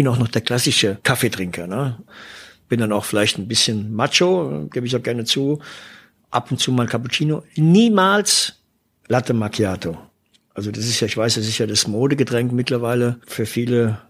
bin 0.00 0.08
auch 0.08 0.16
noch 0.16 0.28
der 0.28 0.40
klassische 0.40 0.96
Kaffeetrinker. 1.02 1.66
Ne? 1.66 1.98
Bin 2.70 2.80
dann 2.80 2.90
auch 2.90 3.04
vielleicht 3.04 3.36
ein 3.36 3.46
bisschen 3.46 3.94
macho, 3.94 4.66
gebe 4.72 4.86
ich 4.86 4.96
auch 4.96 5.02
gerne 5.02 5.26
zu. 5.26 5.60
Ab 6.30 6.50
und 6.50 6.56
zu 6.56 6.72
mal 6.72 6.86
Cappuccino. 6.86 7.42
Niemals 7.56 8.54
Latte 9.08 9.34
Macchiato. 9.34 9.98
Also 10.54 10.70
das 10.70 10.86
ist 10.86 11.00
ja, 11.00 11.06
ich 11.06 11.18
weiß, 11.18 11.34
das 11.34 11.46
ist 11.46 11.58
ja 11.58 11.66
das 11.66 11.86
Modegetränk 11.86 12.50
mittlerweile 12.50 13.20
für 13.26 13.44
viele. 13.44 14.00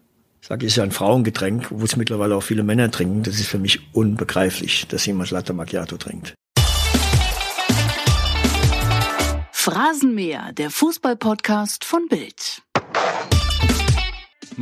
Sag 0.40 0.62
ich, 0.62 0.68
ist 0.68 0.76
ja 0.76 0.84
ein 0.84 0.92
Frauengetränk, 0.92 1.66
wo 1.71 1.84
es 1.84 1.96
mittlerweile 1.96 2.36
auch 2.36 2.45
viele 2.45 2.62
Männer 2.62 2.88
trinken. 2.93 3.25
Das 3.25 3.41
ist 3.41 3.48
für 3.48 3.59
mich 3.59 3.80
unbegreiflich, 3.93 4.86
dass 4.86 5.04
jemand 5.07 5.32
Latte 5.32 5.54
Macchiato 5.54 5.96
trinkt. 5.96 6.34
Phrasenmäher, 9.50 10.52
der 10.52 10.70
Fußballpodcast 10.70 11.84
von 11.84 12.07
Bild. 12.07 12.62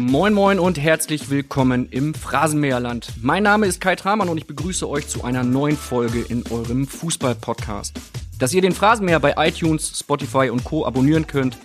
Moin 0.00 0.32
Moin 0.32 0.60
und 0.60 0.78
herzlich 0.78 1.28
willkommen 1.28 1.88
im 1.90 2.14
Phrasenmäherland. 2.14 3.14
Mein 3.20 3.42
Name 3.42 3.66
ist 3.66 3.80
Kai 3.80 3.96
Tramann 3.96 4.28
und 4.28 4.38
ich 4.38 4.46
begrüße 4.46 4.88
euch 4.88 5.08
zu 5.08 5.24
einer 5.24 5.42
neuen 5.42 5.76
Folge 5.76 6.20
in 6.20 6.44
eurem 6.52 6.86
Fußball-Podcast. 6.86 7.98
Dass 8.38 8.54
ihr 8.54 8.62
den 8.62 8.70
Phrasenmäher 8.70 9.18
bei 9.18 9.34
iTunes, 9.36 9.98
Spotify 9.98 10.50
und 10.50 10.62
Co. 10.62 10.86
abonnieren 10.86 11.26
könnt, 11.26 11.58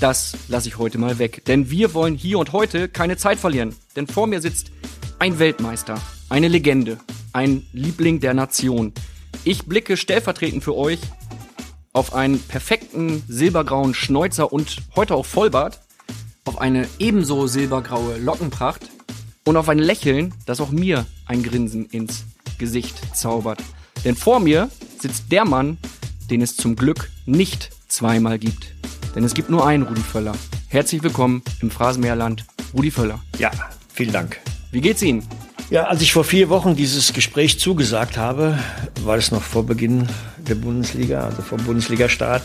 das 0.00 0.36
lasse 0.48 0.66
ich 0.66 0.78
heute 0.78 0.98
mal 0.98 1.20
weg. 1.20 1.44
Denn 1.44 1.70
wir 1.70 1.94
wollen 1.94 2.16
hier 2.16 2.40
und 2.40 2.52
heute 2.52 2.88
keine 2.88 3.16
Zeit 3.18 3.38
verlieren. 3.38 3.76
Denn 3.94 4.08
vor 4.08 4.26
mir 4.26 4.40
sitzt 4.40 4.72
ein 5.20 5.38
Weltmeister, 5.38 6.00
eine 6.28 6.48
Legende, 6.48 6.98
ein 7.32 7.64
Liebling 7.72 8.18
der 8.18 8.34
Nation. 8.34 8.94
Ich 9.44 9.66
blicke 9.66 9.96
stellvertretend 9.96 10.64
für 10.64 10.74
euch 10.74 10.98
auf 11.92 12.14
einen 12.14 12.40
perfekten 12.40 13.22
silbergrauen 13.28 13.94
Schnäuzer 13.94 14.52
und 14.52 14.78
heute 14.96 15.14
auch 15.14 15.24
Vollbart 15.24 15.85
auf 16.56 16.62
eine 16.62 16.88
ebenso 16.98 17.46
silbergraue 17.46 18.16
Lockenpracht 18.16 18.80
und 19.44 19.58
auf 19.58 19.68
ein 19.68 19.78
Lächeln, 19.78 20.32
das 20.46 20.58
auch 20.62 20.70
mir 20.70 21.04
ein 21.26 21.42
Grinsen 21.42 21.84
ins 21.84 22.24
Gesicht 22.56 23.14
zaubert. 23.14 23.62
Denn 24.06 24.16
vor 24.16 24.40
mir 24.40 24.70
sitzt 24.98 25.30
der 25.30 25.44
Mann, 25.44 25.76
den 26.30 26.40
es 26.40 26.56
zum 26.56 26.74
Glück 26.74 27.10
nicht 27.26 27.72
zweimal 27.88 28.38
gibt. 28.38 28.72
Denn 29.14 29.22
es 29.22 29.34
gibt 29.34 29.50
nur 29.50 29.66
einen 29.66 29.82
Rudi 29.82 30.00
Völler. 30.00 30.32
Herzlich 30.68 31.02
willkommen 31.02 31.42
im 31.60 31.70
Phrasenmeerland, 31.70 32.46
Rudi 32.72 32.90
Völler. 32.90 33.20
Ja, 33.38 33.50
vielen 33.92 34.12
Dank. 34.12 34.40
Wie 34.70 34.80
geht's 34.80 35.02
Ihnen? 35.02 35.28
Ja, 35.68 35.84
als 35.84 36.00
ich 36.00 36.14
vor 36.14 36.24
vier 36.24 36.48
Wochen 36.48 36.74
dieses 36.74 37.12
Gespräch 37.12 37.60
zugesagt 37.60 38.16
habe, 38.16 38.58
war 39.04 39.18
es 39.18 39.30
noch 39.30 39.42
vor 39.42 39.66
Beginn 39.66 40.08
der 40.38 40.54
Bundesliga, 40.54 41.20
also 41.20 41.42
vor 41.42 41.58
Bundesliga-Start. 41.58 42.44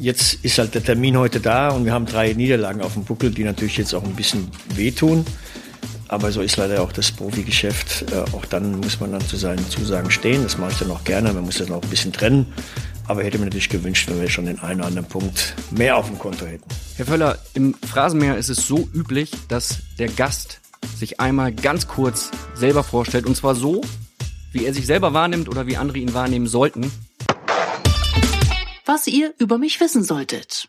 Jetzt 0.00 0.42
ist 0.42 0.56
halt 0.56 0.74
der 0.74 0.82
Termin 0.82 1.18
heute 1.18 1.40
da 1.40 1.68
und 1.68 1.84
wir 1.84 1.92
haben 1.92 2.06
drei 2.06 2.32
Niederlagen 2.32 2.80
auf 2.80 2.94
dem 2.94 3.04
Buckel, 3.04 3.30
die 3.30 3.44
natürlich 3.44 3.76
jetzt 3.76 3.94
auch 3.94 4.02
ein 4.02 4.14
bisschen 4.14 4.48
wehtun. 4.74 5.26
Aber 6.08 6.32
so 6.32 6.40
ist 6.40 6.56
leider 6.56 6.80
auch 6.82 6.90
das 6.90 7.12
Profigeschäft. 7.12 8.10
Äh, 8.10 8.34
auch 8.34 8.46
dann 8.46 8.80
muss 8.80 8.98
man 8.98 9.12
dann 9.12 9.20
zu 9.20 9.36
seinen 9.36 9.68
Zusagen 9.68 10.10
stehen. 10.10 10.42
Das 10.42 10.56
mache 10.56 10.72
ich 10.72 10.78
dann 10.78 10.90
auch 10.90 11.04
gerne. 11.04 11.34
Man 11.34 11.44
muss 11.44 11.58
das 11.58 11.70
auch 11.70 11.82
ein 11.82 11.90
bisschen 11.90 12.14
trennen. 12.14 12.46
Aber 13.08 13.20
ich 13.20 13.26
hätte 13.26 13.38
mir 13.38 13.44
natürlich 13.44 13.68
gewünscht, 13.68 14.08
wenn 14.08 14.22
wir 14.22 14.30
schon 14.30 14.46
den 14.46 14.58
einen 14.60 14.80
oder 14.80 14.88
anderen 14.88 15.06
Punkt 15.06 15.54
mehr 15.70 15.98
auf 15.98 16.06
dem 16.06 16.18
Konto 16.18 16.46
hätten. 16.46 16.64
Herr 16.96 17.04
Völler, 17.04 17.38
im 17.52 17.74
Phrasenmeer 17.74 18.38
ist 18.38 18.48
es 18.48 18.66
so 18.66 18.88
üblich, 18.94 19.32
dass 19.48 19.80
der 19.98 20.08
Gast 20.08 20.60
sich 20.96 21.20
einmal 21.20 21.52
ganz 21.52 21.88
kurz 21.88 22.30
selber 22.54 22.84
vorstellt. 22.84 23.26
Und 23.26 23.36
zwar 23.36 23.54
so, 23.54 23.82
wie 24.50 24.64
er 24.64 24.72
sich 24.72 24.86
selber 24.86 25.12
wahrnimmt 25.12 25.50
oder 25.50 25.66
wie 25.66 25.76
andere 25.76 25.98
ihn 25.98 26.14
wahrnehmen 26.14 26.46
sollten 26.46 26.90
was 28.90 29.06
ihr 29.06 29.32
über 29.38 29.56
mich 29.56 29.80
wissen 29.80 30.02
solltet. 30.02 30.68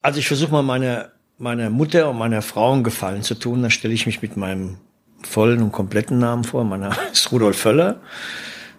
Also 0.00 0.18
ich 0.18 0.26
versuche 0.26 0.52
mal 0.52 0.62
meine, 0.62 1.12
meiner 1.36 1.68
Mutter 1.68 2.08
und 2.08 2.16
meiner 2.16 2.40
Frau 2.40 2.72
einen 2.72 2.82
Gefallen 2.82 3.22
zu 3.22 3.34
tun. 3.34 3.62
Da 3.62 3.68
stelle 3.68 3.92
ich 3.92 4.06
mich 4.06 4.22
mit 4.22 4.38
meinem 4.38 4.78
vollen 5.22 5.60
und 5.60 5.70
kompletten 5.70 6.18
Namen 6.18 6.44
vor. 6.44 6.64
Mein 6.64 6.80
Name 6.80 6.96
ist 7.12 7.30
Rudolf 7.30 7.58
Völler, 7.58 8.00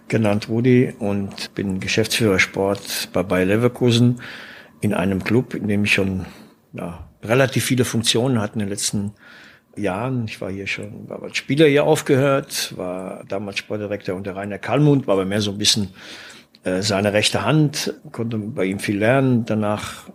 genannt 0.08 0.48
Rudi 0.48 0.92
und 0.98 1.54
bin 1.54 1.78
Geschäftsführer 1.78 2.40
Sport 2.40 3.10
bei 3.12 3.22
Bayer 3.22 3.44
Leverkusen 3.44 4.20
in 4.80 4.92
einem 4.92 5.22
Club, 5.22 5.54
in 5.54 5.68
dem 5.68 5.84
ich 5.84 5.94
schon 5.94 6.26
ja, 6.72 7.08
relativ 7.22 7.64
viele 7.64 7.84
Funktionen 7.84 8.40
hatte 8.40 8.54
in 8.54 8.60
den 8.60 8.68
letzten 8.68 9.12
Jahren. 9.76 10.24
Ich 10.26 10.40
war 10.40 10.50
hier 10.50 10.66
schon, 10.66 11.08
war 11.08 11.22
als 11.22 11.36
Spieler 11.36 11.68
hier 11.68 11.84
aufgehört, 11.84 12.76
war 12.76 13.22
damals 13.28 13.58
Sportdirektor 13.58 14.16
unter 14.16 14.34
Rainer 14.34 14.58
Kallmund, 14.58 15.06
war 15.06 15.14
aber 15.14 15.26
mehr 15.26 15.40
so 15.40 15.52
ein 15.52 15.58
bisschen 15.58 15.90
äh, 16.64 16.82
seine 16.82 17.12
rechte 17.12 17.44
Hand, 17.44 17.94
konnte 18.12 18.38
bei 18.38 18.64
ihm 18.64 18.78
viel 18.78 18.98
lernen. 18.98 19.44
Danach 19.44 20.08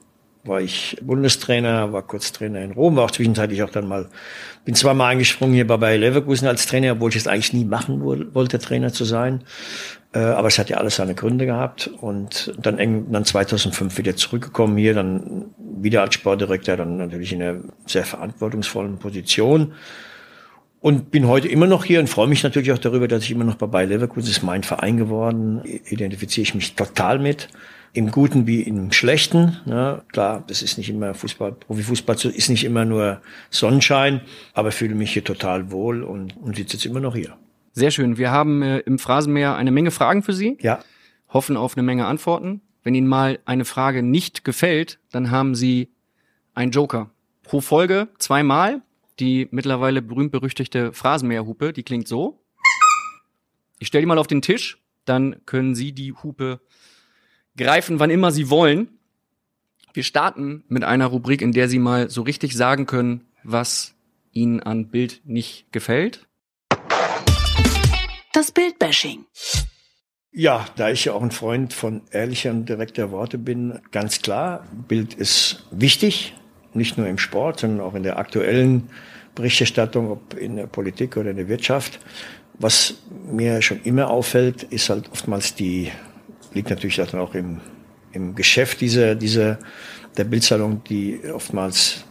war 0.48 0.62
ich 0.62 0.98
Bundestrainer, 1.02 1.92
war 1.92 2.04
kurz 2.04 2.32
Trainer 2.32 2.62
in 2.62 2.72
Rom, 2.72 2.96
war 2.96 3.06
auch 3.06 3.12
zwischenzeitlich 3.12 3.64
auch 3.64 3.70
dann 3.70 3.88
mal, 3.88 4.08
bin 4.66 4.76
zweimal 4.76 5.12
eingesprungen 5.12 5.54
hier 5.54 5.68
bei 5.68 5.78
Bayer 5.78 5.98
Leverkusen 5.98 6.48
als 6.48 6.66
Trainer, 6.66 6.94
obwohl 6.94 7.10
ich 7.10 7.18
es 7.18 7.28
eigentlich 7.28 7.54
nie 7.54 7.66
machen 7.66 8.02
wollte, 8.02 8.60
Trainer 8.60 8.94
zu 8.94 9.04
sein. 9.04 9.44
Äh, 10.14 10.20
aber 10.20 10.48
es 10.48 10.58
hat 10.58 10.70
ja 10.70 10.78
alles 10.78 10.96
seine 10.96 11.16
Gründe 11.16 11.46
gehabt 11.46 11.88
und 12.00 12.54
dann, 12.58 12.78
dann 13.12 13.26
2005 13.26 13.98
wieder 13.98 14.16
zurückgekommen 14.16 14.78
hier, 14.78 14.94
dann 14.94 15.48
wieder 15.58 16.02
als 16.02 16.16
Sportdirektor, 16.16 16.78
dann 16.78 16.98
natürlich 16.98 17.34
in 17.34 17.42
einer 17.42 17.60
sehr 17.86 18.06
verantwortungsvollen 18.06 19.00
Position. 19.00 19.74
Und 20.88 21.12
bin 21.12 21.28
heute 21.28 21.50
immer 21.50 21.68
noch 21.68 21.84
hier 21.84 22.00
und 22.00 22.08
freue 22.08 22.28
mich 22.28 22.44
natürlich 22.44 22.72
auch 22.72 22.78
darüber, 22.78 23.10
dass 23.10 23.26
ich 23.26 23.32
immer 23.32 23.44
noch 23.44 23.56
bei 23.56 23.68
Bayer 23.68 23.88
Leverkusen 23.88 24.30
ist 24.30 24.42
mein 24.42 24.64
Verein 24.64 24.96
geworden. 24.96 25.62
Identifiziere 25.66 26.44
ich 26.44 26.56
mich 26.56 26.76
total 26.76 27.20
mit. 27.20 27.50
Im 27.92 28.10
Guten 28.10 28.48
wie 28.48 28.62
im 28.62 28.94
Schlechten. 28.94 29.58
Ja, 29.66 30.04
klar, 30.14 30.46
das 30.48 30.62
ist 30.62 30.78
nicht 30.78 30.90
immer 30.90 31.14
Fußball, 31.14 31.52
Profifußball 31.52 32.16
ist 32.28 32.48
nicht 32.48 32.64
immer 32.64 32.86
nur 32.86 33.20
Sonnenschein, 33.50 34.22
aber 34.54 34.72
fühle 34.72 34.96
mich 34.96 35.12
hier 35.12 35.26
total 35.26 35.72
wohl 35.72 36.04
und, 36.04 36.38
und 36.38 36.56
sitze 36.56 36.78
jetzt 36.78 36.86
immer 36.86 37.02
noch 37.02 37.18
hier. 37.18 37.36
Sehr 37.74 37.92
schön. 37.92 38.18
Wir 38.18 38.32
haben 38.32 38.62
äh, 38.62 38.78
im 38.80 38.98
Phrasenmeer 38.98 39.58
eine 39.58 39.72
Menge 39.72 39.92
Fragen 39.92 40.24
für 40.24 40.32
Sie. 40.32 40.58
Ja. 40.62 40.80
Hoffen 41.28 41.58
auf 41.58 41.76
eine 41.76 41.84
Menge 41.84 42.06
Antworten. 42.06 42.62
Wenn 42.84 42.96
Ihnen 42.96 43.08
mal 43.08 43.40
eine 43.44 43.66
Frage 43.66 44.04
nicht 44.04 44.46
gefällt, 44.46 45.00
dann 45.12 45.32
haben 45.32 45.54
Sie 45.54 45.90
einen 46.54 46.72
Joker. 46.72 47.10
Pro 47.44 47.60
Folge 47.60 48.08
zweimal 48.20 48.84
die 49.20 49.48
mittlerweile 49.52 50.02
berühmt-berüchtigte 50.02 50.94
Phrasenmäherhupe, 50.94 51.74
die 51.74 51.84
klingt 51.84 52.08
so. 52.08 52.44
Ich 53.80 53.88
stelle 53.88 54.02
die 54.02 54.08
mal 54.08 54.18
auf 54.18 54.28
den 54.28 54.42
Tisch, 54.42 54.80
dann 55.06 55.46
können 55.46 55.76
Sie 55.76 55.92
die 55.92 56.14
Hupe 56.14 56.60
greifen, 57.56 58.00
wann 58.00 58.10
immer 58.10 58.32
Sie 58.32 58.50
wollen. 58.50 58.90
Wir 59.94 60.04
starten 60.04 60.64
mit 60.68 60.84
einer 60.84 61.08
Rubrik, 61.08 61.42
in 61.42 61.52
der 61.52 61.70
Sie 61.70 61.80
mal 61.80 62.10
so 62.10 62.22
richtig 62.22 62.56
sagen 62.56 62.86
können, 62.86 63.26
was 63.44 63.96
Ihnen 64.32 64.62
an 64.62 64.90
Bild 64.90 65.22
nicht 65.26 65.72
gefällt. 65.72 66.28
Das 68.34 68.52
Bildbashing. 68.52 69.26
Ja, 70.32 70.66
da 70.76 70.92
ich 70.92 71.06
ja 71.06 71.14
auch 71.14 71.24
ein 71.24 71.32
Freund 71.32 71.74
von 71.74 72.04
ehrlicher 72.12 72.52
und 72.52 72.70
direkter 72.70 73.10
Worte 73.10 73.40
bin, 73.40 73.80
ganz 73.92 74.22
klar, 74.22 74.68
Bild 74.88 75.16
ist 75.16 75.66
wichtig, 75.72 76.36
nicht 76.78 76.98
nur 76.98 77.08
im 77.08 77.18
Sport, 77.18 77.60
sondern 77.60 77.82
auch 77.82 77.96
in 77.96 78.04
der 78.04 78.18
aktuellen 78.18 78.90
Berichterstattung, 79.36 80.12
ob 80.12 80.34
in 80.36 80.56
der 80.56 80.68
Politik 80.68 81.18
oder 81.18 81.32
in 81.32 81.38
der 81.38 81.48
Wirtschaft. 81.48 82.00
Was 82.60 82.96
mir 83.32 83.62
schon 83.62 83.82
immer 83.84 84.10
auffällt, 84.10 84.64
ist 84.64 84.90
halt 84.90 85.12
oftmals 85.12 85.54
die, 85.54 85.92
liegt 86.54 86.70
natürlich 86.70 86.96
dann 86.96 87.20
auch 87.20 87.36
im, 87.36 87.60
im 88.14 88.34
Geschäft 88.34 88.82
dieser, 88.82 89.16
dieser, 89.16 89.60
der 90.18 90.24
Bildzeitung, 90.24 90.84
die 90.86 91.20
oftmals 91.32 92.04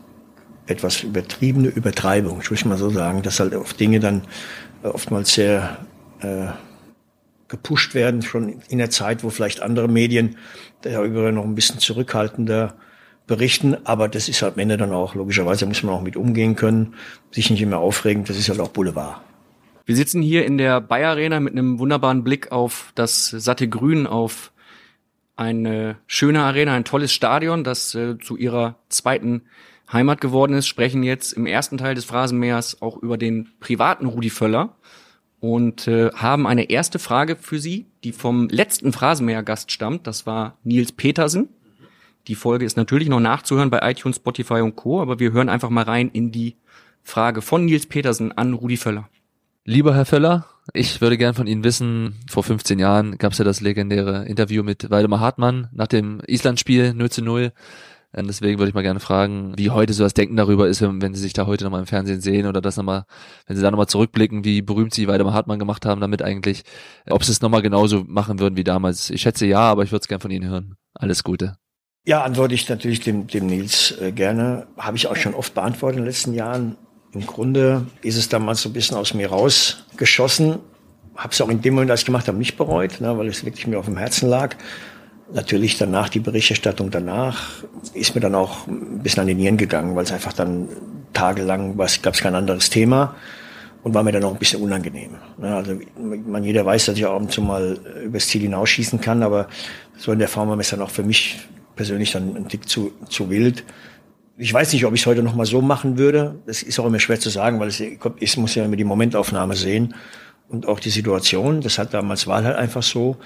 etwas 0.68 1.02
übertriebene 1.02 1.68
Übertreibung, 1.68 2.40
ich 2.40 2.50
will 2.50 2.58
mal 2.68 2.76
so 2.76 2.90
sagen, 2.90 3.22
dass 3.22 3.40
halt 3.40 3.54
auf 3.54 3.74
Dinge 3.74 4.00
dann 4.00 4.22
oftmals 4.82 5.34
sehr 5.34 5.78
äh, 6.20 6.48
gepusht 7.48 7.94
werden, 7.94 8.22
schon 8.22 8.60
in 8.68 8.78
der 8.78 8.90
Zeit, 8.90 9.22
wo 9.22 9.30
vielleicht 9.30 9.62
andere 9.62 9.88
Medien 9.88 10.36
darüber 10.82 11.30
noch 11.32 11.44
ein 11.44 11.54
bisschen 11.54 11.78
zurückhaltender 11.78 12.74
berichten, 13.26 13.76
aber 13.84 14.08
das 14.08 14.28
ist 14.28 14.42
halt 14.42 14.54
am 14.54 14.60
Ende 14.60 14.76
dann 14.76 14.92
auch, 14.92 15.14
logischerweise 15.14 15.66
muss 15.66 15.82
man 15.82 15.94
auch 15.94 16.02
mit 16.02 16.16
umgehen 16.16 16.56
können, 16.56 16.94
sich 17.30 17.50
nicht 17.50 17.60
immer 17.60 17.78
aufregen, 17.78 18.24
das 18.24 18.38
ist 18.38 18.48
halt 18.48 18.60
auch 18.60 18.68
Boulevard. 18.68 19.20
Wir 19.84 19.96
sitzen 19.96 20.22
hier 20.22 20.44
in 20.44 20.58
der 20.58 20.80
Bayer 20.80 21.10
Arena 21.10 21.38
mit 21.40 21.52
einem 21.52 21.78
wunderbaren 21.78 22.24
Blick 22.24 22.50
auf 22.50 22.92
das 22.94 23.30
satte 23.30 23.68
Grün, 23.68 24.06
auf 24.06 24.52
eine 25.36 25.96
schöne 26.06 26.42
Arena, 26.42 26.74
ein 26.74 26.84
tolles 26.84 27.12
Stadion, 27.12 27.62
das 27.62 27.94
äh, 27.94 28.18
zu 28.18 28.36
ihrer 28.36 28.76
zweiten 28.88 29.42
Heimat 29.92 30.20
geworden 30.20 30.54
ist, 30.54 30.66
sprechen 30.66 31.02
jetzt 31.02 31.32
im 31.32 31.46
ersten 31.46 31.78
Teil 31.78 31.94
des 31.94 32.04
Phrasenmeers 32.04 32.82
auch 32.82 32.96
über 32.96 33.18
den 33.18 33.48
privaten 33.60 34.06
Rudi 34.06 34.30
Völler 34.30 34.76
und 35.38 35.86
äh, 35.86 36.10
haben 36.12 36.46
eine 36.46 36.70
erste 36.70 36.98
Frage 36.98 37.36
für 37.36 37.58
Sie, 37.58 37.86
die 38.02 38.12
vom 38.12 38.48
letzten 38.48 38.92
Phrasenmäher-Gast 38.92 39.70
stammt. 39.70 40.06
Das 40.06 40.26
war 40.26 40.58
Nils 40.64 40.92
Petersen. 40.92 41.48
Die 42.28 42.34
Folge 42.34 42.64
ist 42.64 42.76
natürlich 42.76 43.08
noch 43.08 43.20
nachzuhören 43.20 43.70
bei 43.70 43.88
iTunes, 43.88 44.16
Spotify 44.16 44.60
und 44.60 44.74
Co., 44.74 45.00
aber 45.00 45.20
wir 45.20 45.32
hören 45.32 45.48
einfach 45.48 45.70
mal 45.70 45.84
rein 45.84 46.10
in 46.12 46.32
die 46.32 46.56
Frage 47.02 47.40
von 47.40 47.64
Nils 47.64 47.86
Petersen 47.86 48.32
an 48.32 48.52
Rudi 48.52 48.76
Völler. 48.76 49.08
Lieber 49.64 49.94
Herr 49.94 50.06
Völler, 50.06 50.46
ich 50.72 51.00
würde 51.00 51.16
gern 51.18 51.34
von 51.34 51.46
Ihnen 51.46 51.62
wissen, 51.62 52.16
vor 52.28 52.42
15 52.42 52.78
Jahren 52.78 53.18
gab 53.18 53.32
es 53.32 53.38
ja 53.38 53.44
das 53.44 53.60
legendäre 53.60 54.24
Interview 54.26 54.64
mit 54.64 54.90
Waldemar 54.90 55.20
Hartmann 55.20 55.68
nach 55.72 55.86
dem 55.86 56.20
Island-Spiel 56.26 56.94
0 56.94 57.10
zu 57.10 57.22
0. 57.22 57.52
Und 58.12 58.28
deswegen 58.28 58.58
würde 58.58 58.70
ich 58.70 58.74
mal 58.74 58.82
gerne 58.82 59.00
fragen, 59.00 59.52
wie 59.56 59.70
heute 59.70 59.92
so 59.92 60.02
das 60.02 60.14
Denken 60.14 60.36
darüber 60.36 60.68
ist, 60.68 60.80
wenn 60.82 61.14
Sie 61.14 61.20
sich 61.20 61.32
da 61.32 61.46
heute 61.46 61.64
nochmal 61.64 61.80
im 61.80 61.86
Fernsehen 61.86 62.20
sehen 62.20 62.46
oder 62.46 62.60
das 62.60 62.76
nochmal, 62.76 63.04
wenn 63.46 63.56
Sie 63.56 63.62
da 63.62 63.70
nochmal 63.70 63.88
zurückblicken, 63.88 64.44
wie 64.44 64.62
berühmt 64.62 64.94
Sie 64.94 65.06
Weidemar 65.06 65.34
Hartmann 65.34 65.58
gemacht 65.58 65.84
haben 65.84 66.00
damit 66.00 66.22
eigentlich, 66.22 66.62
ob 67.08 67.24
Sie 67.24 67.32
es 67.32 67.42
nochmal 67.42 67.62
genauso 67.62 68.04
machen 68.06 68.38
würden 68.38 68.56
wie 68.56 68.64
damals. 68.64 69.10
Ich 69.10 69.22
schätze 69.22 69.46
ja, 69.46 69.60
aber 69.60 69.82
ich 69.82 69.92
würde 69.92 70.02
es 70.02 70.08
gerne 70.08 70.22
von 70.22 70.30
Ihnen 70.30 70.48
hören. 70.48 70.76
Alles 70.94 71.24
Gute. 71.24 71.56
Ja, 72.08 72.22
antworte 72.22 72.54
ich 72.54 72.68
natürlich 72.68 73.00
dem, 73.00 73.26
dem 73.26 73.46
Nils 73.46 73.92
äh, 74.00 74.12
gerne. 74.12 74.68
Habe 74.78 74.96
ich 74.96 75.08
auch 75.08 75.16
schon 75.16 75.34
oft 75.34 75.54
beantwortet 75.54 75.98
in 75.98 76.04
den 76.04 76.08
letzten 76.08 76.34
Jahren. 76.34 76.76
Im 77.12 77.26
Grunde 77.26 77.86
ist 78.00 78.16
es 78.16 78.28
damals 78.28 78.62
so 78.62 78.68
ein 78.68 78.72
bisschen 78.72 78.96
aus 78.96 79.12
mir 79.12 79.28
rausgeschossen. 79.28 80.60
Habe 81.16 81.32
es 81.32 81.40
auch 81.40 81.48
in 81.48 81.62
dem 81.62 81.74
Moment, 81.74 81.90
als 81.90 82.02
ich 82.02 82.06
gemacht 82.06 82.28
habe, 82.28 82.38
nicht 82.38 82.56
bereut, 82.56 83.00
ne, 83.00 83.18
weil 83.18 83.26
es 83.26 83.44
wirklich 83.44 83.66
mir 83.66 83.80
auf 83.80 83.86
dem 83.86 83.96
Herzen 83.96 84.28
lag. 84.28 84.54
Natürlich 85.32 85.78
danach 85.78 86.08
die 86.08 86.20
Berichterstattung 86.20 86.92
danach 86.92 87.64
ist 87.92 88.14
mir 88.14 88.20
dann 88.20 88.36
auch 88.36 88.68
ein 88.68 89.00
bisschen 89.02 89.22
an 89.22 89.26
den 89.26 89.38
Nieren 89.38 89.56
gegangen, 89.56 89.96
weil 89.96 90.04
es 90.04 90.12
einfach 90.12 90.32
dann 90.32 90.68
tagelang 91.12 91.76
gab 91.76 92.14
es 92.14 92.20
kein 92.20 92.36
anderes 92.36 92.70
Thema 92.70 93.16
und 93.82 93.94
war 93.94 94.04
mir 94.04 94.12
dann 94.12 94.22
auch 94.22 94.32
ein 94.32 94.38
bisschen 94.38 94.62
unangenehm. 94.62 95.16
Ne, 95.38 95.56
also 95.56 95.76
man 95.98 96.44
jeder 96.44 96.64
weiß, 96.64 96.86
dass 96.86 96.96
ich 96.96 97.04
auch 97.04 97.16
ab 97.16 97.22
und 97.22 97.32
zu 97.32 97.42
mal 97.42 97.80
übers 98.04 98.28
Ziel 98.28 98.42
hinausschießen 98.42 99.00
kann, 99.00 99.24
aber 99.24 99.48
so 99.96 100.12
in 100.12 100.20
der 100.20 100.28
Form 100.28 100.48
war 100.50 100.58
es 100.60 100.70
dann 100.70 100.82
auch 100.82 100.90
für 100.90 101.02
mich 101.02 101.48
persönlich 101.76 102.12
dann 102.12 102.34
ein 102.36 102.48
Tick 102.48 102.68
zu, 102.68 102.92
zu 103.08 103.30
wild. 103.30 103.64
Ich 104.38 104.52
weiß 104.52 104.72
nicht, 104.72 104.84
ob 104.84 104.94
ich 104.94 105.00
es 105.00 105.06
heute 105.06 105.22
noch 105.22 105.34
mal 105.34 105.46
so 105.46 105.62
machen 105.62 105.96
würde. 105.96 106.36
Das 106.46 106.62
ist 106.62 106.78
auch 106.78 106.86
immer 106.86 106.98
schwer 106.98 107.20
zu 107.20 107.30
sagen, 107.30 107.60
weil 107.60 107.68
es 107.68 107.80
ich 107.80 108.36
muss 108.36 108.54
ja 108.54 108.64
immer 108.64 108.76
die 108.76 108.84
Momentaufnahme 108.84 109.54
sehen 109.54 109.94
und 110.48 110.66
auch 110.66 110.80
die 110.80 110.90
Situation. 110.90 111.60
Das 111.60 111.78
hat 111.78 111.94
damals 111.94 112.26
war 112.26 112.42
halt 112.42 112.56
einfach 112.56 112.82
so. 112.82 113.16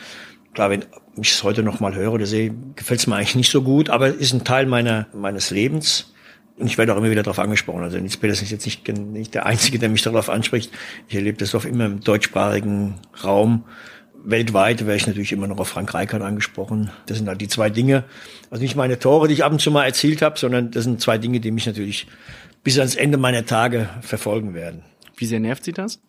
Klar, 0.52 0.70
wenn 0.70 0.85
ich 1.20 1.31
es 1.31 1.44
heute 1.44 1.62
noch 1.62 1.81
mal 1.81 1.94
höre 1.94 2.12
oder 2.12 2.26
sehe, 2.26 2.52
gefällt 2.75 3.00
es 3.00 3.06
mir 3.06 3.17
eigentlich 3.17 3.37
nicht 3.37 3.50
so 3.50 3.62
gut, 3.62 3.88
aber 3.88 4.08
es 4.08 4.17
ist 4.17 4.32
ein 4.32 4.44
Teil 4.44 4.67
meiner, 4.67 5.06
meines 5.12 5.50
Lebens. 5.50 6.12
Und 6.58 6.67
ich 6.67 6.76
werde 6.76 6.93
auch 6.93 6.99
immer 6.99 7.11
wieder 7.11 7.23
darauf 7.23 7.38
angesprochen. 7.38 7.82
Also 7.82 7.99
Nils 7.99 8.19
Peters 8.19 8.43
ist 8.43 8.50
jetzt 8.50 8.67
nicht, 8.67 8.87
nicht 8.87 9.35
der 9.35 9.46
Einzige, 9.46 9.79
der 9.79 9.88
mich 9.88 10.03
darauf 10.03 10.29
anspricht. 10.29 10.70
Ich 11.08 11.14
erlebe 11.14 11.38
das 11.38 11.55
auch 11.55 11.64
immer 11.64 11.87
im 11.87 12.00
deutschsprachigen 12.00 12.96
Raum. 13.25 13.64
Weltweit 14.25 14.87
wäre 14.87 14.96
ich 14.96 15.06
natürlich 15.06 15.32
immer 15.32 15.46
noch 15.46 15.58
auf 15.58 15.69
Frank 15.69 15.93
Reichardt 15.94 16.22
angesprochen. 16.22 16.90
Das 17.06 17.19
sind 17.19 17.28
halt 17.28 17.40
die 17.40 17.49
zwei 17.49 17.70
Dinge. 17.70 18.05
Also 18.50 18.62
nicht 18.62 18.76
meine 18.76 18.99
Tore, 18.99 19.28
die 19.28 19.34
ich 19.34 19.44
ab 19.44 19.52
und 19.52 19.61
zu 19.61 19.70
mal 19.70 19.84
erzielt 19.84 20.22
habe, 20.22 20.38
sondern 20.38 20.70
das 20.70 20.84
sind 20.84 21.00
zwei 21.00 21.19
Dinge, 21.19 21.40
die 21.40 21.50
mich 21.50 21.67
natürlich 21.67 22.06
bis 22.62 22.78
ans 22.78 22.94
Ende 22.94 23.19
meiner 23.19 23.46
Tage 23.46 23.88
verfolgen 24.02 24.55
werden. 24.55 24.82
Wie 25.17 25.26
sehr 25.26 25.40
nervt 25.40 25.64
Sie 25.64 25.72
das? 25.72 26.00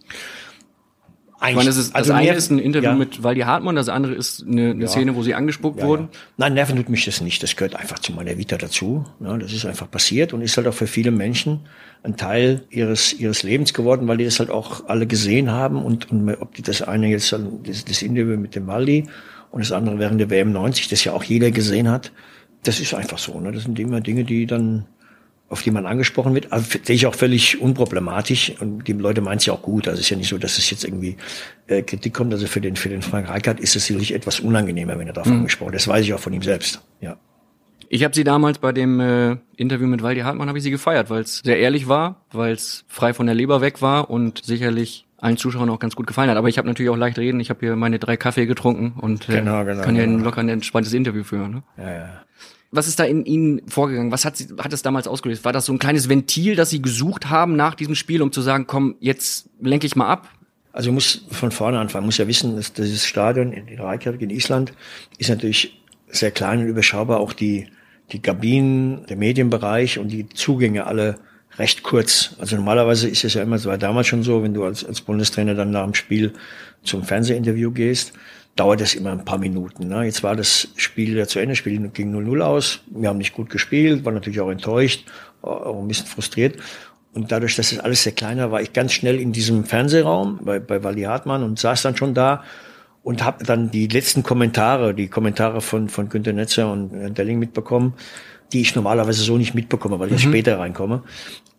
Ich 1.50 1.56
meine, 1.56 1.70
das, 1.70 1.78
ist, 1.78 1.96
also 1.96 2.12
das 2.12 2.20
eine 2.20 2.34
ist 2.34 2.52
ein 2.52 2.60
Interview 2.60 2.90
ja. 2.90 2.96
mit 2.96 3.24
Waldi 3.24 3.42
Hartmann, 3.42 3.76
das 3.76 3.90
andere 3.90 4.14
ist 4.14 4.46
eine, 4.46 4.72
eine 4.72 4.82
ja. 4.84 4.88
Szene, 4.88 5.16
wo 5.16 5.24
sie 5.24 5.34
angespuckt 5.34 5.80
ja, 5.80 5.88
wurden. 5.88 6.10
Nein, 6.38 6.54
nerven 6.54 6.76
tut 6.78 6.90
mich 6.90 7.04
das 7.04 7.20
nicht. 7.20 7.42
Das 7.42 7.56
gehört 7.56 7.76
einfach 7.76 7.98
zu 7.98 8.12
meiner 8.12 8.38
Vita 8.38 8.58
dazu. 8.58 9.06
Das 9.20 9.52
ist 9.52 9.66
einfach 9.66 9.90
passiert 9.90 10.34
und 10.34 10.42
ist 10.42 10.56
halt 10.58 10.68
auch 10.68 10.74
für 10.74 10.86
viele 10.86 11.10
Menschen 11.10 11.62
ein 12.04 12.16
Teil 12.16 12.64
ihres 12.70 13.14
ihres 13.14 13.42
Lebens 13.42 13.74
geworden, 13.74 14.08
weil 14.08 14.18
die 14.18 14.26
das 14.26 14.40
halt 14.40 14.52
auch 14.52 14.88
alle 14.88 15.08
gesehen 15.08 15.50
haben 15.50 15.84
und, 15.84 16.12
und 16.12 16.30
ob 16.40 16.54
die 16.54 16.62
das 16.62 16.84
eine 16.84 17.08
jetzt 17.08 17.32
das, 17.32 17.86
das 17.86 18.02
Interview 18.04 18.38
mit 18.38 18.54
dem 18.54 18.68
Waldi 18.68 19.08
und 19.50 19.62
das 19.62 19.72
andere 19.72 19.98
während 19.98 20.20
der 20.20 20.30
WM 20.30 20.52
90, 20.52 20.90
das 20.90 21.04
ja 21.04 21.14
auch 21.14 21.24
jeder 21.24 21.50
gesehen 21.50 21.90
hat. 21.90 22.12
Das 22.64 22.80
ist 22.80 22.94
einfach 22.94 23.18
so. 23.18 23.40
Ne? 23.40 23.52
Das 23.52 23.64
sind 23.64 23.80
immer 23.80 24.00
Dinge, 24.00 24.26
die 24.26 24.46
dann 24.46 24.86
auf 25.52 25.62
die 25.64 25.72
man 25.72 25.86
angesprochen 25.86 26.34
wird. 26.34 26.52
Also 26.54 26.80
sehe 26.82 26.96
ich 26.96 27.06
auch 27.06 27.14
völlig 27.14 27.60
unproblematisch 27.60 28.54
und 28.62 28.88
die 28.88 28.94
Leute 28.94 29.20
meinen 29.20 29.38
es 29.38 29.46
ja 29.46 29.54
auch 29.54 29.62
gut. 29.62 29.88
Also 29.88 30.00
es 30.00 30.06
ist 30.06 30.10
ja 30.10 30.18
nicht 30.18 30.30
so, 30.30 30.38
dass 30.38 30.58
es 30.58 30.70
jetzt 30.72 30.86
irgendwie 30.86 31.18
äh, 31.68 31.82
Kritik 31.82 32.14
kommt. 32.14 32.32
Also 32.32 32.48
für 32.48 32.62
den 32.62 32.78
für 32.78 32.88
den 32.88 33.02
Frank 33.02 33.28
Reichert 33.28 33.60
ist 33.60 33.76
es 33.76 33.86
sicherlich 33.86 34.14
etwas 34.14 34.40
unangenehmer, 34.40 34.98
wenn 34.98 35.08
er 35.08 35.14
darauf 35.14 35.30
mhm. 35.30 35.40
angesprochen 35.40 35.74
wird. 35.74 35.82
Das 35.82 35.88
weiß 35.88 36.06
ich 36.06 36.14
auch 36.14 36.20
von 36.20 36.32
ihm 36.32 36.42
selbst. 36.42 36.82
Ja. 37.02 37.18
Ich 37.90 38.06
habe 38.06 38.16
sie 38.16 38.24
damals 38.24 38.60
bei 38.60 38.72
dem 38.72 39.02
äh, 39.02 39.36
Interview 39.58 39.88
mit 39.88 40.02
Waldi 40.02 40.22
Hartmann 40.22 40.48
habe 40.48 40.58
ich 40.58 40.64
sie 40.64 40.72
gefeiert, 40.72 41.10
weil 41.10 41.24
es 41.24 41.40
sehr 41.40 41.60
ehrlich 41.60 41.90
war, 41.90 42.24
weil 42.32 42.54
es 42.54 42.86
frei 42.88 43.14
von 43.14 43.26
der 43.26 43.36
Leber 43.36 43.60
weg 43.60 43.82
war 43.82 44.10
und 44.10 44.46
sicherlich 44.46 45.06
allen 45.18 45.36
Zuschauern 45.36 45.70
auch 45.70 45.80
ganz 45.80 45.98
gut 45.98 46.08
gefallen 46.08 46.30
hat. 46.30 46.38
Aber 46.38 46.48
ich 46.48 46.58
habe 46.58 46.70
natürlich 46.70 46.90
auch 46.90 46.96
leicht 46.96 47.20
reden. 47.20 47.42
Ich 47.42 47.50
habe 47.50 47.60
hier 47.60 47.76
meine 47.76 48.00
drei 48.00 48.16
Kaffee 48.16 48.46
getrunken 48.46 48.94
und 49.02 49.28
äh, 49.28 49.34
genau, 49.34 49.66
genau, 49.66 49.84
kann 49.84 49.98
ja 49.98 50.04
ein 50.04 50.12
genau. 50.14 50.24
locker 50.24 50.40
ein 50.40 50.48
entspanntes 50.48 50.94
Interview 50.94 51.26
führen. 51.26 51.52
Ne? 51.52 51.64
Ja, 51.78 51.92
ja. 51.92 52.24
Was 52.72 52.88
ist 52.88 53.00
da 53.00 53.04
in 53.04 53.26
Ihnen 53.26 53.62
vorgegangen? 53.68 54.12
Was 54.12 54.24
hat, 54.24 54.38
sie, 54.38 54.48
hat 54.58 54.72
es 54.72 54.82
damals 54.82 55.08
ausgelöst? 55.08 55.44
War 55.44 55.52
das 55.52 55.66
so 55.66 55.74
ein 55.74 55.80
kleines 55.80 56.08
Ventil, 56.08 56.56
das 56.56 56.70
Sie 56.70 56.82
gesucht 56.82 57.30
haben 57.30 57.56
nach 57.56 57.76
diesem 57.76 57.96
Spiel, 57.96 58.22
um 58.22 58.32
zu 58.32 58.42
sagen, 58.42 58.66
komm, 58.66 58.96
jetzt 59.00 59.50
lenke 59.60 59.86
ich 59.86 59.96
mal 59.96 60.08
ab? 60.08 60.30
Also 60.72 60.90
ich 60.90 60.94
muss 60.94 61.26
von 61.30 61.52
vorne 61.52 61.80
anfangen. 61.80 62.06
Ich 62.06 62.08
muss 62.08 62.18
ja 62.18 62.28
wissen, 62.28 62.56
dass 62.56 62.72
dieses 62.72 63.06
Stadion 63.06 63.52
in 63.52 63.78
Reykjavik 63.78 64.22
in 64.22 64.30
Island 64.30 64.74
ist 65.18 65.30
natürlich 65.30 65.82
sehr 66.08 66.32
klein 66.32 66.60
und 66.60 66.68
überschaubar. 66.68 67.20
Auch 67.20 67.34
die, 67.34 67.68
die 68.12 68.22
Kabinen, 68.22 69.06
der 69.08 69.18
Medienbereich 69.18 70.00
und 70.00 70.10
die 70.10 70.30
Zugänge 70.30 70.88
alle 70.88 71.20
recht 71.58 71.84
kurz. 71.84 72.36
Also 72.40 72.56
normalerweise 72.56 73.10
ist 73.10 73.26
es 73.26 73.34
ja 73.34 73.44
immer, 73.44 73.58
es 73.58 73.66
war 73.66 73.78
damals 73.78 74.08
schon 74.08 74.24
so, 74.24 74.44
wenn 74.44 74.54
du 74.54 74.64
als, 74.64 74.86
als 74.86 75.02
Bundestrainer 75.02 75.56
dann 75.56 75.72
nach 75.72 75.84
dem 75.84 75.94
Spiel 75.94 76.34
zum 76.84 77.04
Fernsehinterview 77.04 77.72
gehst, 77.72 78.14
dauert 78.56 78.82
das 78.82 78.96
immer 78.96 79.12
ein 79.12 79.26
paar 79.26 79.38
Minuten. 79.38 79.88
Ne? 79.88 80.04
Jetzt 80.04 80.24
war 80.24 80.36
das 80.36 80.70
Spiel 80.76 81.18
ja 81.18 81.28
zu 81.28 81.40
Ende, 81.40 81.52
das 81.52 81.60
Spiel 81.60 81.80
ging 81.90 82.14
0-0 82.14 82.42
aus. 82.42 82.82
Wir 82.88 83.10
haben 83.10 83.18
nicht 83.18 83.34
gut 83.34 83.50
gespielt, 83.50 84.06
war 84.06 84.12
natürlich 84.12 84.42
auch 84.42 84.50
enttäuscht, 84.50 85.06
auch 85.42 85.80
ein 85.80 85.88
bisschen 85.88 86.08
frustriert. 86.08 86.58
Und 87.14 87.32
dadurch, 87.32 87.56
dass 87.56 87.72
das 87.72 87.80
alles 87.80 88.04
sehr 88.04 88.14
kleiner 88.14 88.52
war, 88.52 88.62
ich 88.62 88.74
ganz 88.74 88.94
schnell 88.94 89.20
in 89.20 89.32
diesem 89.32 89.66
Fernsehraum 89.66 90.40
bei, 90.44 90.60
bei 90.60 90.84
Wally 90.84 91.04
Hartmann 91.04 91.44
und 91.44 91.60
saß 91.60 91.82
dann 91.82 91.98
schon 91.98 92.14
da 92.14 92.44
und 93.04 93.24
habe 93.24 93.44
dann 93.44 93.72
die 93.72 93.88
letzten 93.88 94.24
Kommentare, 94.24 94.94
die 94.94 95.08
Kommentare 95.08 95.62
von, 95.62 95.90
von 95.90 96.08
Günter 96.08 96.34
Netzer 96.34 96.72
und 96.72 96.94
äh, 96.94 97.12
Delling 97.12 97.40
mitbekommen, 97.40 97.96
die 98.54 98.62
ich 98.62 98.76
normalerweise 98.76 99.24
so 99.24 99.38
nicht 99.38 99.56
mitbekomme, 99.56 100.00
weil 100.00 100.12
ich 100.14 100.26
mhm. 100.26 100.30
später 100.30 100.60
reinkomme. 100.60 101.04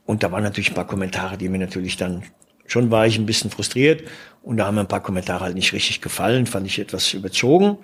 Und 0.06 0.22
da 0.22 0.32
waren 0.32 0.42
natürlich 0.42 0.70
ein 0.70 0.74
paar 0.74 0.86
Kommentare, 0.86 1.36
die 1.36 1.48
mir 1.48 1.58
natürlich 1.58 1.96
dann 1.96 2.22
schon 2.66 2.90
war 2.90 3.06
ich 3.06 3.18
ein 3.18 3.26
bisschen 3.26 3.50
frustriert 3.50 4.04
und 4.42 4.56
da 4.56 4.66
haben 4.66 4.74
mir 4.74 4.82
ein 4.82 4.88
paar 4.88 5.02
Kommentare 5.02 5.44
halt 5.44 5.54
nicht 5.54 5.72
richtig 5.72 6.00
gefallen, 6.00 6.46
fand 6.46 6.66
ich 6.66 6.78
etwas 6.78 7.14
überzogen 7.14 7.78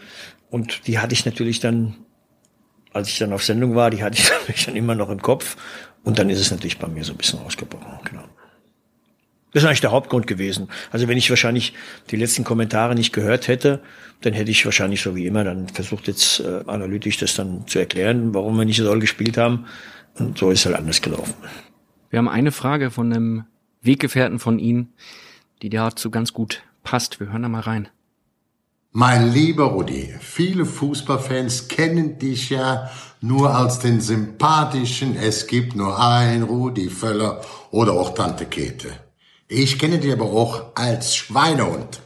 und 0.50 0.86
die 0.86 0.98
hatte 0.98 1.12
ich 1.12 1.24
natürlich 1.24 1.60
dann, 1.60 1.96
als 2.92 3.08
ich 3.08 3.18
dann 3.18 3.32
auf 3.32 3.44
Sendung 3.44 3.74
war, 3.74 3.90
die 3.90 4.02
hatte 4.02 4.18
ich 4.18 4.30
natürlich 4.40 4.66
dann 4.66 4.76
immer 4.76 4.94
noch 4.94 5.10
im 5.10 5.22
Kopf 5.22 5.56
und 6.04 6.18
dann 6.18 6.30
ist 6.30 6.40
es 6.40 6.50
natürlich 6.50 6.78
bei 6.78 6.88
mir 6.88 7.04
so 7.04 7.12
ein 7.12 7.18
bisschen 7.18 7.40
ausgebrochen, 7.40 7.98
genau. 8.04 8.24
Das 9.52 9.62
ist 9.62 9.66
eigentlich 9.66 9.80
der 9.80 9.92
Hauptgrund 9.92 10.26
gewesen. 10.26 10.68
Also 10.90 11.08
wenn 11.08 11.16
ich 11.16 11.30
wahrscheinlich 11.30 11.72
die 12.10 12.16
letzten 12.16 12.44
Kommentare 12.44 12.94
nicht 12.94 13.14
gehört 13.14 13.48
hätte, 13.48 13.80
dann 14.20 14.34
hätte 14.34 14.50
ich 14.50 14.64
wahrscheinlich 14.64 15.00
so 15.00 15.16
wie 15.16 15.26
immer 15.26 15.42
dann 15.42 15.68
versucht 15.68 16.06
jetzt 16.06 16.40
äh, 16.40 16.60
analytisch 16.66 17.16
das 17.16 17.34
dann 17.34 17.66
zu 17.66 17.78
erklären, 17.78 18.34
warum 18.34 18.56
wir 18.58 18.66
nicht 18.66 18.76
so 18.76 18.98
gespielt 18.98 19.38
haben. 19.38 19.66
Und 20.18 20.36
so 20.36 20.50
ist 20.50 20.66
halt 20.66 20.76
anders 20.76 21.00
gelaufen. 21.00 21.34
Wir 22.10 22.18
haben 22.18 22.28
eine 22.28 22.52
Frage 22.52 22.90
von 22.90 23.12
einem 23.12 23.44
Weggefährten 23.80 24.38
von 24.38 24.58
Ihnen, 24.58 24.92
die 25.62 25.70
dazu 25.70 26.10
ganz 26.10 26.32
gut 26.32 26.62
passt. 26.84 27.20
Wir 27.20 27.30
hören 27.30 27.42
da 27.42 27.48
mal 27.48 27.60
rein. 27.60 27.88
Mein 28.92 29.32
lieber 29.32 29.64
Rudi, 29.64 30.14
viele 30.18 30.64
Fußballfans 30.64 31.68
kennen 31.68 32.18
dich 32.18 32.50
ja 32.50 32.90
nur 33.20 33.54
als 33.54 33.80
den 33.80 34.00
sympathischen 34.00 35.14
Es 35.14 35.46
gibt 35.46 35.76
nur 35.76 36.00
ein 36.02 36.42
Rudi 36.42 36.88
Völler 36.88 37.42
oder 37.70 37.92
auch 37.92 38.14
Tante 38.14 38.46
Käthe. 38.46 38.88
Ich 39.46 39.78
kenne 39.78 39.98
dich 39.98 40.12
aber 40.12 40.24
auch 40.24 40.74
als 40.74 41.14
Schweinehund. 41.14 42.00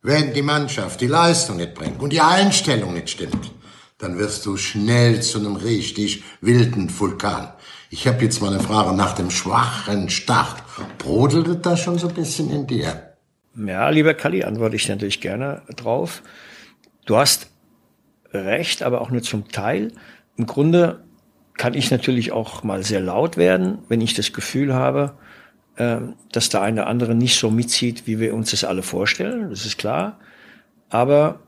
Wenn 0.00 0.34
die 0.34 0.42
Mannschaft 0.42 1.00
die 1.00 1.06
Leistung 1.06 1.58
nicht 1.58 1.74
bringt 1.74 2.00
und 2.00 2.12
die 2.12 2.20
Einstellung 2.20 2.94
nicht 2.94 3.10
stimmt, 3.10 3.52
dann 3.98 4.18
wirst 4.18 4.44
du 4.46 4.56
schnell 4.56 5.22
zu 5.22 5.38
einem 5.38 5.54
richtig 5.54 6.24
wilden 6.40 6.90
Vulkan. 6.98 7.52
Ich 7.94 8.08
habe 8.08 8.24
jetzt 8.24 8.40
mal 8.40 8.50
eine 8.50 8.62
Frage 8.62 8.96
nach 8.96 9.12
dem 9.12 9.30
schwachen 9.30 10.08
Start. 10.08 10.62
Brodelt 10.96 11.66
das 11.66 11.80
schon 11.80 11.98
so 11.98 12.08
ein 12.08 12.14
bisschen 12.14 12.50
in 12.50 12.66
dir? 12.66 13.12
Ja, 13.54 13.90
lieber 13.90 14.14
Kalli, 14.14 14.44
antworte 14.44 14.76
ich 14.76 14.88
natürlich 14.88 15.20
gerne 15.20 15.60
drauf. 15.76 16.22
Du 17.04 17.18
hast 17.18 17.50
recht, 18.32 18.82
aber 18.82 19.02
auch 19.02 19.10
nur 19.10 19.20
zum 19.20 19.48
Teil. 19.48 19.92
Im 20.38 20.46
Grunde 20.46 21.04
kann 21.58 21.74
ich 21.74 21.90
natürlich 21.90 22.32
auch 22.32 22.62
mal 22.62 22.82
sehr 22.82 23.00
laut 23.00 23.36
werden, 23.36 23.80
wenn 23.90 24.00
ich 24.00 24.14
das 24.14 24.32
Gefühl 24.32 24.72
habe, 24.72 25.12
ähm, 25.76 26.14
dass 26.32 26.48
der 26.48 26.62
eine 26.62 26.80
oder 26.80 26.88
andere 26.88 27.14
nicht 27.14 27.38
so 27.38 27.50
mitzieht, 27.50 28.06
wie 28.06 28.18
wir 28.18 28.32
uns 28.32 28.52
das 28.52 28.64
alle 28.64 28.82
vorstellen. 28.82 29.50
Das 29.50 29.66
ist 29.66 29.76
klar. 29.76 30.18
Aber 30.88 31.40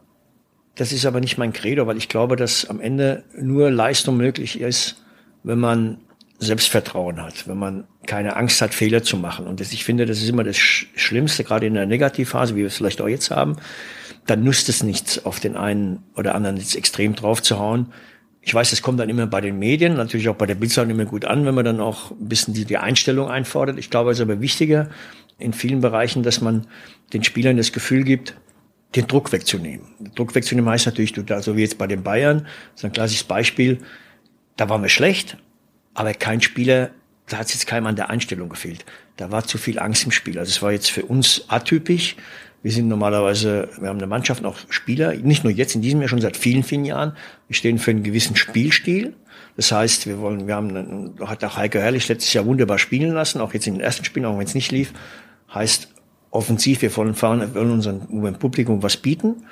das 0.75 0.93
ist 0.93 1.07
aber 1.07 1.21
nicht 1.21 1.39
mein 1.39 1.55
Credo, 1.55 1.87
weil 1.87 1.97
ich 1.97 2.11
glaube, 2.11 2.37
dass 2.37 2.69
am 2.69 2.81
Ende 2.81 3.25
nur 3.35 3.71
Leistung 3.71 4.19
möglich 4.19 4.61
ist, 4.61 5.03
wenn 5.43 5.59
man 5.59 6.04
Selbstvertrauen 6.39 7.23
hat, 7.23 7.47
wenn 7.49 7.59
man 7.59 7.85
keine 8.07 8.37
Angst 8.37 8.61
hat, 8.61 8.75
Fehler 8.75 9.03
zu 9.03 9.17
machen. 9.17 9.47
Und 9.47 9.61
das, 9.61 9.73
ich 9.73 9.85
finde, 9.85 10.05
das 10.05 10.19
ist 10.19 10.29
immer 10.29 10.45
das 10.45 10.57
Schlimmste, 10.57 11.45
gerade 11.45 11.67
in 11.67 11.75
der 11.75 11.87
Negativphase, 11.87 12.55
wie 12.55 12.61
wir 12.61 12.67
es 12.67 12.77
vielleicht 12.77 13.01
auch 13.01 13.09
jetzt 13.09 13.31
haben. 13.31 13.57
Dann 14.27 14.43
nützt 14.43 14.69
es 14.69 14.83
nichts, 14.83 15.25
auf 15.25 15.41
den 15.41 15.57
einen 15.57 16.03
oder 16.17 16.35
anderen 16.35 16.57
jetzt 16.57 16.77
extrem 16.77 17.15
draufzuhauen. 17.15 17.93
Ich 18.43 18.53
weiß, 18.53 18.71
das 18.71 18.83
kommt 18.83 19.01
dann 19.01 19.09
immer 19.09 19.27
bei 19.27 19.41
den 19.41 19.59
Medien, 19.59 19.95
natürlich 19.95 20.29
auch 20.29 20.37
bei 20.37 20.47
der 20.47 20.55
Bildzeitung 20.55 20.91
immer 20.91 21.07
gut 21.07 21.25
an, 21.25 21.47
wenn 21.47 21.55
man 21.55 21.65
dann 21.65 21.81
auch 21.81 22.11
ein 22.11 22.29
bisschen 22.29 22.53
die, 22.53 22.65
die 22.65 22.77
Einstellung 22.77 23.31
einfordert. 23.31 23.79
Ich 23.79 23.89
glaube, 23.89 24.11
es 24.11 24.19
ist 24.19 24.23
aber 24.23 24.41
wichtiger 24.41 24.91
in 25.39 25.53
vielen 25.53 25.81
Bereichen, 25.81 26.23
dass 26.23 26.41
man 26.41 26.67
den 27.13 27.25
Spielern 27.25 27.57
das 27.57 27.73
Gefühl 27.73 28.05
gibt, 28.05 28.35
den 28.97 29.07
Druck 29.07 29.33
wegzunehmen. 29.33 29.87
Druck 30.15 30.35
wegzunehmen 30.35 30.71
heißt 30.71 30.87
natürlich, 30.87 31.13
du 31.13 31.23
da, 31.23 31.43
so 31.43 31.57
wie 31.57 31.63
jetzt 31.63 31.79
bei 31.79 31.87
den 31.87 32.03
Bayern, 32.03 32.47
ist 32.75 32.85
ein 32.85 32.93
klassisches 32.93 33.25
Beispiel, 33.25 33.79
da 34.57 34.69
waren 34.69 34.83
wir 34.83 34.89
schlecht, 34.89 35.37
aber 35.95 36.13
kein 36.13 36.41
Spieler, 36.41 36.91
da 37.29 37.39
hat 37.39 37.47
es 37.47 37.55
jetzt 37.55 37.67
keinem 37.67 37.87
an 37.87 37.97
der 37.97 38.11
Einstellung 38.11 38.49
gefehlt. 38.49 38.85
Da 39.17 39.31
war 39.31 39.45
zu 39.45 39.59
viel 39.59 39.79
Angst 39.79 40.05
im 40.05 40.11
Spiel. 40.11 40.39
Also 40.39 40.51
es 40.51 40.61
war 40.61 40.73
jetzt 40.73 40.91
für 40.91 41.05
uns 41.05 41.45
atypisch. 41.49 42.17
Wir 42.63 42.73
sind 42.73 42.89
normalerweise, 42.89 43.69
wir 43.79 43.89
haben 43.89 43.99
eine 43.99 44.07
Mannschaft, 44.07 44.45
auch 44.45 44.57
Spieler, 44.71 45.15
nicht 45.15 45.45
nur 45.45 45.53
jetzt 45.53 45.75
in 45.75 45.83
diesem 45.83 46.01
Jahr, 46.01 46.09
schon 46.09 46.21
seit 46.21 46.37
vielen, 46.37 46.63
vielen 46.63 46.85
Jahren. 46.85 47.17
Wir 47.47 47.57
stehen 47.57 47.79
für 47.79 47.91
einen 47.91 48.03
gewissen 48.03 48.37
Spielstil. 48.37 49.15
Das 49.57 49.71
heißt, 49.71 50.07
wir 50.07 50.19
wollen, 50.19 50.47
wir 50.47 50.57
haben, 50.57 51.15
hat 51.21 51.45
auch 51.45 51.57
Heike 51.57 51.81
Herrlich 51.81 52.09
letztes 52.09 52.33
Jahr 52.33 52.47
wunderbar 52.47 52.79
spielen 52.79 53.13
lassen, 53.13 53.41
auch 53.41 53.55
jetzt 53.55 53.67
in 53.67 53.75
den 53.75 53.83
ersten 53.83 54.05
Spielen, 54.05 54.27
auch 54.27 54.39
wenn 54.39 54.47
es 54.47 54.55
nicht 54.55 54.73
lief. 54.73 54.93
Heißt, 55.53 55.89
offensiv, 56.31 56.83
wir 56.83 56.95
wollen 56.97 57.15
fahren, 57.15 57.41
wir 57.41 57.55
wollen 57.55 57.71
unserem 57.71 58.39
Publikum 58.39 58.83
was 58.83 58.97
bieten 58.97 59.45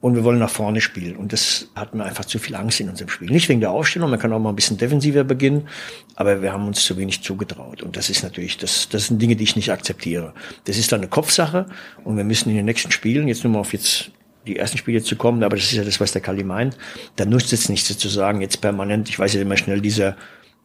und 0.00 0.14
wir 0.14 0.24
wollen 0.24 0.38
nach 0.38 0.50
vorne 0.50 0.80
spielen. 0.80 1.16
Und 1.16 1.32
das 1.32 1.68
hat 1.74 1.94
mir 1.94 2.04
einfach 2.04 2.24
zu 2.24 2.38
viel 2.38 2.54
Angst 2.54 2.80
in 2.80 2.88
unserem 2.88 3.10
Spiel. 3.10 3.30
Nicht 3.30 3.48
wegen 3.48 3.60
der 3.60 3.70
Aufstellung, 3.70 4.10
man 4.10 4.18
kann 4.18 4.32
auch 4.32 4.38
mal 4.38 4.48
ein 4.48 4.56
bisschen 4.56 4.78
defensiver 4.78 5.24
beginnen, 5.24 5.68
aber 6.16 6.40
wir 6.40 6.52
haben 6.52 6.66
uns 6.66 6.84
zu 6.84 6.96
wenig 6.96 7.22
zugetraut. 7.22 7.82
Und 7.82 7.96
das 7.96 8.08
ist 8.08 8.22
natürlich, 8.22 8.56
das, 8.56 8.88
das 8.88 9.06
sind 9.06 9.20
Dinge, 9.20 9.36
die 9.36 9.44
ich 9.44 9.56
nicht 9.56 9.70
akzeptiere. 9.70 10.32
Das 10.64 10.78
ist 10.78 10.90
dann 10.92 11.00
eine 11.00 11.08
Kopfsache 11.08 11.66
und 12.04 12.16
wir 12.16 12.24
müssen 12.24 12.48
in 12.50 12.56
den 12.56 12.64
nächsten 12.64 12.90
Spielen, 12.90 13.28
jetzt 13.28 13.44
nur 13.44 13.52
mal 13.52 13.60
auf 13.60 13.72
jetzt 13.72 14.10
die 14.46 14.56
ersten 14.56 14.78
Spiele 14.78 15.02
zu 15.02 15.16
kommen, 15.16 15.42
aber 15.42 15.56
das 15.56 15.66
ist 15.66 15.72
ja 15.72 15.84
das, 15.84 16.00
was 16.00 16.12
der 16.12 16.22
Kali 16.22 16.44
meint, 16.44 16.76
da 17.16 17.26
nutzt 17.26 17.52
es 17.52 17.68
nichts 17.68 17.96
zu 17.96 18.08
sagen, 18.08 18.40
jetzt 18.40 18.62
permanent, 18.62 19.10
ich 19.10 19.18
weiß 19.18 19.34
ja 19.34 19.42
immer 19.42 19.58
schnell 19.58 19.82
dieser, 19.82 20.16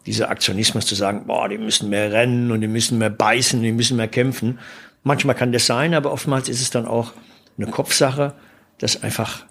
dieser 0.06 0.30
Aktionismus 0.30 0.86
zu 0.86 0.96
sagen, 0.96 1.25
boah, 1.27 1.50
die 1.50 1.58
müssen 1.58 1.89
mehr 1.89 2.12
rennen 2.13 2.51
und 2.51 2.62
die 2.62 2.68
müssen 2.68 2.98
mehr 2.98 3.10
beißen, 3.10 3.62
die 3.62 3.74
müssen 3.74 3.98
mehr 3.98 4.08
kämpfen. 4.08 4.60
Manchmal 5.04 5.36
kann 5.36 5.51
das 5.51 5.65
sein, 5.65 5.94
aber 5.94 6.13
oftmals 6.13 6.48
ist 6.48 6.62
es 6.62 6.70
dann 6.70 6.86
auch 6.86 7.12
eine 7.58 7.68
Kopfsache, 7.68 8.34
dass 8.79 9.03
einfach 9.03 9.46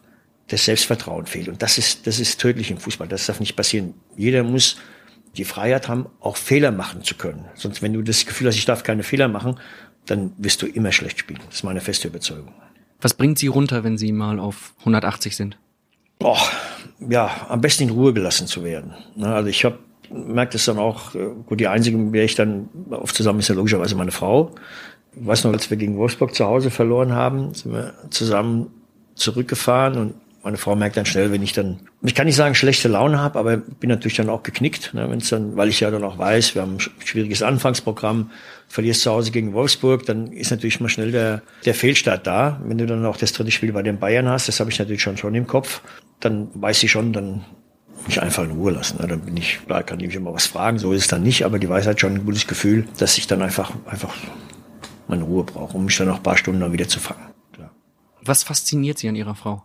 das 0.48 0.64
Selbstvertrauen 0.64 1.26
fehlt. 1.26 1.48
Und 1.48 1.62
das 1.62 1.78
ist, 1.78 2.06
das 2.06 2.20
ist 2.20 2.40
tödlich 2.40 2.70
im 2.70 2.78
Fußball. 2.78 3.08
Das 3.08 3.26
darf 3.26 3.40
nicht 3.40 3.56
passieren. 3.56 3.94
Jeder 4.16 4.42
muss 4.42 4.76
die 5.36 5.44
Freiheit 5.44 5.88
haben, 5.88 6.06
auch 6.20 6.36
Fehler 6.36 6.70
machen 6.70 7.02
zu 7.02 7.16
können. 7.16 7.46
Sonst, 7.54 7.82
wenn 7.82 7.92
du 7.92 8.02
das 8.02 8.26
Gefühl 8.26 8.48
hast, 8.48 8.56
ich 8.56 8.66
darf 8.66 8.82
keine 8.82 9.02
Fehler 9.02 9.28
machen, 9.28 9.58
dann 10.06 10.32
wirst 10.36 10.62
du 10.62 10.66
immer 10.66 10.92
schlecht 10.92 11.18
spielen. 11.18 11.40
Das 11.46 11.56
ist 11.56 11.64
meine 11.64 11.80
feste 11.80 12.08
Überzeugung. 12.08 12.52
Was 13.00 13.14
bringt 13.14 13.38
Sie 13.38 13.48
runter, 13.48 13.84
wenn 13.84 13.98
Sie 13.98 14.12
mal 14.12 14.38
auf 14.38 14.74
180 14.80 15.34
sind? 15.34 15.58
Boah, 16.18 16.38
ja, 17.00 17.46
am 17.48 17.60
besten 17.60 17.84
in 17.84 17.90
Ruhe 17.90 18.12
gelassen 18.12 18.46
zu 18.46 18.62
werden. 18.64 18.94
Also 19.20 19.48
ich 19.48 19.64
habe 19.64 19.78
merkt 20.10 20.54
es 20.54 20.64
dann 20.66 20.78
auch, 20.78 21.14
äh, 21.14 21.30
gut, 21.46 21.60
die 21.60 21.68
einzige, 21.68 21.96
mit 21.96 22.14
der 22.14 22.24
ich 22.24 22.34
dann 22.34 22.68
oft 22.90 23.14
zusammen 23.14 23.40
ist 23.40 23.48
ja 23.48 23.54
logischerweise 23.54 23.96
meine 23.96 24.12
Frau. 24.12 24.54
Ich 25.18 25.26
weiß 25.26 25.44
noch, 25.44 25.52
als 25.52 25.70
wir 25.70 25.76
gegen 25.76 25.96
Wolfsburg 25.96 26.34
zu 26.34 26.44
Hause 26.44 26.70
verloren 26.70 27.12
haben, 27.12 27.54
sind 27.54 27.72
wir 27.72 27.94
zusammen 28.10 28.70
zurückgefahren 29.14 29.96
und 29.96 30.14
meine 30.44 30.58
Frau 30.58 30.76
merkt 30.76 30.98
dann 30.98 31.06
schnell, 31.06 31.32
wenn 31.32 31.42
ich 31.42 31.54
dann, 31.54 31.80
ich 32.02 32.14
kann 32.14 32.26
nicht 32.26 32.36
sagen 32.36 32.54
schlechte 32.54 32.88
Laune 32.88 33.18
habe, 33.18 33.38
aber 33.38 33.56
bin 33.56 33.88
natürlich 33.88 34.16
dann 34.16 34.28
auch 34.28 34.42
geknickt, 34.42 34.92
ne, 34.92 35.08
wenn 35.10 35.18
es 35.18 35.30
dann, 35.30 35.56
weil 35.56 35.70
ich 35.70 35.80
ja 35.80 35.90
dann 35.90 36.04
auch 36.04 36.18
weiß, 36.18 36.54
wir 36.54 36.62
haben 36.62 36.76
ein 36.76 36.80
schwieriges 36.80 37.42
Anfangsprogramm, 37.42 38.30
verlierst 38.68 39.00
zu 39.00 39.10
Hause 39.10 39.30
gegen 39.30 39.54
Wolfsburg, 39.54 40.04
dann 40.04 40.32
ist 40.32 40.50
natürlich 40.50 40.80
mal 40.80 40.90
schnell 40.90 41.12
der, 41.12 41.42
der 41.64 41.74
Fehlstart 41.74 42.26
da. 42.26 42.60
Wenn 42.64 42.76
du 42.76 42.84
dann 42.84 43.06
auch 43.06 43.16
das 43.16 43.32
dritte 43.32 43.50
Spiel 43.50 43.72
bei 43.72 43.82
den 43.82 43.98
Bayern 43.98 44.28
hast, 44.28 44.48
das 44.48 44.60
habe 44.60 44.70
ich 44.70 44.78
natürlich 44.78 45.00
schon 45.00 45.16
schon 45.16 45.34
im 45.34 45.46
Kopf, 45.46 45.80
dann 46.20 46.48
weiß 46.54 46.82
ich 46.82 46.90
schon, 46.90 47.14
dann 47.14 47.44
mich 48.06 48.20
einfach 48.20 48.44
in 48.44 48.50
Ruhe 48.50 48.72
lassen. 48.72 49.00
Ne? 49.00 49.08
Dann 49.08 49.20
bin 49.20 49.36
ich, 49.38 49.60
klar 49.64 49.82
kann 49.82 49.98
ich 50.00 50.08
mich 50.08 50.16
immer 50.16 50.34
was 50.34 50.46
fragen, 50.46 50.78
so 50.78 50.92
ist 50.92 51.02
es 51.02 51.08
dann 51.08 51.22
nicht, 51.22 51.44
aber 51.44 51.58
die 51.58 51.68
weiß 51.68 51.86
halt 51.86 52.00
schon 52.00 52.14
ein 52.14 52.24
gutes 52.26 52.46
Gefühl, 52.46 52.86
dass 52.98 53.16
ich 53.16 53.26
dann 53.26 53.40
einfach, 53.40 53.72
einfach 53.86 54.14
meine 55.08 55.22
Ruhe 55.22 55.44
brauche, 55.44 55.76
um 55.76 55.86
mich 55.86 55.96
dann 55.96 56.08
noch 56.08 56.16
ein 56.16 56.22
paar 56.22 56.36
Stunden 56.36 56.60
dann 56.60 56.72
wieder 56.72 56.88
zu 56.88 57.00
fangen. 57.00 57.33
Was 58.24 58.42
fasziniert 58.42 58.98
Sie 58.98 59.08
an 59.08 59.16
Ihrer 59.16 59.34
Frau? 59.34 59.64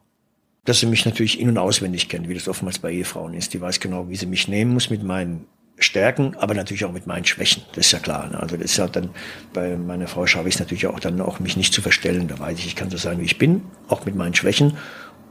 Dass 0.66 0.82
sie 0.82 0.86
mich 0.86 1.06
natürlich 1.06 1.40
in- 1.40 1.50
und 1.50 1.58
auswendig 1.58 2.10
kennt, 2.10 2.28
wie 2.28 2.34
das 2.34 2.48
oftmals 2.48 2.80
bei 2.80 2.92
Ehefrauen 2.92 3.34
ist. 3.34 3.54
Die 3.54 3.62
weiß 3.62 3.80
genau, 3.80 4.10
wie 4.10 4.16
sie 4.16 4.26
mich 4.26 4.48
nehmen 4.48 4.74
muss 4.74 4.90
mit 4.90 5.04
meinen 5.04 5.46
Stärken, 5.80 6.36
aber 6.36 6.54
natürlich 6.54 6.84
auch 6.84 6.92
mit 6.92 7.08
meinen 7.08 7.26
Schwächen. 7.26 7.64
Das 7.74 7.86
ist 7.86 7.92
ja 7.94 8.00
klar. 8.00 8.30
Ne? 8.30 8.40
Also 8.40 8.58
das 8.58 8.72
ist 8.72 8.78
ja 8.78 8.88
dann, 8.88 9.10
bei 9.54 9.78
meiner 9.78 10.08
Frau 10.08 10.28
schaffe 10.28 10.50
ich 10.50 10.56
es 10.56 10.60
natürlich 10.60 10.88
auch 10.88 11.00
dann 11.00 11.22
auch, 11.22 11.40
mich 11.40 11.56
nicht 11.56 11.74
zu 11.74 11.82
verstellen. 11.82 12.28
Da 12.28 12.38
weiß 12.38 12.60
ich, 12.60 12.68
ich 12.68 12.76
kann 12.76 12.90
so 12.90 12.98
sein, 12.98 13.20
wie 13.20 13.26
ich 13.26 13.38
bin, 13.38 13.64
auch 13.88 14.06
mit 14.06 14.16
meinen 14.16 14.36
Schwächen. 14.36 14.78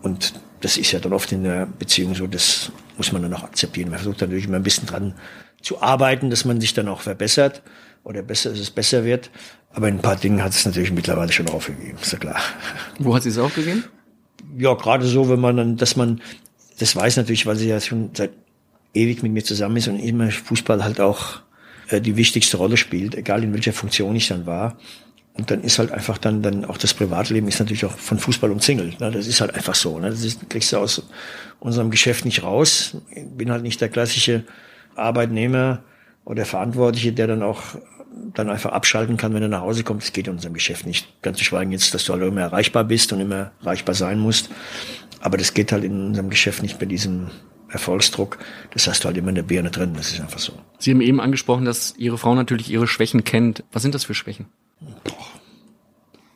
Und 0.01 0.33
das 0.61 0.79
ist 0.79 0.93
ja 0.93 0.99
dann 0.99 1.13
oft 1.13 1.31
in 1.33 1.45
der 1.45 1.67
Beziehung 1.67 2.15
so, 2.15 2.27
das 2.27 2.73
muss 2.97 3.13
man 3.13 3.23
dann 3.23 3.35
auch 3.35 3.45
akzeptieren. 3.45 3.91
Man 3.91 3.99
versucht 3.99 4.23
natürlich 4.23 4.47
immer 4.47 4.57
ein 4.57 4.63
bisschen 4.63 4.87
dran 4.87 5.15
zu 5.61 5.83
arbeiten, 5.83 6.31
dass 6.31 6.45
man 6.45 6.61
sich 6.61 6.73
dann 6.73 6.89
auch 6.89 7.03
verbessert 7.03 7.63
oder 8.05 8.23
besser, 8.23 8.51
dass 8.51 8.59
es 8.59 8.71
besser 8.71 9.05
wird. 9.05 9.31
Aber 9.73 9.89
in 9.89 9.97
ein 9.97 10.03
paar 10.03 10.17
Dingen 10.17 10.43
hat 10.43 10.53
es 10.53 10.65
natürlich 10.65 10.93
mittlerweile 10.93 11.33
schon 11.33 11.49
aufgegeben, 11.49 11.99
ist 12.01 12.13
ja 12.13 12.19
klar. 12.19 12.41
Wo 12.99 13.15
hat 13.15 13.23
sie 13.23 13.29
es 13.29 13.39
aufgegeben? 13.39 13.85
Ja, 14.57 14.75
gerade 14.75 15.07
so, 15.07 15.29
wenn 15.29 15.41
man 15.41 15.57
dann, 15.57 15.77
dass 15.77 15.97
man, 15.97 16.21
das 16.79 16.97
weiß 16.97 17.17
natürlich, 17.17 17.47
weil 17.47 17.57
sie 17.57 17.69
ja 17.69 17.81
schon 17.81 18.11
seit 18.15 18.31
ewig 18.95 19.23
mit 19.23 19.33
mir 19.33 19.45
zusammen 19.45 19.77
ist 19.77 19.89
und 19.89 19.99
immer 19.99 20.31
Fußball 20.31 20.83
halt 20.83 21.01
auch 21.01 21.41
äh, 21.91 22.01
die 22.01 22.17
wichtigste 22.17 22.57
Rolle 22.57 22.77
spielt, 22.77 23.15
egal 23.15 23.45
in 23.45 23.53
welcher 23.53 23.73
Funktion 23.73 24.17
ich 24.17 24.29
dann 24.29 24.47
war. 24.47 24.79
Und 25.35 25.53
dann 25.53 25.63
ist 25.63 25.79
halt 25.79 25.93
einfach 25.93 26.19
dann, 26.19 26.43
dann 26.43 26.65
auch 26.65 26.79
das 26.79 26.95
Privatleben 26.95 27.47
ist 27.47 27.61
natürlich 27.61 27.85
auch 27.85 27.97
von 27.97 28.19
Fußball 28.19 28.51
umzingelt. 28.51 28.99
Ne? 28.99 29.13
Das 29.13 29.29
ist 29.29 29.41
halt 29.41 29.55
einfach 29.55 29.77
so. 29.77 29.99
Ne? 30.01 30.11
Das 30.11 30.25
ist, 30.25 30.51
kriegst 30.51 30.73
du 30.73 30.79
aus 30.79 31.05
unserem 31.61 31.91
Geschäft 31.91 32.25
nicht 32.25 32.43
raus. 32.43 32.97
Ich 33.15 33.25
bin 33.25 33.53
halt 33.53 33.63
nicht 33.63 33.81
der 33.81 33.89
klassische 33.89 34.43
Arbeitnehmer 34.97 35.85
oder 36.29 36.45
Verantwortliche, 36.45 37.13
der 37.13 37.27
dann 37.27 37.43
auch 37.43 37.63
dann 38.35 38.51
einfach 38.51 38.73
abschalten 38.73 39.17
kann, 39.17 39.33
wenn 39.33 39.43
er 39.43 39.49
nach 39.49 39.63
Hause 39.63 39.83
kommt. 39.83 40.03
Das 40.03 40.13
geht 40.13 40.27
in 40.27 40.35
unserem 40.35 40.53
Geschäft 40.53 40.87
nicht. 40.87 41.23
Ganz 41.23 41.39
zu 41.39 41.45
schweigen 41.45 41.73
jetzt, 41.73 41.95
dass 41.95 42.05
du 42.05 42.13
halt 42.13 42.23
immer 42.23 42.43
erreichbar 42.43 42.85
bist 42.85 43.13
und 43.13 43.21
immer 43.21 43.53
erreichbar 43.61 43.95
sein 43.95 44.19
musst. 44.19 44.51
Aber 45.21 45.39
das 45.39 45.55
geht 45.55 45.73
halt 45.73 45.85
in 45.85 46.07
unserem 46.09 46.29
Geschäft 46.29 46.63
nicht 46.63 46.79
bei 46.79 46.87
diesem 46.87 47.29
Erfolgsdruck. 47.71 48.39
Das 48.73 48.87
hast 48.87 49.05
du 49.05 49.07
halt 49.07 49.17
immer 49.17 49.31
in 49.31 49.37
der 49.37 49.43
Birne 49.43 49.71
drin. 49.71 49.95
Das 49.97 50.13
ist 50.13 50.21
einfach 50.21 50.39
so. 50.39 50.53
Sie 50.79 50.91
haben 50.91 51.01
eben 51.01 51.21
angesprochen, 51.21 51.65
dass 51.65 51.95
Ihre 51.97 52.19
Frau 52.19 52.35
natürlich 52.35 52.71
ihre 52.71 52.87
Schwächen 52.87 53.25
kennt. 53.25 53.65
Was 53.73 53.83
sind 53.83 53.95
das 53.95 54.05
für 54.05 54.15
Schwächen? 54.15 54.47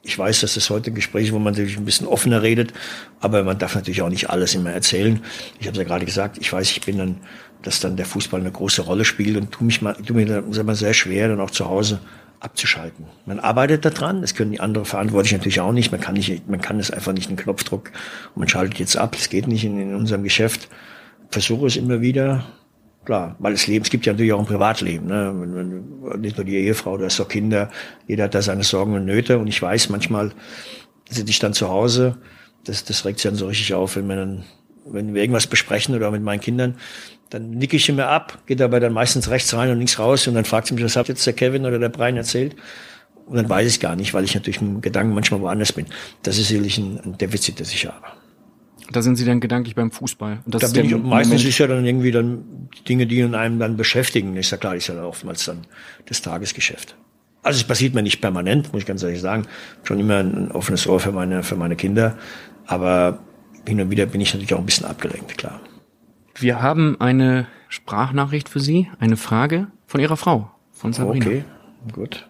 Ich 0.05 0.19
weiß, 0.19 0.41
dass 0.41 0.55
das 0.55 0.69
heute 0.71 0.91
ein 0.91 0.95
Gespräch, 0.95 1.33
wo 1.33 1.39
man 1.39 1.53
natürlich 1.53 1.77
ein 1.77 1.85
bisschen 1.85 2.09
offener 2.09 2.43
redet, 2.43 2.73
aber 3.21 3.45
man 3.45 3.59
darf 3.59 3.77
natürlich 3.77 4.03
auch 4.03 4.09
nicht 4.09 4.31
alles 4.31 4.55
immer 4.55 4.73
erzählen. 4.73 5.21
Ich 5.61 5.69
habe 5.69 5.77
ja 5.77 5.85
gerade 5.85 6.05
gesagt, 6.05 6.39
ich 6.39 6.53
weiß, 6.53 6.71
ich 6.73 6.81
bin 6.81 6.99
dann, 6.99 7.17
dass 7.63 7.81
dann 7.81 7.97
der 7.97 8.07
Fußball 8.07 8.41
eine 8.41 8.51
große 8.51 8.83
Rolle 8.83 9.05
spielt 9.05 9.37
und 9.37 9.53
tu 9.53 9.65
mich 9.65 9.83
mal, 9.83 9.95
tu 9.95 10.15
mir 10.15 10.27
dann 10.27 10.53
immer 10.53 10.75
sehr 10.75 10.95
schwer, 10.95 11.29
dann 11.29 11.41
auch 11.41 11.51
zu 11.51 11.69
Hause 11.69 12.01
abzuschalten. 12.41 13.07
Man 13.25 13.39
arbeitet 13.39 13.85
daran, 13.85 14.21
das 14.21 14.35
können 14.35 14.51
die 14.51 14.61
anderen 14.61 14.85
Verantwortlichen 14.85 15.39
natürlich 15.39 15.61
auch 15.61 15.73
nicht. 15.73 15.93
Man 15.93 16.01
kann 16.01 16.15
nicht, 16.15 16.49
man 16.49 16.61
kann 16.61 16.81
es 16.81 16.91
einfach 16.91 17.13
nicht 17.13 17.29
einen 17.29 17.37
Knopfdruck 17.37 17.93
und 18.35 18.41
man 18.41 18.49
schaltet 18.49 18.79
jetzt 18.79 18.97
ab. 18.97 19.13
Das 19.13 19.29
geht 19.29 19.47
nicht 19.47 19.65
in, 19.65 19.79
in 19.81 19.95
unserem 19.95 20.25
Geschäft. 20.25 20.69
Versuche 21.31 21.67
es 21.67 21.77
immer 21.77 22.01
wieder, 22.01 22.45
Klar, 23.05 23.35
weil 23.41 23.53
das 23.53 23.67
Leben, 23.67 23.85
es 23.85 23.91
gibt 23.91 24.07
ja 24.07 24.13
natürlich 24.13 24.33
auch 24.33 24.39
ein 24.39 24.47
Privatleben, 24.47 25.09
ne? 25.09 25.33
nicht 26.19 26.37
nur 26.37 26.47
die 26.47 26.57
Ehefrau, 26.57 26.97
du 26.97 27.05
hast 27.05 27.21
auch 27.21 27.27
Kinder, 27.27 27.69
jeder 28.07 28.25
hat 28.25 28.35
da 28.35 28.43
seine 28.43 28.63
Sorgen 28.63 28.95
und 28.95 29.05
Nöte 29.05 29.39
und 29.39 29.49
ich 29.49 29.61
weiß, 29.61 29.89
manchmal 29.89 30.31
sitze 31.11 31.31
ich 31.31 31.41
dann 31.41 31.53
zu 31.53 31.69
Hause, 31.69 32.19
das, 32.63 32.85
das 32.85 33.05
regt 33.05 33.19
sich 33.19 33.29
dann 33.29 33.37
so 33.37 33.49
richtig 33.49 33.75
auf, 33.75 33.97
wenn 33.97 34.07
wir 34.07 34.15
dann, 34.15 34.45
wenn 34.87 35.15
wir 35.15 35.23
irgendwas 35.23 35.49
besprechen 35.49 35.97
oder 35.97 36.13
mit 36.13 36.23
meinen 36.23 36.41
Kindern, 36.41 36.77
dann 37.33 37.51
nicke 37.51 37.77
ich 37.77 37.89
immer 37.89 38.09
ab, 38.09 38.39
geht 38.47 38.61
dabei 38.61 38.79
dann 38.79 38.93
meistens 38.93 39.31
rechts 39.31 39.55
rein 39.55 39.71
und 39.71 39.79
links 39.79 39.99
raus 39.99 40.27
und 40.27 40.35
dann 40.35 40.45
fragt 40.45 40.67
sie 40.67 40.75
mich, 40.75 40.85
was 40.85 40.97
hat 40.97 41.09
jetzt 41.09 41.27
der 41.27 41.33
Kevin 41.33 41.65
oder 41.65 41.79
der 41.79 41.89
Brian 41.89 42.17
erzählt? 42.17 42.57
Und 43.27 43.37
dann 43.37 43.49
weiß 43.49 43.69
ich 43.69 43.81
gar 43.81 43.97
nicht, 43.97 44.13
weil 44.13 44.25
ich 44.25 44.35
natürlich 44.35 44.61
im 44.61 44.83
Gedanken 44.83 45.15
manchmal 45.15 45.41
woanders 45.41 45.73
bin. 45.73 45.87
Das 46.23 46.39
ist 46.39 46.49
sicherlich 46.49 46.77
ein, 46.77 47.17
Defizit, 47.19 47.61
das 47.61 47.73
ich 47.73 47.87
habe. 47.87 48.05
Da 48.91 49.01
sind 49.01 49.17
Sie 49.17 49.25
dann 49.25 49.41
gedanklich 49.41 49.75
beim 49.75 49.91
Fußball. 49.91 50.41
Und 50.45 50.55
das 50.55 50.61
da 50.61 50.67
ist 50.67 50.73
bin 50.75 50.85
ich, 50.85 50.97
meistens 51.03 51.45
ist 51.45 51.57
ja 51.57 51.67
dann 51.67 51.87
irgendwie 51.87 52.11
dann 52.11 52.69
Dinge, 52.87 53.07
die 53.07 53.21
in 53.21 53.35
einem 53.35 53.59
dann 53.59 53.79
beschäftigen. 53.79 54.37
Ist 54.37 54.51
ja 54.51 54.59
klar, 54.59 54.77
ist 54.77 54.89
ja 54.89 55.03
oftmals 55.03 55.45
dann 55.47 55.67
das 56.07 56.21
Tagesgeschäft. 56.21 56.97
Also 57.43 57.61
es 57.61 57.65
passiert 57.65 57.95
mir 57.95 58.03
nicht 58.03 58.21
permanent, 58.21 58.73
muss 58.73 58.83
ich 58.83 58.87
ganz 58.87 59.03
ehrlich 59.03 59.21
sagen. 59.21 59.47
Schon 59.85 59.99
immer 59.99 60.19
ein 60.19 60.51
offenes 60.51 60.87
Ohr 60.87 61.01
für 61.01 61.13
meine, 61.13 61.43
für 61.43 61.57
meine 61.57 61.77
Kinder. 61.77 62.19
Aber 62.67 63.21
hin 63.67 63.81
und 63.81 63.91
wieder 63.91 64.05
bin 64.05 64.21
ich 64.21 64.35
natürlich 64.35 64.53
auch 64.53 64.59
ein 64.59 64.67
bisschen 64.67 64.87
abgelenkt, 64.87 65.39
klar. 65.39 65.61
Wir 66.35 66.63
haben 66.63 67.01
eine 67.01 67.47
Sprachnachricht 67.69 68.49
für 68.49 68.61
Sie, 68.61 68.91
eine 68.99 69.17
Frage 69.17 69.69
von 69.87 70.01
Ihrer 70.01 70.17
Frau, 70.17 70.51
von 70.71 70.93
Sabrina. 70.93 71.27
Okay, 71.27 71.45
gut. 71.93 72.29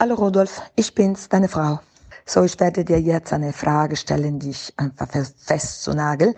Hallo 0.00 0.14
Rudolf, 0.14 0.62
ich 0.76 0.94
bin's, 0.94 1.28
deine 1.28 1.48
Frau. 1.48 1.80
So, 2.26 2.42
ich 2.42 2.58
werde 2.58 2.84
dir 2.84 3.00
jetzt 3.00 3.32
eine 3.32 3.52
Frage 3.52 3.96
stellen, 3.96 4.38
die 4.38 4.50
ich 4.50 4.72
einfach 4.76 5.08
fest 5.36 5.82
zu 5.82 5.94
nagel. 5.94 6.34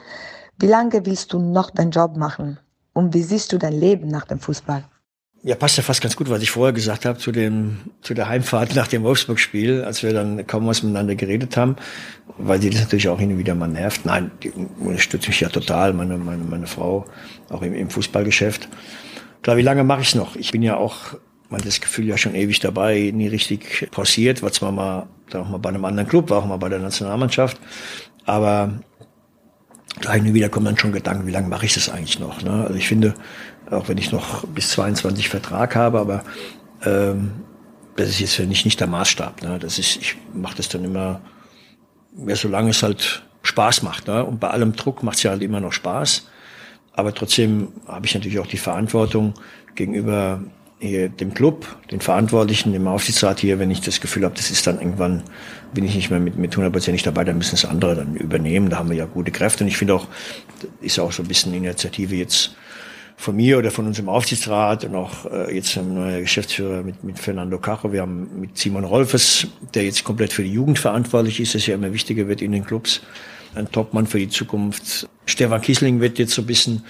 Wie 0.59 0.67
lange 0.67 1.05
willst 1.07 1.33
du 1.33 1.38
noch 1.38 1.71
deinen 1.71 1.91
Job 1.91 2.17
machen? 2.17 2.59
Und 2.93 3.15
wie 3.15 3.23
siehst 3.23 3.53
du 3.53 3.59
dein 3.59 3.75
Leben 3.75 4.09
nach 4.09 4.25
dem 4.25 4.41
Fußball? 4.41 4.85
Ja, 5.47 5.55
passt 5.55 5.76
ja 5.76 5.85
fast 5.85 6.00
ganz 6.00 6.17
gut, 6.17 6.29
was 6.29 6.43
ich 6.43 6.50
vorher 6.50 6.73
gesagt 6.73 7.05
habe 7.05 7.21
zu 7.21 7.31
dem 7.31 7.76
zu 8.00 8.15
der 8.15 8.29
Heimfahrt 8.29 8.75
nach 8.75 8.88
dem 8.88 9.05
Wolfsburg-Spiel, 9.05 9.85
als 9.85 10.03
wir 10.03 10.12
dann 10.12 10.45
kaum 10.49 10.67
was 10.67 10.83
miteinander 10.83 11.15
geredet 11.15 11.57
haben, 11.57 11.76
weil 12.37 12.59
die 12.59 12.69
das 12.69 12.81
natürlich 12.81 13.09
auch 13.09 13.21
hin 13.21 13.31
und 13.31 13.38
wieder 13.38 13.55
mal 13.55 13.69
nervt. 13.69 14.05
Nein, 14.05 14.33
die 14.43 14.50
unterstützt 14.50 15.29
mich 15.29 15.38
ja 15.38 15.49
total, 15.49 15.93
meine 15.93 16.19
meine 16.19 16.43
meine 16.43 16.67
Frau 16.67 17.07
auch 17.49 17.62
im, 17.62 17.75
im 17.75 17.91
Fußballgeschäft. 17.91 18.69
Klar, 19.43 19.57
wie 19.57 19.62
lange 19.62 19.85
mache 19.85 20.03
ich 20.03 20.17
noch? 20.17 20.35
Ich 20.35 20.50
bin 20.50 20.62
ja 20.62 20.79
auch 20.79 21.15
man 21.49 21.61
das 21.61 21.81
Gefühl 21.81 22.07
ja 22.07 22.19
schon 22.19 22.35
ewig 22.35 22.59
dabei, 22.59 23.12
nie 23.15 23.29
richtig 23.29 23.88
pausiert, 23.93 24.43
war 24.43 24.50
zwar 24.50 24.73
mal, 24.73 25.07
da 25.31 25.43
auch 25.43 25.49
mal 25.49 25.59
bei 25.59 25.69
einem 25.69 25.85
anderen 25.85 26.09
Club, 26.09 26.29
war 26.29 26.38
auch 26.38 26.47
mal 26.47 26.57
bei 26.57 26.71
der 26.71 26.81
Nationalmannschaft, 26.81 27.61
aber 28.25 28.81
da 30.03 30.12
hin 30.12 30.26
und 30.26 30.35
wieder 30.35 30.49
kommen 30.49 30.67
dann 30.67 30.76
schon 30.79 30.91
Gedanken, 30.91 31.26
wie 31.29 31.31
lange 31.31 31.47
mache 31.47 31.67
ich 31.67 31.75
das 31.75 31.88
eigentlich 31.88 32.19
noch? 32.19 32.43
Ne? 32.43 32.65
Also 32.67 32.75
ich 32.75 32.88
finde, 32.88 33.15
auch 33.71 33.89
wenn 33.89 33.99
ich 33.99 34.13
noch 34.13 34.47
bis 34.47 34.71
22 34.71 35.29
Vertrag 35.29 35.75
habe, 35.77 35.99
aber 36.01 36.25
ähm, 36.85 37.33
das 37.97 38.09
ist 38.09 38.21
jetzt 38.21 38.35
für 38.35 38.47
mich 38.47 38.65
nicht 38.65 38.81
der 38.81 38.87
Maßstab. 38.87 39.43
Ne? 39.43 39.59
Das 39.59 39.79
ist, 39.79 39.97
ich 39.97 40.17
mache 40.35 40.57
das 40.57 40.69
dann 40.69 40.85
immer, 40.85 41.21
ja, 42.27 42.37
solange 42.37 42.71
es 42.71 42.83
halt 42.83 43.25
Spaß 43.43 43.83
macht. 43.83 44.07
Ne? 44.07 44.25
Und 44.25 44.39
bei 44.39 44.49
allem 44.51 44.75
Druck 44.75 45.03
macht 45.03 45.17
es 45.17 45.23
ja 45.23 45.31
halt 45.31 45.43
immer 45.43 45.61
noch 45.61 45.73
Spaß. 45.73 46.29
Aber 46.93 47.15
trotzdem 47.15 47.69
habe 47.87 48.07
ich 48.07 48.15
natürlich 48.15 48.39
auch 48.39 48.47
die 48.47 48.57
Verantwortung 48.57 49.35
gegenüber 49.75 50.41
hier 50.79 51.09
dem 51.09 51.33
Club, 51.33 51.67
den 51.91 52.01
Verantwortlichen, 52.01 52.73
dem 52.73 52.87
Aufsichtsrat 52.87 53.41
hier, 53.41 53.59
wenn 53.59 53.71
ich 53.71 53.81
das 53.81 54.01
Gefühl 54.01 54.25
habe, 54.25 54.35
das 54.35 54.51
ist 54.51 54.67
dann 54.67 54.79
irgendwann, 54.79 55.23
bin 55.73 55.85
ich 55.85 55.95
nicht 55.95 56.11
mehr 56.11 56.21
mit, 56.21 56.37
mit 56.37 56.55
100% 56.55 56.93
nicht 56.93 57.07
dabei, 57.07 57.25
dann 57.25 57.39
müssen 57.39 57.55
es 57.55 57.65
andere 57.65 57.97
dann 57.97 58.15
übernehmen. 58.17 58.69
Da 58.69 58.79
haben 58.79 58.91
wir 58.91 58.97
ja 58.97 59.07
gute 59.07 59.31
Kräfte. 59.31 59.65
Und 59.65 59.69
ich 59.69 59.79
finde 59.79 59.95
auch, 59.95 60.07
ist 60.81 60.99
auch 60.99 61.13
so 61.13 61.23
ein 61.23 61.29
bisschen 61.29 61.55
Initiative 61.55 62.15
jetzt 62.15 62.57
von 63.17 63.35
mir 63.35 63.59
oder 63.59 63.71
von 63.71 63.87
unserem 63.87 64.09
Aufsichtsrat 64.09 64.85
und 64.85 64.95
auch 64.95 65.25
äh, 65.31 65.55
jetzt 65.55 65.77
ein 65.79 65.95
neuer 65.95 66.21
Geschäftsführer 66.21 66.83
mit, 66.83 67.03
mit 67.03 67.19
Fernando 67.19 67.59
Cacho. 67.59 67.93
Wir 67.93 68.03
haben 68.03 68.41
mit 68.41 68.59
Simon 68.59 68.85
Rolfes, 68.85 69.47
der 69.75 69.85
jetzt 69.85 70.05
komplett 70.05 70.33
für 70.33 70.43
die 70.43 70.53
Jugend 70.53 70.79
verantwortlich 70.79 71.41
ist, 71.41 71.55
das 71.55 71.67
ja 71.67 71.75
immer 71.75 71.93
wichtiger 71.93 72.29
wird 72.29 72.43
in 72.43 72.53
den 72.53 72.65
Clubs. 72.65 73.01
Ein 73.55 73.71
Topmann 73.73 74.07
für 74.07 74.19
die 74.19 74.29
Zukunft. 74.29 75.09
Stefan 75.25 75.63
Kiesling 75.63 76.01
wird 76.01 76.19
jetzt 76.19 76.35
so 76.35 76.43
ein 76.43 76.47
bisschen 76.47 76.85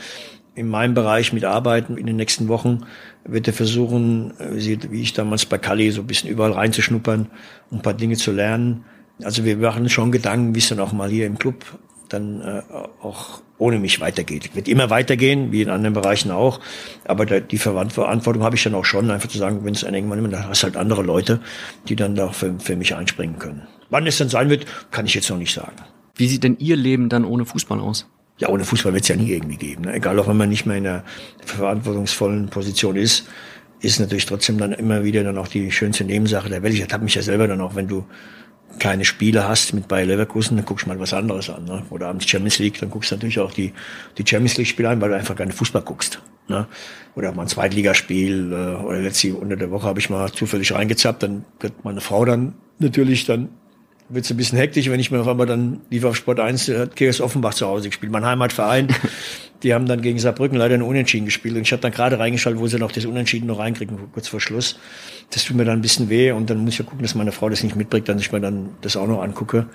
in 0.57 0.69
meinem 0.69 0.95
Bereich 0.95 1.33
mitarbeiten. 1.33 1.97
In 1.97 2.07
den 2.07 2.17
nächsten 2.17 2.49
Wochen 2.49 2.81
wird 3.25 3.47
er 3.47 3.53
versuchen, 3.53 4.33
wie 4.39 5.01
ich 5.01 5.13
damals 5.13 5.47
bei 5.47 5.59
Kali, 5.59 5.93
so 5.93 6.01
ein 6.01 6.07
bisschen 6.09 6.29
überall 6.29 6.53
reinzuschnuppern, 6.53 7.29
um 7.71 7.79
ein 7.79 7.83
paar 7.83 7.95
Dinge 7.95 8.17
zu 8.17 8.33
lernen. 8.33 8.85
Also 9.23 9.45
wir 9.45 9.57
machen 9.59 9.89
schon 9.89 10.11
Gedanken, 10.11 10.55
wie 10.55 10.59
es 10.59 10.69
dann 10.69 10.81
auch 10.81 10.93
mal 10.93 11.09
hier 11.09 11.27
im 11.27 11.39
Club 11.39 11.65
dann 12.09 12.41
äh, 12.41 12.63
auch 13.03 13.43
ohne 13.59 13.79
mich 13.79 14.01
weitergeht. 14.01 14.55
Wird 14.55 14.69
immer 14.69 14.91
weitergehen, 14.91 15.53
wie 15.53 15.63
in 15.63 15.71
anderen 15.71 15.95
Bereichen 15.95 16.31
auch. 16.31 16.61
Aber 17.05 17.27
da, 17.27 17.41
die 17.41 17.59
Verantwortung 17.59 18.43
habe 18.43 18.57
ich 18.57 18.63
dann 18.63 18.75
auch 18.75 18.85
schon, 18.85 19.11
einfach 19.11 19.29
zu 19.29 19.39
sagen, 19.39 19.61
wenn 19.65 19.75
es 19.75 19.83
irgendwann 19.83 20.19
immer, 20.19 20.29
dann 20.29 20.49
hast 20.49 20.63
halt 20.63 20.77
andere 20.77 21.03
Leute, 21.03 21.41
die 21.89 21.97
dann 21.97 22.15
da 22.15 22.29
für, 22.29 22.59
für 22.59 22.77
mich 22.77 22.95
einspringen 22.95 23.39
können. 23.39 23.67
Wann 23.91 24.07
es 24.07 24.19
dann 24.19 24.29
sein 24.29 24.51
wird, 24.51 24.67
kann 24.91 25.07
ich 25.07 25.15
jetzt 25.15 25.31
noch 25.31 25.39
nicht 25.39 25.55
sagen. 25.55 25.77
Wie 26.17 26.27
sieht 26.27 26.45
denn 26.45 26.57
Ihr 26.59 26.77
Leben 26.77 27.09
dann 27.09 27.25
ohne 27.25 27.45
Fußball 27.45 27.81
aus? 27.81 28.07
Ja, 28.39 28.49
ohne 28.49 28.65
Fußball 28.65 28.93
wird 28.93 29.03
es 29.03 29.09
ja 29.09 29.17
nie 29.17 29.31
irgendwie 29.31 29.57
geben. 29.57 29.85
Ne? 29.85 29.95
Egal, 29.95 30.19
auch 30.19 30.29
wenn 30.29 30.37
man 30.37 30.49
nicht 30.49 30.67
mehr 30.67 30.77
in 30.77 30.87
einer 30.87 31.05
verantwortungsvollen 31.45 32.49
Position 32.49 32.97
ist, 32.97 33.27
ist 33.81 34.01
natürlich 34.01 34.27
trotzdem 34.27 34.59
dann 34.59 34.73
immer 34.73 35.05
wieder 35.05 35.23
dann 35.25 35.39
auch 35.39 35.49
die 35.49 35.71
schönste 35.71 36.05
Nebensache 36.05 36.49
der 36.49 36.63
Welt. 36.63 36.75
Ich 36.75 36.83
habe 36.93 37.05
mich 37.05 37.15
ja 37.15 37.23
selber 37.23 37.47
dann 37.47 37.61
auch, 37.61 37.75
wenn 37.75 37.89
du 37.89 38.05
keine 38.79 39.05
Spiele 39.05 39.49
hast 39.49 39.73
mit 39.75 39.89
Bayer 39.89 40.07
Leverkusen, 40.07 40.57
dann 40.57 40.67
guckst 40.67 40.87
du 40.87 40.91
mal 40.91 40.99
was 41.01 41.15
anderes 41.15 41.51
an. 41.51 41.65
Ne? 41.65 41.83
Oder 41.91 42.09
abends 42.09 42.29
Champions 42.29 42.59
League, 42.59 42.79
dann 42.81 42.91
guckst 42.91 43.11
du 43.11 43.17
natürlich 43.17 43.39
auch 43.39 43.53
die, 43.53 43.73
die 44.19 44.27
Champions 44.27 44.57
League 44.57 44.69
Spiele 44.69 44.89
an, 44.89 45.01
weil 45.01 45.11
du 45.11 45.17
einfach 45.17 45.37
keine 45.37 45.53
Fußball 45.53 45.83
guckst. 45.83 46.21
Ne? 46.49 46.67
Oder 47.15 47.33
mal 47.33 47.43
ein 47.43 47.49
Zweitligaspiel, 47.49 48.53
äh, 48.53 48.85
oder 48.85 49.01
letzte 49.01 49.35
unter 49.35 49.57
der 49.57 49.71
Woche 49.71 49.87
habe 49.87 49.99
ich 49.99 50.11
mal 50.11 50.31
zufällig 50.31 50.73
reingezappt, 50.73 51.23
dann 51.23 51.45
wird 51.61 51.85
meine 51.85 52.01
Frau 52.01 52.25
dann 52.25 52.55
natürlich 52.79 53.25
dann 53.25 53.49
wird 54.09 54.25
es 54.25 54.31
ein 54.31 54.37
bisschen 54.37 54.59
hektisch, 54.59 54.89
wenn 54.89 55.01
ich 55.01 55.11
mir 55.11 55.21
auf 55.21 55.29
einmal 55.29 55.47
dann 55.47 55.81
lief 55.91 56.05
auf 56.05 56.17
Sport 56.17 56.41
1, 56.41 56.69
hat 56.69 56.97
KS 56.97 57.21
Offenbach 57.21 57.55
zu 57.55 57.67
Hause 57.67 57.89
gespielt, 57.89 58.13
mein 58.13 58.25
Heimatverein. 58.25 58.89
Die 59.63 59.73
haben 59.73 59.87
dann 59.87 60.03
gegen 60.03 60.19
Saarbrücken 60.19 60.59
leider 60.59 60.75
ein 60.75 60.83
Unentschieden 60.83 61.25
gespielt. 61.25 61.57
Und 61.57 61.63
ich 61.63 61.73
habe 61.73 61.81
dann 61.81 61.91
gerade 61.91 62.19
reingeschaltet, 62.19 62.61
wo 62.61 62.67
sie 62.67 62.79
noch 62.79 62.93
das 62.93 63.07
Unentschieden 63.07 63.47
noch 63.47 63.59
reinkriegen, 63.59 63.99
kurz 64.13 64.29
vor 64.29 64.39
Schluss. 64.39 64.79
Das 65.31 65.45
tut 65.45 65.57
mir 65.57 65.65
dann 65.65 65.79
ein 65.79 65.83
bisschen 65.83 66.11
weh. 66.11 66.31
Und 66.33 66.51
dann 66.51 66.59
muss 66.59 66.75
ich 66.75 66.79
ja 66.81 66.85
gucken, 66.85 67.03
dass 67.03 67.15
meine 67.15 67.33
Frau 67.33 67.49
das 67.49 67.63
nicht 67.63 67.75
mitbringt, 67.75 68.07
dass 68.09 68.21
ich 68.21 68.31
mir 68.31 68.41
dann 68.41 68.69
das 68.83 68.97
auch 68.97 69.07
noch 69.07 69.23
angucke. 69.23 69.67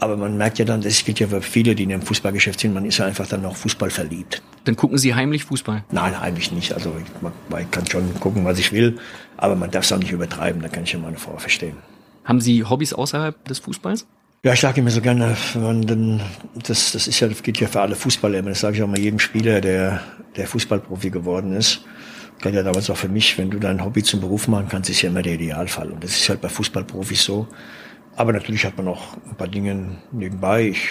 Aber 0.00 0.16
man 0.16 0.38
merkt 0.38 0.58
ja 0.58 0.64
dann, 0.64 0.80
das 0.80 1.04
gilt 1.04 1.20
ja 1.20 1.26
für 1.26 1.42
viele, 1.42 1.74
die 1.74 1.82
in 1.82 1.92
einem 1.92 2.02
Fußballgeschäft 2.02 2.60
sind, 2.60 2.72
man 2.72 2.84
ist 2.84 2.98
ja 2.98 3.06
einfach 3.06 3.26
dann 3.26 3.42
noch 3.42 3.56
Fußball 3.56 3.90
verliebt. 3.90 4.42
Dann 4.64 4.76
gucken 4.76 4.96
Sie 4.96 5.14
heimlich 5.14 5.44
Fußball? 5.44 5.84
Nein, 5.90 6.20
heimlich 6.20 6.52
nicht. 6.52 6.72
Also 6.72 6.94
ich, 7.04 7.22
man, 7.22 7.32
man 7.48 7.70
kann 7.70 7.84
schon 7.86 8.14
gucken, 8.20 8.44
was 8.44 8.58
ich 8.58 8.72
will, 8.72 8.98
aber 9.36 9.56
man 9.56 9.70
darf 9.70 9.84
es 9.84 9.92
auch 9.92 9.98
nicht 9.98 10.12
übertreiben, 10.12 10.62
da 10.62 10.68
kann 10.68 10.84
ich 10.84 10.92
ja 10.92 11.00
meine 11.00 11.16
Frau 11.16 11.36
verstehen. 11.36 11.76
Haben 12.28 12.42
Sie 12.42 12.62
Hobbys 12.62 12.92
außerhalb 12.92 13.42
des 13.46 13.58
Fußballs? 13.60 14.06
Ja, 14.44 14.52
ich 14.52 14.60
sage 14.60 14.82
immer 14.82 14.90
so 14.90 15.00
gerne, 15.00 15.34
man 15.54 15.86
dann, 15.86 16.20
das, 16.54 16.92
das 16.92 17.08
ist 17.08 17.20
ja, 17.20 17.28
geht 17.28 17.58
ja 17.58 17.68
für 17.68 17.80
alle 17.80 17.96
Fußballer 17.96 18.38
immer. 18.38 18.50
Das 18.50 18.60
sage 18.60 18.76
ich 18.76 18.82
auch 18.82 18.86
mal 18.86 18.98
jedem 18.98 19.18
Spieler, 19.18 19.62
der, 19.62 20.02
der 20.36 20.46
Fußballprofi 20.46 21.08
geworden 21.08 21.54
ist. 21.54 21.86
Kann 22.42 22.52
ja 22.52 22.62
damals 22.62 22.90
auch 22.90 22.98
für 22.98 23.08
mich, 23.08 23.38
wenn 23.38 23.48
du 23.48 23.58
dein 23.58 23.82
Hobby 23.82 24.02
zum 24.02 24.20
Beruf 24.20 24.46
machen 24.46 24.66
kannst, 24.68 24.90
ist 24.90 25.00
ja 25.00 25.08
immer 25.08 25.22
der 25.22 25.34
Idealfall. 25.34 25.90
Und 25.90 26.04
das 26.04 26.10
ist 26.10 26.28
halt 26.28 26.42
bei 26.42 26.50
Fußballprofis 26.50 27.24
so. 27.24 27.48
Aber 28.14 28.34
natürlich 28.34 28.66
hat 28.66 28.76
man 28.76 28.88
auch 28.88 29.16
ein 29.26 29.34
paar 29.34 29.48
Dinge 29.48 29.96
nebenbei. 30.12 30.68
Ich, 30.68 30.86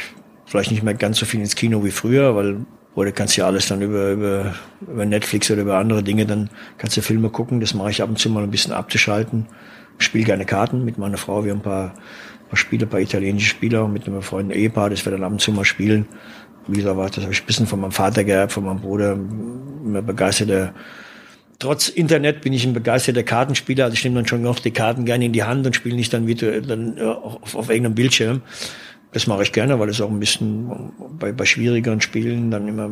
vielleicht 0.47 0.71
nicht 0.71 0.81
mehr 0.81 0.95
ganz 0.95 1.19
so 1.19 1.27
viel 1.27 1.39
ins 1.39 1.55
Kino 1.55 1.83
wie 1.83 1.91
früher, 1.91 2.35
weil 2.35 2.65
heute 2.95 3.11
kannst 3.11 3.37
du 3.37 3.41
ja 3.41 3.47
alles 3.47 3.67
dann 3.67 3.83
über, 3.83 4.09
über, 4.11 4.55
über 4.81 5.05
Netflix 5.05 5.51
oder 5.51 5.61
über 5.61 5.77
andere 5.77 6.01
Dinge, 6.01 6.25
dann 6.25 6.49
kannst 6.79 6.97
du 6.97 7.01
Filme 7.01 7.29
gucken. 7.29 7.59
Das 7.59 7.75
mache 7.75 7.91
ich 7.91 8.01
ab 8.01 8.09
und 8.09 8.17
zu 8.17 8.27
mal 8.31 8.41
ein 8.41 8.49
bisschen 8.49 8.73
abzuschalten. 8.73 9.45
Spiele 9.97 10.25
gerne 10.25 10.45
Karten 10.45 10.85
mit 10.85 10.97
meiner 10.97 11.17
Frau. 11.17 11.43
Wir 11.43 11.51
haben 11.51 11.59
ein 11.59 11.63
paar 11.63 11.93
paar 12.47 12.57
Spiele, 12.57 12.85
ein 12.85 12.89
paar 12.89 12.99
italienische 12.99 13.49
Spieler 13.49 13.87
mit 13.87 14.07
einem 14.07 14.21
Freund 14.21 14.53
Ehepaar, 14.53 14.89
das 14.89 15.05
wir 15.05 15.11
dann 15.11 15.23
ab 15.23 15.31
und 15.31 15.41
zu 15.41 15.51
mal 15.51 15.65
spielen. 15.65 16.07
Wie 16.67 16.77
gesagt, 16.77 17.17
das 17.17 17.23
habe 17.23 17.33
ich 17.33 17.41
ein 17.41 17.45
bisschen 17.45 17.67
von 17.67 17.79
meinem 17.79 17.91
Vater 17.91 18.23
geerbt, 18.23 18.51
von 18.51 18.65
meinem 18.65 18.81
Bruder, 18.81 19.13
immer 19.13 20.01
begeisterter. 20.01 20.73
Trotz 21.59 21.89
Internet 21.89 22.41
bin 22.41 22.53
ich 22.53 22.65
ein 22.65 22.73
begeisterter 22.73 23.23
Kartenspieler, 23.23 23.85
also 23.85 23.95
ich 23.95 24.03
nehme 24.03 24.15
dann 24.17 24.27
schon 24.27 24.41
noch 24.41 24.59
die 24.59 24.71
Karten 24.71 25.05
gerne 25.05 25.25
in 25.25 25.33
die 25.33 25.43
Hand 25.43 25.65
und 25.65 25.75
spiele 25.75 25.95
nicht 25.95 26.13
dann 26.13 26.27
wieder 26.27 26.61
dann 26.61 26.99
auf, 26.99 27.55
auf 27.55 27.69
irgendeinem 27.69 27.95
Bildschirm. 27.95 28.41
Das 29.13 29.25
mache 29.25 29.43
ich 29.43 29.53
gerne, 29.53 29.79
weil 29.79 29.89
es 29.89 30.01
auch 30.01 30.11
ein 30.11 30.19
bisschen 30.19 30.91
bei, 31.17 31.31
bei 31.31 31.45
schwierigeren 31.45 32.01
Spielen 32.01 32.51
dann 32.51 32.67
immer 32.67 32.91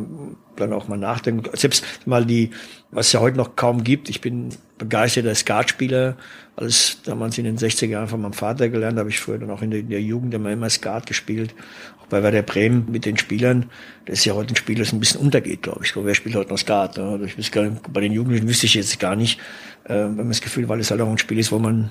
dann 0.56 0.72
auch 0.72 0.88
mal 0.88 0.96
nachdenken. 0.96 1.48
Selbst 1.52 1.84
mal 2.06 2.24
die, 2.24 2.50
was 2.90 3.08
es 3.08 3.12
ja 3.12 3.20
heute 3.20 3.36
noch 3.36 3.54
kaum 3.54 3.84
gibt. 3.84 4.08
Ich 4.08 4.22
bin 4.22 4.48
begeisterter 4.78 5.34
Skatspieler. 5.34 6.16
Alles 6.56 7.02
damals 7.04 7.36
in 7.36 7.44
den 7.44 7.58
60er 7.58 7.86
Jahren 7.86 8.08
von 8.08 8.20
meinem 8.22 8.32
Vater 8.32 8.70
gelernt, 8.70 8.98
habe 8.98 9.10
ich 9.10 9.20
früher 9.20 9.38
dann 9.38 9.50
auch 9.50 9.60
in 9.60 9.70
der, 9.70 9.80
in 9.80 9.90
der 9.90 10.00
Jugend 10.00 10.32
immer, 10.32 10.50
immer 10.50 10.70
Skat 10.70 11.06
gespielt. 11.06 11.54
Auch 12.02 12.06
bei 12.06 12.22
Werder 12.22 12.42
Bremen 12.42 12.90
mit 12.90 13.04
den 13.04 13.18
Spielern. 13.18 13.66
Das 14.06 14.20
ist 14.20 14.24
ja 14.24 14.34
heute 14.34 14.54
ein 14.54 14.56
Spiel, 14.56 14.78
das 14.78 14.92
ein 14.92 15.00
bisschen 15.00 15.20
untergeht, 15.20 15.62
glaube 15.62 15.80
ich. 15.84 15.94
Wer 15.94 16.14
spielt 16.14 16.34
heute 16.34 16.50
noch 16.50 16.58
Skat? 16.58 16.96
Ne? 16.96 17.04
Also 17.04 17.24
ich 17.26 17.36
weiß 17.36 17.50
gar 17.50 17.62
nicht, 17.64 17.92
bei 17.92 18.00
den 18.00 18.12
Jugendlichen 18.12 18.48
wüsste 18.48 18.64
ich 18.64 18.74
jetzt 18.74 18.98
gar 18.98 19.16
nicht, 19.16 19.38
äh, 19.84 19.94
wenn 19.94 20.16
man 20.16 20.28
das 20.28 20.40
Gefühl, 20.40 20.68
weil 20.68 20.80
es 20.80 20.90
halt 20.90 21.00
auch 21.02 21.10
ein 21.10 21.18
Spiel 21.18 21.38
ist, 21.38 21.52
wo 21.52 21.58
man 21.58 21.90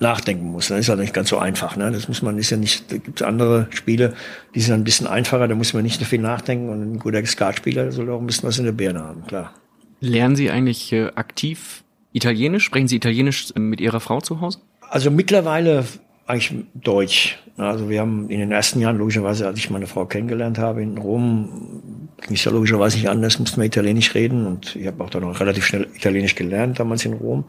nachdenken 0.00 0.50
muss. 0.50 0.68
Das 0.68 0.80
ist 0.80 0.88
halt 0.88 1.00
nicht 1.00 1.12
ganz 1.12 1.28
so 1.28 1.38
einfach. 1.38 1.76
Ne? 1.76 1.92
Das 1.92 2.08
muss 2.08 2.22
man, 2.22 2.38
ist 2.38 2.50
ja 2.50 2.56
nicht, 2.56 2.90
da 2.90 2.96
gibt 2.96 3.20
es 3.20 3.26
andere 3.26 3.68
Spiele, 3.70 4.14
die 4.54 4.60
sind 4.60 4.74
ein 4.74 4.84
bisschen 4.84 5.06
einfacher, 5.06 5.46
da 5.46 5.54
muss 5.54 5.74
man 5.74 5.82
nicht 5.82 5.98
so 5.98 6.06
viel 6.06 6.20
nachdenken 6.20 6.70
und 6.70 6.94
ein 6.94 6.98
guter 6.98 7.24
Skatspieler 7.24 7.92
soll 7.92 8.10
auch 8.10 8.20
ein 8.20 8.26
bisschen 8.26 8.48
was 8.48 8.58
in 8.58 8.64
der 8.64 8.72
Birne 8.72 9.04
haben, 9.04 9.26
klar. 9.26 9.54
Lernen 10.00 10.36
Sie 10.36 10.50
eigentlich 10.50 10.90
äh, 10.94 11.08
aktiv 11.14 11.84
Italienisch? 12.12 12.64
Sprechen 12.64 12.88
Sie 12.88 12.96
Italienisch 12.96 13.52
äh, 13.54 13.60
mit 13.60 13.80
Ihrer 13.80 14.00
Frau 14.00 14.20
zu 14.20 14.40
Hause? 14.40 14.58
Also 14.88 15.10
mittlerweile 15.10 15.84
eigentlich 16.26 16.64
Deutsch. 16.74 17.38
Also 17.56 17.88
wir 17.90 18.00
haben 18.00 18.30
in 18.30 18.38
den 18.38 18.52
ersten 18.52 18.80
Jahren, 18.80 18.96
logischerweise, 18.96 19.46
als 19.46 19.58
ich 19.58 19.68
meine 19.70 19.86
Frau 19.86 20.06
kennengelernt 20.06 20.58
habe 20.58 20.82
in 20.82 20.96
Rom, 20.96 21.82
ging 22.20 22.36
es 22.36 22.44
ja 22.44 22.52
logischerweise 22.52 22.96
nicht 22.96 23.08
anders, 23.08 23.38
mussten 23.38 23.60
wir 23.60 23.66
Italienisch 23.66 24.14
reden 24.14 24.46
und 24.46 24.76
ich 24.76 24.86
habe 24.86 25.02
auch 25.02 25.10
dann 25.10 25.22
noch 25.22 25.40
relativ 25.40 25.66
schnell 25.66 25.88
Italienisch 25.94 26.34
gelernt 26.34 26.78
damals 26.78 27.04
in 27.04 27.14
Rom. 27.14 27.44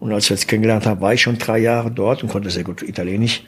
Und 0.00 0.12
als 0.12 0.28
wir 0.28 0.36
jetzt 0.36 0.48
kennengelernt 0.48 0.86
haben, 0.86 1.00
war 1.00 1.14
ich 1.14 1.22
schon 1.22 1.38
drei 1.38 1.58
Jahre 1.58 1.90
dort 1.90 2.22
und 2.22 2.28
konnte 2.28 2.50
sehr 2.50 2.64
gut 2.64 2.82
Italienisch. 2.82 3.44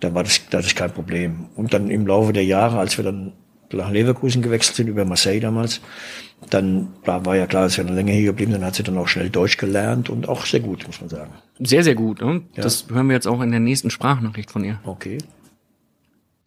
Da 0.00 0.14
war 0.14 0.22
das, 0.22 0.48
das 0.50 0.66
ist 0.66 0.76
kein 0.76 0.90
Problem. 0.90 1.46
Und 1.54 1.72
dann 1.72 1.90
im 1.90 2.06
Laufe 2.06 2.32
der 2.32 2.44
Jahre, 2.44 2.78
als 2.78 2.98
wir 2.98 3.04
dann 3.04 3.32
nach 3.74 3.90
Leverkusen 3.90 4.42
gewechselt 4.42 4.76
sind, 4.76 4.88
über 4.88 5.04
Marseille 5.04 5.40
damals, 5.40 5.80
dann 6.50 6.88
da 7.04 7.24
war 7.24 7.36
ja 7.36 7.46
klar, 7.46 7.64
dass 7.64 7.76
wir 7.76 7.84
dann 7.84 7.94
länger 7.94 8.12
hier 8.12 8.26
geblieben 8.26 8.52
dann 8.52 8.64
hat 8.64 8.74
sie 8.74 8.82
dann 8.82 8.98
auch 8.98 9.08
schnell 9.08 9.30
Deutsch 9.30 9.56
gelernt 9.56 10.10
und 10.10 10.28
auch 10.28 10.46
sehr 10.46 10.60
gut, 10.60 10.86
muss 10.86 11.00
man 11.00 11.10
sagen. 11.10 11.32
Sehr, 11.58 11.84
sehr 11.84 11.94
gut. 11.94 12.20
Ne? 12.20 12.42
Ja. 12.54 12.62
Das 12.62 12.86
hören 12.90 13.08
wir 13.08 13.14
jetzt 13.14 13.26
auch 13.26 13.40
in 13.40 13.50
der 13.50 13.60
nächsten 13.60 13.90
Sprachnachricht 13.90 14.50
von 14.50 14.64
ihr. 14.64 14.80
Okay. 14.84 15.18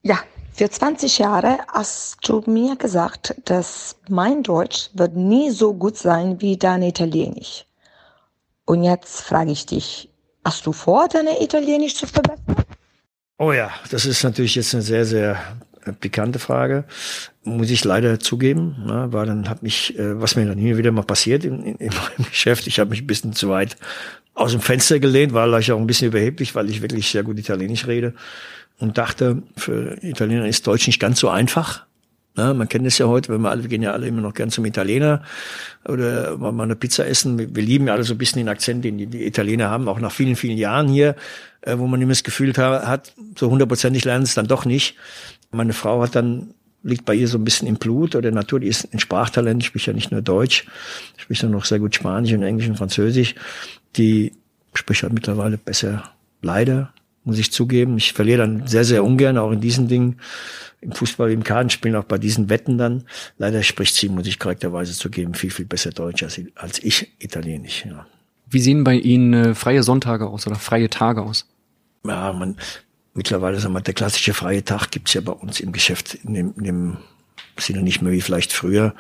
Ja, 0.04 0.20
für 0.54 0.70
20 0.70 1.20
Jahre 1.20 1.60
hast 1.72 2.18
du 2.28 2.44
mir 2.48 2.76
gesagt, 2.76 3.36
dass 3.46 3.96
mein 4.10 4.44
Deutsch 4.44 4.90
wird 4.94 5.16
nie 5.16 5.52
so 5.52 5.74
gut 5.74 5.98
sein 5.98 6.42
wie 6.42 6.58
dein 6.58 6.82
Italienisch. 6.82 7.66
Und 8.66 8.84
jetzt 8.84 9.22
frage 9.22 9.52
ich 9.52 9.66
dich, 9.66 10.10
hast 10.44 10.66
du 10.66 10.72
vor, 10.72 11.08
deine 11.08 11.42
Italienisch 11.42 11.96
zu 11.96 12.08
verbessern? 12.08 12.66
Oh 13.38 13.52
ja, 13.52 13.70
das 13.92 14.06
ist 14.06 14.24
natürlich 14.24 14.56
jetzt 14.56 14.74
eine 14.74 14.82
sehr, 14.82 15.06
sehr 15.06 15.38
pikante 15.93 16.39
Frage, 16.39 16.86
muss 17.43 17.69
ich 17.69 17.84
leider 17.84 18.19
zugeben. 18.19 18.76
Ne, 18.86 19.08
war 19.12 19.26
dann 19.26 19.50
hat 19.50 19.63
mich, 19.63 19.97
äh, 19.97 20.19
was 20.19 20.36
mir 20.36 20.45
dann 20.45 20.58
hier 20.58 20.78
wieder 20.78 20.91
mal 20.91 21.04
passiert 21.04 21.45
in, 21.45 21.63
in, 21.63 21.76
in 21.76 21.89
meinem 21.89 22.26
Geschäft, 22.30 22.67
ich 22.67 22.80
habe 22.80 22.89
mich 22.89 23.02
ein 23.02 23.08
bisschen 23.08 23.34
zu 23.34 23.50
weit 23.50 23.78
aus 24.34 24.52
dem 24.52 24.62
Fenster 24.62 25.00
gelehnt, 25.00 25.34
war 25.34 25.47
vielleicht 25.47 25.71
auch 25.71 25.80
ein 25.80 25.88
bisschen 25.88 26.10
überheblich, 26.10 26.54
weil 26.54 26.69
ich 26.69 26.82
wirklich 26.82 27.10
sehr 27.10 27.23
gut 27.23 27.39
Italienisch 27.39 27.88
rede 27.88 28.13
und 28.80 28.97
dachte, 28.97 29.41
für 29.56 29.97
Italiener 30.04 30.47
ist 30.47 30.67
Deutsch 30.67 30.88
nicht 30.88 31.00
ganz 31.00 31.19
so 31.19 31.30
einfach. 31.30 31.88
Ja, 32.38 32.54
man 32.54 32.69
kennt 32.69 32.86
es 32.86 33.00
ja 33.00 33.08
heute, 33.08 33.34
wenn 33.34 33.41
wir 33.41 33.50
alle, 33.50 33.63
wir 33.63 33.69
gehen 33.69 33.82
ja 33.82 33.93
alle 33.93 34.06
immer 34.06 34.21
noch 34.21 34.36
gern 34.36 34.52
zum 34.52 34.63
Italiener 34.65 35.23
oder 35.88 36.38
mal 36.38 36.62
eine 36.62 36.76
Pizza 36.76 37.08
essen. 37.08 37.39
Wir, 37.39 37.56
wir 37.56 37.63
lieben 37.63 37.88
ja 37.88 37.93
alle 37.93 38.04
so 38.04 38.13
ein 38.13 38.19
bisschen 38.19 38.38
den 38.38 38.50
Akzent, 38.50 38.86
den 38.86 39.00
die, 39.00 39.08
die 39.08 39.26
Italiener 39.26 39.71
haben, 39.71 39.88
auch 39.88 40.00
nach 40.00 40.12
vielen, 40.12 40.36
vielen 40.36 40.58
Jahren 40.58 40.88
hier, 40.88 41.15
äh, 41.62 41.80
wo 41.80 41.88
man 41.88 42.00
immer 42.00 42.12
das 42.12 42.23
Gefühl 42.23 42.56
hat, 42.56 43.13
so 43.36 43.50
hundertprozentig 43.50 44.06
lernen 44.06 44.23
es 44.23 44.36
dann 44.36 44.45
doch 44.45 44.65
nicht. 44.65 44.95
Meine 45.51 45.73
Frau 45.73 46.01
hat 46.01 46.15
dann 46.15 46.53
liegt 46.83 47.05
bei 47.05 47.15
ihr 47.15 47.27
so 47.27 47.38
ein 47.38 47.43
bisschen 47.43 47.67
im 47.67 47.75
Blut 47.75 48.15
oder 48.15 48.31
Natur. 48.31 48.60
Die 48.60 48.67
ist 48.67 48.93
ein 48.93 48.99
Sprachtalent, 48.99 49.63
spricht 49.63 49.88
ja 49.88 49.93
nicht 49.93 50.12
nur 50.12 50.21
Deutsch, 50.21 50.65
spricht 51.17 51.43
ja 51.43 51.49
noch 51.49 51.65
sehr 51.65 51.79
gut 51.79 51.95
Spanisch 51.95 52.33
und 52.33 52.43
Englisch 52.43 52.67
und 52.67 52.77
Französisch. 52.77 53.36
Die 53.97 54.33
spricht 54.73 55.03
halt 55.03 55.13
mittlerweile 55.13 55.57
besser, 55.57 56.12
leider, 56.41 56.93
muss 57.23 57.39
ich 57.39 57.51
zugeben. 57.51 57.97
Ich 57.97 58.13
verliere 58.13 58.39
dann 58.39 58.67
sehr, 58.67 58.86
sehr 58.86 59.03
ungern, 59.03 59.38
auch 59.38 59.51
in 59.51 59.60
diesen 59.60 59.88
Dingen, 59.88 60.19
im 60.79 60.91
Fußball, 60.91 61.31
im 61.31 61.43
Kartenspielen, 61.43 61.97
auch 61.97 62.05
bei 62.05 62.17
diesen 62.17 62.49
Wetten 62.49 62.77
dann. 62.77 63.03
Leider 63.38 63.63
spricht 63.63 63.95
sie, 63.95 64.10
muss 64.10 64.27
ich 64.27 64.39
korrekterweise 64.39 64.93
zugeben, 64.93 65.33
viel, 65.33 65.49
viel 65.51 65.65
besser 65.65 65.91
Deutsch 65.91 66.23
als, 66.23 66.39
als 66.55 66.79
ich 66.79 67.12
Italienisch. 67.19 67.86
Ja. 67.86 68.05
Wie 68.49 68.60
sehen 68.60 68.83
bei 68.83 68.95
Ihnen 68.95 69.33
äh, 69.33 69.55
freie 69.55 69.83
Sonntage 69.83 70.27
aus 70.27 70.47
oder 70.47 70.55
freie 70.55 70.89
Tage 70.89 71.21
aus? 71.21 71.47
Ja, 72.05 72.31
man, 72.31 72.55
mittlerweile, 73.17 73.60
sagen 73.60 73.73
wir, 73.73 73.82
der 73.82 73.93
klassische 73.93 74.34
freie 74.34 74.63
Tag 74.63 74.91
gibt's 74.91 75.13
ja 75.13 75.21
bei 75.21 75.34
uns 75.34 75.60
im 75.60 75.71
Geschäft 75.73 76.15
in 76.15 76.34
dem, 76.34 76.53
in 76.58 76.63
dem 76.63 76.97
Sinne 77.60 77.82
nicht 77.82 78.01
mehr 78.01 78.13
wie 78.13 78.21
vielleicht 78.21 78.53
früher. 78.53 78.93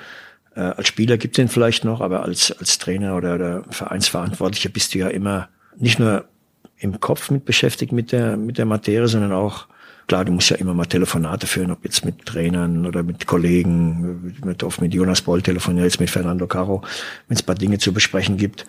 Äh, 0.55 0.61
als 0.61 0.87
Spieler 0.87 1.17
gibt's 1.17 1.37
den 1.37 1.47
vielleicht 1.47 1.85
noch, 1.85 2.01
aber 2.01 2.23
als, 2.23 2.51
als 2.51 2.79
Trainer 2.79 3.15
oder, 3.15 3.35
oder 3.35 3.63
Vereinsverantwortlicher 3.69 4.69
bist 4.69 4.93
du 4.93 4.99
ja 4.99 5.07
immer 5.07 5.49
nicht 5.77 5.99
nur 5.99 6.25
im 6.79 6.99
Kopf 6.99 7.31
mit 7.31 7.45
beschäftigt 7.45 7.91
mit 7.91 8.11
der, 8.11 8.37
mit 8.37 8.57
der 8.57 8.65
Materie, 8.65 9.07
sondern 9.07 9.31
auch, 9.31 9.67
klar, 10.07 10.25
du 10.25 10.31
musst 10.31 10.49
ja 10.49 10.57
immer 10.57 10.73
mal 10.73 10.85
Telefonate 10.85 11.47
führen, 11.47 11.71
ob 11.71 11.83
jetzt 11.83 12.05
mit 12.05 12.25
Trainern 12.25 12.85
oder 12.85 13.03
mit 13.03 13.25
Kollegen, 13.27 14.35
mit, 14.43 14.63
oft 14.63 14.81
mit 14.81 14.93
Jonas 14.93 15.21
Boll 15.21 15.41
telefoniert, 15.41 15.85
jetzt 15.85 15.99
mit 15.99 16.09
Fernando 16.09 16.47
Caro, 16.47 16.83
wenn 17.27 17.35
es 17.35 17.43
paar 17.43 17.55
Dinge 17.55 17.77
zu 17.77 17.93
besprechen 17.93 18.37
gibt 18.37 18.65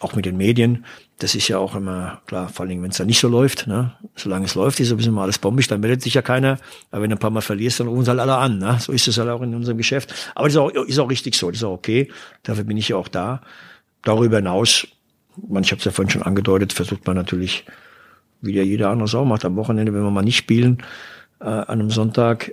auch 0.00 0.14
mit 0.14 0.26
den 0.26 0.36
Medien. 0.36 0.84
Das 1.18 1.34
ist 1.34 1.48
ja 1.48 1.58
auch 1.58 1.74
immer 1.74 2.20
klar, 2.26 2.48
vor 2.48 2.66
allem 2.66 2.82
wenn 2.82 2.90
es 2.90 2.98
da 2.98 3.04
nicht 3.04 3.18
so 3.18 3.28
läuft. 3.28 3.66
Ne? 3.66 3.92
Solange 4.14 4.46
es 4.46 4.54
läuft, 4.54 4.80
ist 4.80 4.88
sowieso 4.88 5.10
mal 5.12 5.22
alles 5.22 5.38
bombig, 5.38 5.66
dann 5.68 5.80
meldet 5.80 6.02
sich 6.02 6.14
ja 6.14 6.22
keiner. 6.22 6.58
Aber 6.90 7.02
wenn 7.02 7.10
du 7.10 7.16
ein 7.16 7.20
paar 7.20 7.30
Mal 7.30 7.40
verlierst, 7.40 7.80
dann 7.80 7.88
rufen 7.88 8.04
sie 8.04 8.10
halt 8.10 8.20
alle 8.20 8.36
an. 8.36 8.58
Ne? 8.58 8.78
So 8.80 8.92
ist 8.92 9.08
es 9.08 9.18
halt 9.18 9.28
auch 9.28 9.42
in 9.42 9.54
unserem 9.54 9.78
Geschäft. 9.78 10.14
Aber 10.34 10.46
das 10.48 10.54
ist 10.54 10.58
auch, 10.58 10.70
ist 10.70 10.98
auch 10.98 11.10
richtig 11.10 11.36
so, 11.36 11.50
das 11.50 11.60
ist 11.60 11.64
auch 11.64 11.72
okay. 11.72 12.10
Dafür 12.42 12.64
bin 12.64 12.76
ich 12.76 12.88
ja 12.88 12.96
auch 12.96 13.08
da. 13.08 13.40
Darüber 14.02 14.36
hinaus, 14.36 14.86
man, 15.48 15.62
ich 15.62 15.70
habe 15.70 15.78
es 15.78 15.84
ja 15.84 15.90
vorhin 15.90 16.10
schon 16.10 16.22
angedeutet, 16.22 16.72
versucht 16.72 17.06
man 17.06 17.16
natürlich, 17.16 17.64
wie 18.40 18.52
der 18.52 18.64
jeder 18.64 18.90
andere 18.90 19.18
auch 19.18 19.24
macht, 19.24 19.44
am 19.44 19.56
Wochenende, 19.56 19.92
wenn 19.94 20.02
wir 20.02 20.10
mal 20.10 20.22
nicht 20.22 20.36
spielen, 20.36 20.82
äh, 21.40 21.44
an 21.44 21.80
einem 21.80 21.90
Sonntag, 21.90 22.52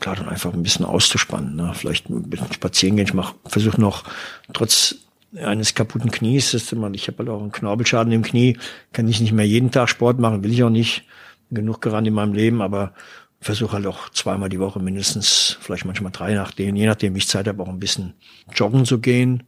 klar, 0.00 0.16
dann 0.16 0.28
einfach 0.28 0.52
ein 0.52 0.62
bisschen 0.62 0.84
auszuspannen. 0.84 1.56
Ne? 1.56 1.72
Vielleicht 1.74 2.10
ein 2.10 2.28
bisschen 2.28 2.52
spazieren 2.52 2.96
gehen. 2.96 3.06
Ich 3.06 3.14
mach, 3.14 3.34
versuche 3.46 3.80
noch 3.80 4.04
trotz 4.52 4.96
eines 5.36 5.74
kaputten 5.74 6.10
Knies. 6.10 6.54
Ist 6.54 6.72
ich 6.72 7.08
habe 7.08 7.18
halt 7.18 7.28
auch 7.28 7.40
einen 7.40 7.52
Knorpelschaden 7.52 8.12
im 8.12 8.22
Knie, 8.22 8.58
kann 8.92 9.08
ich 9.08 9.20
nicht 9.20 9.32
mehr 9.32 9.46
jeden 9.46 9.70
Tag 9.70 9.88
Sport 9.88 10.18
machen, 10.18 10.42
will 10.42 10.52
ich 10.52 10.62
auch 10.62 10.70
nicht. 10.70 11.04
Genug 11.50 11.82
gerannt 11.82 12.08
in 12.08 12.14
meinem 12.14 12.32
Leben, 12.32 12.62
aber 12.62 12.94
versuche 13.40 13.74
halt 13.74 13.86
auch 13.86 14.08
zweimal 14.08 14.48
die 14.48 14.58
Woche 14.58 14.80
mindestens, 14.80 15.58
vielleicht 15.60 15.84
manchmal 15.84 16.10
drei 16.10 16.34
nachdem, 16.34 16.74
je 16.76 16.86
nachdem, 16.86 17.14
wie 17.14 17.18
ich 17.18 17.28
Zeit 17.28 17.46
habe, 17.46 17.62
auch 17.62 17.68
ein 17.68 17.78
bisschen 17.78 18.14
joggen 18.54 18.86
zu 18.86 19.00
gehen. 19.00 19.42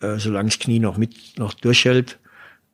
Äh, 0.00 0.16
solange 0.16 0.48
das 0.48 0.58
Knie 0.58 0.78
noch 0.78 0.96
mit 0.96 1.38
noch 1.38 1.52
durchhält, 1.52 2.18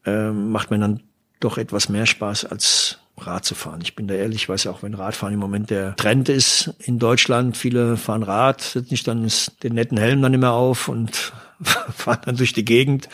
äh, 0.04 0.30
macht 0.30 0.70
mir 0.70 0.78
dann 0.78 1.02
doch 1.40 1.58
etwas 1.58 1.88
mehr 1.88 2.06
Spaß 2.06 2.44
als 2.44 3.00
Rad 3.18 3.44
zu 3.44 3.54
fahren. 3.54 3.80
Ich 3.82 3.94
bin 3.94 4.06
da 4.06 4.14
ehrlich, 4.14 4.42
ich 4.42 4.48
weiß 4.48 4.64
ja 4.64 4.70
auch, 4.70 4.82
wenn 4.82 4.94
Radfahren 4.94 5.34
im 5.34 5.40
Moment 5.40 5.70
der 5.70 5.96
Trend 5.96 6.28
ist 6.28 6.74
in 6.78 6.98
Deutschland, 6.98 7.56
viele 7.56 7.96
fahren 7.96 8.22
Rad, 8.22 8.60
setzen 8.60 8.90
sich 8.90 9.04
dann 9.04 9.26
den 9.62 9.74
netten 9.74 9.98
Helm 9.98 10.22
dann 10.22 10.34
immer 10.34 10.52
auf 10.52 10.88
und 10.88 11.32
fahren 11.62 12.20
dann 12.24 12.36
durch 12.36 12.52
die 12.52 12.64
Gegend. 12.64 13.08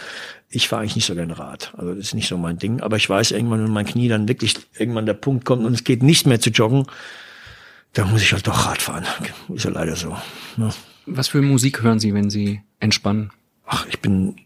Ich 0.49 0.69
fahre 0.69 0.83
eigentlich 0.83 0.97
nicht 0.97 1.07
so 1.07 1.15
gerne 1.15 1.39
Rad. 1.39 1.73
Also 1.77 1.95
das 1.95 2.07
ist 2.07 2.15
nicht 2.15 2.29
so 2.29 2.37
mein 2.37 2.59
Ding. 2.59 2.81
Aber 2.81 2.97
ich 2.97 3.09
weiß 3.09 3.31
irgendwann, 3.31 3.65
wenn 3.65 3.71
mein 3.71 3.87
Knie 3.87 4.09
dann 4.09 4.29
wirklich 4.29 4.57
irgendwann 4.77 5.07
der 5.07 5.15
Punkt 5.15 5.45
kommt 5.45 5.65
und 5.65 5.73
es 5.73 5.85
geht 5.85 6.03
nicht 6.03 6.27
mehr 6.27 6.41
zu 6.41 6.51
joggen, 6.51 6.87
dann 7.93 8.11
muss 8.11 8.23
ich 8.23 8.33
halt 8.33 8.47
doch 8.47 8.67
Rad 8.67 8.83
fahren. 8.83 9.07
Ist 9.55 9.65
ja 9.65 9.71
leider 9.71 9.97
so. 9.97 10.17
Ne? 10.57 10.71
Was 11.07 11.29
für 11.29 11.43
Musik 11.43 11.83
hören 11.83 11.99
Sie, 11.99 12.13
wenn 12.13 12.31
Sie 12.31 12.61
entspannen? 12.81 13.31
Ach, 13.67 13.87
ich 13.89 14.01
bin 14.01 14.37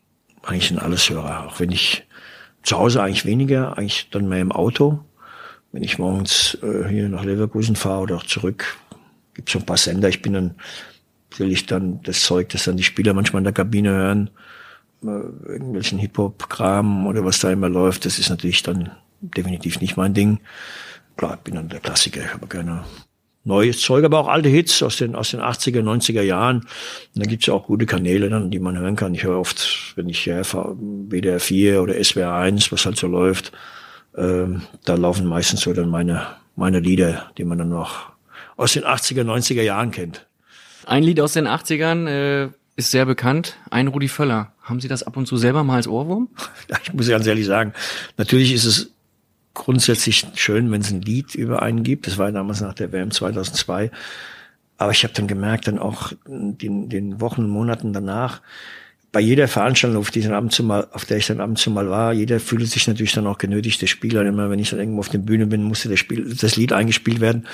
eigentlich 0.42 0.70
ein 0.70 0.78
Alleshörer. 0.78 1.46
Auch 1.46 1.60
wenn 1.60 1.72
ich 1.72 2.04
zu 2.62 2.78
Hause 2.78 3.02
eigentlich 3.02 3.24
weniger, 3.24 3.78
eigentlich 3.78 4.08
dann 4.10 4.28
mehr 4.28 4.40
im 4.40 4.52
Auto. 4.52 5.04
Wenn 5.72 5.82
ich 5.82 5.98
morgens 5.98 6.56
äh, 6.62 6.88
hier 6.88 7.08
nach 7.08 7.24
Leverkusen 7.24 7.76
fahre 7.76 8.02
oder 8.02 8.16
auch 8.16 8.26
zurück, 8.26 8.76
gibt 9.34 9.50
so 9.50 9.58
ein 9.58 9.66
paar 9.66 9.76
Sender. 9.76 10.08
Ich 10.08 10.22
bin 10.22 10.32
dann 10.32 10.54
will 11.38 11.52
ich 11.52 11.66
dann 11.66 12.00
das 12.02 12.22
Zeug, 12.22 12.48
das 12.50 12.64
dann 12.64 12.76
die 12.76 12.82
Spieler 12.82 13.14
manchmal 13.14 13.40
in 13.40 13.44
der 13.44 13.52
Kabine 13.52 13.90
hören, 13.90 14.30
äh, 15.02 15.06
irgendwelchen 15.06 15.98
Hip-Hop-Kram 15.98 17.06
oder 17.06 17.24
was 17.24 17.40
da 17.40 17.50
immer 17.50 17.68
läuft, 17.68 18.06
das 18.06 18.18
ist 18.18 18.30
natürlich 18.30 18.62
dann 18.62 18.90
definitiv 19.20 19.80
nicht 19.80 19.96
mein 19.96 20.14
Ding. 20.14 20.40
Klar, 21.16 21.34
ich 21.34 21.40
bin 21.40 21.54
dann 21.54 21.68
der 21.68 21.80
Klassiker, 21.80 22.20
ich 22.22 22.32
habe 22.32 22.46
gerne 22.46 22.84
neues 23.44 23.80
Zeug, 23.80 24.04
aber 24.04 24.18
auch 24.18 24.28
alte 24.28 24.48
Hits 24.48 24.82
aus 24.82 24.96
den, 24.96 25.14
aus 25.14 25.30
den 25.30 25.40
80er, 25.40 25.80
90er 25.80 26.22
Jahren. 26.22 26.58
Und 27.14 27.24
da 27.24 27.24
gibt's 27.24 27.46
ja 27.46 27.54
auch 27.54 27.66
gute 27.66 27.86
Kanäle 27.86 28.28
dann, 28.28 28.50
die 28.50 28.58
man 28.58 28.76
hören 28.76 28.96
kann. 28.96 29.14
Ich 29.14 29.22
höre 29.22 29.38
oft, 29.38 29.94
wenn 29.94 30.08
ich 30.08 30.18
hier 30.18 30.42
WDR 30.44 31.38
4 31.38 31.80
oder 31.80 32.02
SWR 32.02 32.34
1, 32.34 32.72
was 32.72 32.84
halt 32.84 32.96
so 32.96 33.06
läuft, 33.06 33.52
ähm, 34.16 34.62
da 34.84 34.94
laufen 34.94 35.26
meistens 35.26 35.60
so 35.60 35.72
dann 35.72 35.88
meine, 35.88 36.26
meine 36.56 36.80
Lieder, 36.80 37.30
die 37.38 37.44
man 37.44 37.58
dann 37.58 37.68
noch 37.68 38.12
aus 38.56 38.72
den 38.72 38.84
80er, 38.84 39.22
90er 39.22 39.62
Jahren 39.62 39.90
kennt. 39.90 40.26
Ein 40.86 41.02
Lied 41.02 41.20
aus 41.20 41.32
den 41.32 41.46
80ern 41.46 42.08
äh, 42.08 42.48
ist 42.76 42.90
sehr 42.90 43.06
bekannt, 43.06 43.56
ein 43.70 43.88
Rudi 43.88 44.08
Völler. 44.08 44.52
Haben 44.62 44.80
Sie 44.80 44.88
das 44.88 45.02
ab 45.02 45.16
und 45.16 45.26
zu 45.26 45.36
selber 45.36 45.64
mal 45.64 45.76
als 45.76 45.88
Ohrwurm? 45.88 46.28
Ich 46.84 46.92
muss 46.92 47.08
ganz 47.08 47.26
ehrlich 47.26 47.46
sagen, 47.46 47.72
natürlich 48.16 48.52
ist 48.52 48.64
es 48.64 48.90
grundsätzlich 49.54 50.26
schön, 50.34 50.70
wenn 50.70 50.82
es 50.82 50.90
ein 50.90 51.02
Lied 51.02 51.34
über 51.34 51.62
einen 51.62 51.82
gibt. 51.82 52.06
Das 52.06 52.18
war 52.18 52.30
damals 52.30 52.60
nach 52.60 52.74
der 52.74 52.92
WM 52.92 53.10
2002. 53.10 53.90
Aber 54.78 54.92
ich 54.92 55.02
habe 55.04 55.14
dann 55.14 55.26
gemerkt, 55.26 55.66
dann 55.66 55.78
auch 55.78 56.12
den, 56.26 56.88
den 56.88 57.20
Wochen 57.20 57.44
und 57.44 57.50
Monaten 57.50 57.92
danach, 57.92 58.42
bei 59.16 59.22
jeder 59.22 59.48
Veranstaltung, 59.48 59.98
auf, 59.98 60.10
die 60.10 60.18
ich 60.18 60.26
dann 60.26 60.34
ab 60.34 60.42
und 60.42 60.52
zu 60.52 60.62
mal, 60.62 60.88
auf 60.92 61.06
der 61.06 61.16
ich 61.16 61.26
dann 61.26 61.40
ab 61.40 61.48
und 61.48 61.56
zu 61.56 61.70
mal 61.70 61.88
war, 61.88 62.12
jeder 62.12 62.38
fühlt 62.38 62.68
sich 62.68 62.86
natürlich 62.86 63.14
dann 63.14 63.26
auch 63.26 63.38
genötigt, 63.38 63.80
der 63.80 63.86
Spieler. 63.86 64.20
Immer 64.26 64.50
wenn 64.50 64.58
ich 64.58 64.68
dann 64.68 64.78
irgendwo 64.78 65.00
auf 65.00 65.08
der 65.08 65.16
Bühne 65.16 65.46
bin, 65.46 65.62
musste 65.62 65.88
das, 65.88 65.98
Spiel, 65.98 66.34
das 66.38 66.56
Lied 66.56 66.74
eingespielt 66.74 67.20
werden 67.20 67.46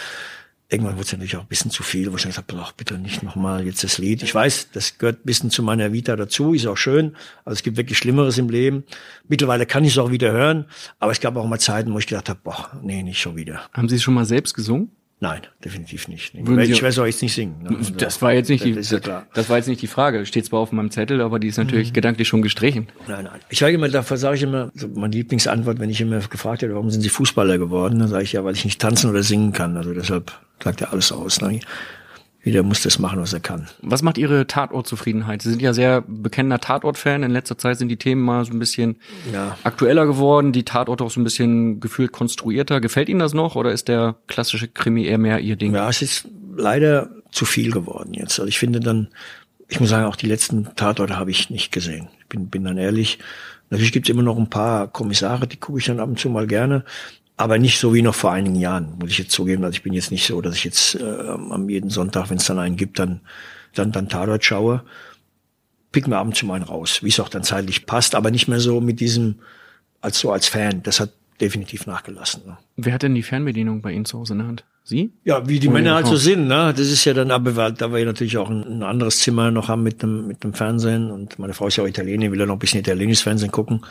irgendwann 0.68 0.94
wurde 0.94 1.04
es 1.04 1.12
natürlich 1.12 1.36
auch 1.36 1.42
ein 1.42 1.46
bisschen 1.46 1.70
zu 1.70 1.84
viel, 1.84 2.10
wo 2.10 2.16
ich 2.16 2.24
gesagt 2.24 2.50
habe, 2.50 2.66
bitte 2.76 2.98
nicht 2.98 3.22
nochmal 3.22 3.64
jetzt 3.64 3.84
das 3.84 3.98
Lied. 3.98 4.24
Ich 4.24 4.34
weiß, 4.34 4.70
das 4.72 4.98
gehört 4.98 5.20
ein 5.20 5.26
bisschen 5.26 5.50
zu 5.50 5.62
meiner 5.62 5.92
Vita 5.92 6.16
dazu, 6.16 6.52
ist 6.52 6.66
auch 6.66 6.78
schön. 6.78 7.14
Also 7.44 7.54
es 7.58 7.62
gibt 7.62 7.76
wirklich 7.76 7.98
Schlimmeres 7.98 8.38
im 8.38 8.48
Leben. 8.48 8.82
Mittlerweile 9.28 9.66
kann 9.66 9.84
ich 9.84 9.92
es 9.92 9.98
auch 9.98 10.10
wieder 10.10 10.32
hören, 10.32 10.64
aber 10.98 11.12
es 11.12 11.20
gab 11.20 11.36
auch 11.36 11.46
mal 11.46 11.60
Zeiten, 11.60 11.92
wo 11.92 11.98
ich 11.98 12.08
gedacht 12.08 12.28
habe, 12.28 12.40
boah, 12.42 12.70
nee, 12.82 13.04
nicht 13.04 13.20
schon 13.20 13.36
wieder. 13.36 13.60
Haben 13.72 13.88
Sie 13.88 13.96
es 13.96 14.02
schon 14.02 14.14
mal 14.14 14.24
selbst 14.24 14.54
gesungen? 14.54 14.90
Nein, 15.22 15.42
definitiv 15.64 16.08
nicht. 16.08 16.34
Würden 16.34 16.68
ich 16.68 16.82
werde 16.82 17.00
auch 17.00 17.06
jetzt 17.06 17.22
nicht 17.22 17.32
singen. 17.32 17.62
Ne? 17.62 17.76
Also, 17.78 17.94
das 17.94 18.20
war 18.22 18.32
jetzt 18.32 18.50
nicht 18.50 18.64
die, 18.64 18.72
ja 18.72 19.22
das 19.32 19.48
war 19.48 19.56
jetzt 19.56 19.68
nicht 19.68 19.80
die 19.80 19.86
Frage. 19.86 20.26
Steht 20.26 20.46
zwar 20.46 20.58
auf 20.58 20.72
meinem 20.72 20.90
Zettel, 20.90 21.20
aber 21.20 21.38
die 21.38 21.46
ist 21.46 21.58
natürlich 21.58 21.90
mhm. 21.90 21.92
gedanklich 21.92 22.26
schon 22.26 22.42
gestrichen. 22.42 22.88
Nein, 23.06 23.26
nein. 23.26 23.38
Ich 23.48 23.60
sage 23.60 23.72
immer, 23.72 23.88
dafür 23.88 24.16
sage 24.16 24.34
ich 24.34 24.42
immer, 24.42 24.72
so 24.74 24.88
meine 24.88 25.14
Lieblingsantwort, 25.14 25.78
wenn 25.78 25.90
ich 25.90 26.00
immer 26.00 26.18
gefragt 26.18 26.62
werde, 26.62 26.74
warum 26.74 26.90
sind 26.90 27.02
Sie 27.02 27.08
Fußballer 27.08 27.58
geworden, 27.58 28.00
dann 28.00 28.08
sage 28.08 28.24
ich 28.24 28.32
ja, 28.32 28.42
weil 28.42 28.56
ich 28.56 28.64
nicht 28.64 28.80
tanzen 28.80 29.10
oder 29.10 29.22
singen 29.22 29.52
kann. 29.52 29.76
Also 29.76 29.94
deshalb 29.94 30.32
sagt 30.60 30.80
er 30.80 30.92
alles 30.92 31.12
aus. 31.12 31.40
Ne? 31.40 31.60
Jeder 32.44 32.64
muss 32.64 32.82
das 32.82 32.98
machen, 32.98 33.20
was 33.20 33.32
er 33.32 33.40
kann. 33.40 33.68
Was 33.82 34.02
macht 34.02 34.18
Ihre 34.18 34.48
Tatortzufriedenheit? 34.48 35.42
Sie 35.42 35.50
sind 35.50 35.62
ja 35.62 35.72
sehr 35.72 36.02
bekennender 36.02 36.58
Tatort-Fan. 36.58 37.22
In 37.22 37.30
letzter 37.30 37.56
Zeit 37.56 37.78
sind 37.78 37.88
die 37.88 37.96
Themen 37.96 38.22
mal 38.22 38.44
so 38.44 38.52
ein 38.52 38.58
bisschen 38.58 38.96
ja. 39.32 39.56
aktueller 39.62 40.06
geworden, 40.06 40.52
die 40.52 40.64
Tatorte 40.64 41.04
auch 41.04 41.10
so 41.10 41.20
ein 41.20 41.24
bisschen 41.24 41.78
gefühlt 41.78 42.10
konstruierter. 42.10 42.80
Gefällt 42.80 43.08
Ihnen 43.08 43.20
das 43.20 43.32
noch 43.32 43.54
oder 43.54 43.70
ist 43.70 43.86
der 43.86 44.16
klassische 44.26 44.66
Krimi 44.66 45.04
eher 45.04 45.18
mehr 45.18 45.38
Ihr 45.38 45.54
Ding? 45.54 45.72
Ja, 45.72 45.88
es 45.88 46.02
ist 46.02 46.28
leider 46.56 47.10
zu 47.30 47.44
viel 47.44 47.70
geworden 47.70 48.12
jetzt. 48.12 48.40
Also 48.40 48.48
ich 48.48 48.58
finde 48.58 48.80
dann, 48.80 49.08
ich 49.68 49.78
muss 49.78 49.90
sagen, 49.90 50.06
auch 50.06 50.16
die 50.16 50.26
letzten 50.26 50.74
Tatorte 50.74 51.18
habe 51.18 51.30
ich 51.30 51.48
nicht 51.48 51.70
gesehen. 51.70 52.08
Ich 52.18 52.26
bin, 52.26 52.48
bin 52.48 52.64
dann 52.64 52.76
ehrlich. 52.76 53.20
Natürlich 53.70 53.92
gibt 53.92 54.08
es 54.08 54.10
immer 54.12 54.22
noch 54.22 54.36
ein 54.36 54.50
paar 54.50 54.88
Kommissare, 54.88 55.46
die 55.46 55.56
gucke 55.58 55.78
ich 55.78 55.86
dann 55.86 56.00
ab 56.00 56.08
und 56.08 56.18
zu 56.18 56.28
mal 56.28 56.48
gerne 56.48 56.84
aber 57.36 57.58
nicht 57.58 57.78
so 57.78 57.94
wie 57.94 58.02
noch 58.02 58.14
vor 58.14 58.32
einigen 58.32 58.56
Jahren, 58.56 58.98
muss 58.98 59.10
ich 59.10 59.18
jetzt 59.18 59.32
zugeben. 59.32 59.64
Also 59.64 59.76
ich 59.76 59.82
bin 59.82 59.92
jetzt 59.92 60.10
nicht 60.10 60.26
so, 60.26 60.40
dass 60.40 60.56
ich 60.56 60.64
jetzt 60.64 60.94
äh, 60.96 61.28
am 61.28 61.68
jeden 61.68 61.90
Sonntag, 61.90 62.30
wenn 62.30 62.36
es 62.36 62.44
dann 62.44 62.58
einen 62.58 62.76
gibt, 62.76 62.98
dann 62.98 63.20
dann 63.74 63.92
dann 63.92 64.08
Tatort 64.08 64.44
schaue. 64.44 64.82
Pick 65.92 66.06
mir 66.06 66.16
abends 66.16 66.38
schon 66.38 66.50
einen 66.50 66.64
raus, 66.64 67.02
wie 67.02 67.08
es 67.08 67.20
auch 67.20 67.28
dann 67.28 67.42
zeitlich 67.42 67.86
passt, 67.86 68.14
aber 68.14 68.30
nicht 68.30 68.48
mehr 68.48 68.60
so 68.60 68.80
mit 68.80 69.00
diesem 69.00 69.36
als 70.00 70.18
so 70.18 70.32
als 70.32 70.48
Fan. 70.48 70.82
Das 70.82 71.00
hat 71.00 71.10
definitiv 71.40 71.86
nachgelassen. 71.86 72.42
Ne? 72.46 72.58
Wer 72.76 72.94
hat 72.94 73.02
denn 73.02 73.14
die 73.14 73.22
Fernbedienung 73.22 73.82
bei 73.82 73.92
Ihnen 73.92 74.04
zu 74.04 74.18
Hause 74.18 74.34
in 74.34 74.38
der 74.38 74.48
Hand? 74.48 74.64
Sie? 74.84 75.12
Ja, 75.24 75.48
wie 75.48 75.60
die 75.60 75.68
Oder 75.68 75.78
Männer 75.78 75.94
halt 75.94 76.06
so 76.06 76.16
sind, 76.16 76.48
ne? 76.48 76.74
Das 76.76 76.88
ist 76.88 77.04
ja 77.04 77.14
dann 77.14 77.30
aber, 77.30 77.70
da 77.70 77.92
wir 77.92 78.04
natürlich 78.04 78.36
auch 78.36 78.50
ein, 78.50 78.64
ein, 78.64 78.82
anderes 78.82 79.20
Zimmer 79.20 79.50
noch 79.50 79.68
haben 79.68 79.82
mit 79.84 80.02
dem, 80.02 80.26
mit 80.26 80.42
dem 80.42 80.54
Fernsehen 80.54 81.10
und 81.10 81.38
meine 81.38 81.54
Frau 81.54 81.68
ist 81.68 81.76
ja 81.76 81.84
auch 81.84 81.88
Italienerin, 81.88 82.32
will 82.32 82.40
ja 82.40 82.46
noch 82.46 82.56
ein 82.56 82.58
bisschen 82.58 82.80
italienisches 82.80 83.22
Fernsehen 83.22 83.52
gucken. 83.52 83.84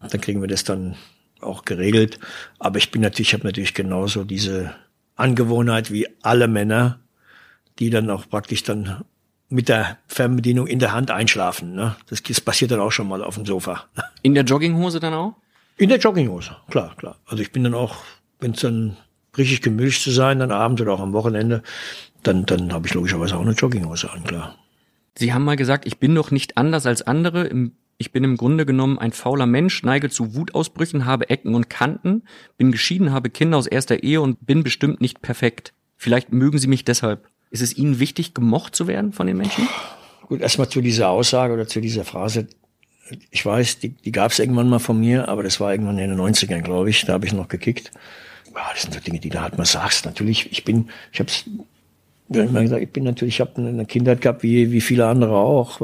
Dann 0.00 0.20
kriegen 0.20 0.40
wir 0.40 0.48
das 0.48 0.62
dann 0.62 0.94
auch 1.42 1.64
geregelt. 1.64 2.18
Aber 2.58 2.78
ich 2.78 2.90
bin 2.90 3.02
natürlich, 3.02 3.28
ich 3.28 3.34
habe 3.34 3.46
natürlich 3.46 3.74
genauso 3.74 4.24
diese 4.24 4.74
Angewohnheit 5.16 5.92
wie 5.92 6.08
alle 6.22 6.48
Männer, 6.48 7.00
die 7.78 7.90
dann 7.90 8.10
auch 8.10 8.28
praktisch 8.28 8.62
dann 8.62 9.04
mit 9.48 9.68
der 9.68 9.98
Fernbedienung 10.06 10.66
in 10.66 10.78
der 10.78 10.92
Hand 10.92 11.10
einschlafen. 11.10 11.74
Ne? 11.74 11.96
Das, 12.08 12.22
das 12.22 12.40
passiert 12.40 12.70
dann 12.70 12.80
auch 12.80 12.92
schon 12.92 13.08
mal 13.08 13.24
auf 13.24 13.36
dem 13.36 13.46
Sofa. 13.46 13.84
In 14.22 14.34
der 14.34 14.44
Jogginghose 14.44 15.00
dann 15.00 15.14
auch? 15.14 15.34
In 15.78 15.88
der 15.88 15.98
Jogginghose, 15.98 16.56
klar, 16.70 16.94
klar. 16.96 17.16
Also 17.24 17.42
ich 17.42 17.52
bin 17.52 17.64
dann 17.64 17.74
auch, 17.74 17.96
wenn 18.40 18.50
es 18.50 18.60
dann 18.60 18.96
richtig 19.36 19.62
gemüscht 19.62 20.02
zu 20.02 20.10
sein, 20.10 20.40
dann 20.40 20.50
abends 20.50 20.82
oder 20.82 20.92
auch 20.92 21.00
am 21.00 21.12
Wochenende, 21.12 21.62
dann, 22.24 22.46
dann 22.46 22.72
habe 22.72 22.88
ich 22.88 22.94
logischerweise 22.94 23.36
auch 23.36 23.42
eine 23.42 23.52
Jogginghose 23.52 24.10
an, 24.10 24.24
klar. 24.24 24.56
Sie 25.16 25.32
haben 25.32 25.44
mal 25.44 25.56
gesagt, 25.56 25.86
ich 25.86 25.98
bin 25.98 26.14
doch 26.14 26.30
nicht 26.30 26.56
anders 26.56 26.84
als 26.84 27.02
andere. 27.02 27.46
Im, 27.46 27.72
ich 27.98 28.12
bin 28.12 28.22
im 28.22 28.36
Grunde 28.36 28.64
genommen 28.64 28.98
ein 28.98 29.10
fauler 29.10 29.46
Mensch, 29.46 29.82
neige 29.82 30.08
zu 30.08 30.36
Wutausbrüchen, 30.36 31.04
habe 31.04 31.28
Ecken 31.30 31.54
und 31.56 31.68
Kanten, 31.68 32.22
bin 32.56 32.70
geschieden, 32.70 33.12
habe 33.12 33.28
Kinder 33.28 33.58
aus 33.58 33.66
erster 33.66 34.04
Ehe 34.04 34.20
und 34.20 34.46
bin 34.46 34.62
bestimmt 34.62 35.00
nicht 35.00 35.20
perfekt. 35.20 35.74
Vielleicht 35.96 36.32
mögen 36.32 36.58
Sie 36.58 36.68
mich 36.68 36.84
deshalb. 36.84 37.28
Ist 37.50 37.60
es 37.60 37.76
Ihnen 37.76 37.98
wichtig, 37.98 38.34
gemocht 38.34 38.76
zu 38.76 38.86
werden 38.86 39.12
von 39.12 39.26
den 39.26 39.36
Menschen? 39.36 39.68
Gut, 40.28 40.40
erstmal 40.40 40.68
zu 40.68 40.80
dieser 40.80 41.08
Aussage 41.08 41.52
oder 41.52 41.66
zu 41.66 41.80
dieser 41.80 42.04
Phrase. 42.04 42.46
Ich 43.30 43.44
weiß, 43.44 43.80
die, 43.80 43.88
die 43.88 44.12
gab 44.12 44.30
es 44.30 44.38
irgendwann 44.38 44.68
mal 44.68 44.78
von 44.78 45.00
mir, 45.00 45.28
aber 45.28 45.42
das 45.42 45.58
war 45.58 45.72
irgendwann 45.72 45.98
in 45.98 46.10
den 46.10 46.20
90ern, 46.20 46.60
glaube 46.60 46.90
ich. 46.90 47.04
Da 47.04 47.14
habe 47.14 47.26
ich 47.26 47.32
noch 47.32 47.48
gekickt. 47.48 47.90
Ja, 48.54 48.66
das 48.72 48.82
sind 48.82 48.94
so 48.94 49.00
Dinge, 49.00 49.18
die 49.18 49.30
du 49.30 49.40
halt 49.40 49.58
mal 49.58 49.64
sagst. 49.64 50.04
Natürlich, 50.04 50.52
ich 50.52 50.64
bin, 50.64 50.88
ich 51.10 51.18
habe 51.18 51.30
ja, 52.28 52.44
ich, 52.44 52.52
gesagt, 52.52 52.82
ich 52.82 52.90
bin 52.90 53.04
natürlich, 53.04 53.36
ich 53.36 53.40
habe 53.40 53.56
eine 53.56 53.86
Kindheit 53.86 54.20
gehabt, 54.20 54.42
wie, 54.42 54.70
wie 54.70 54.82
viele 54.82 55.06
andere 55.06 55.36
auch. 55.36 55.80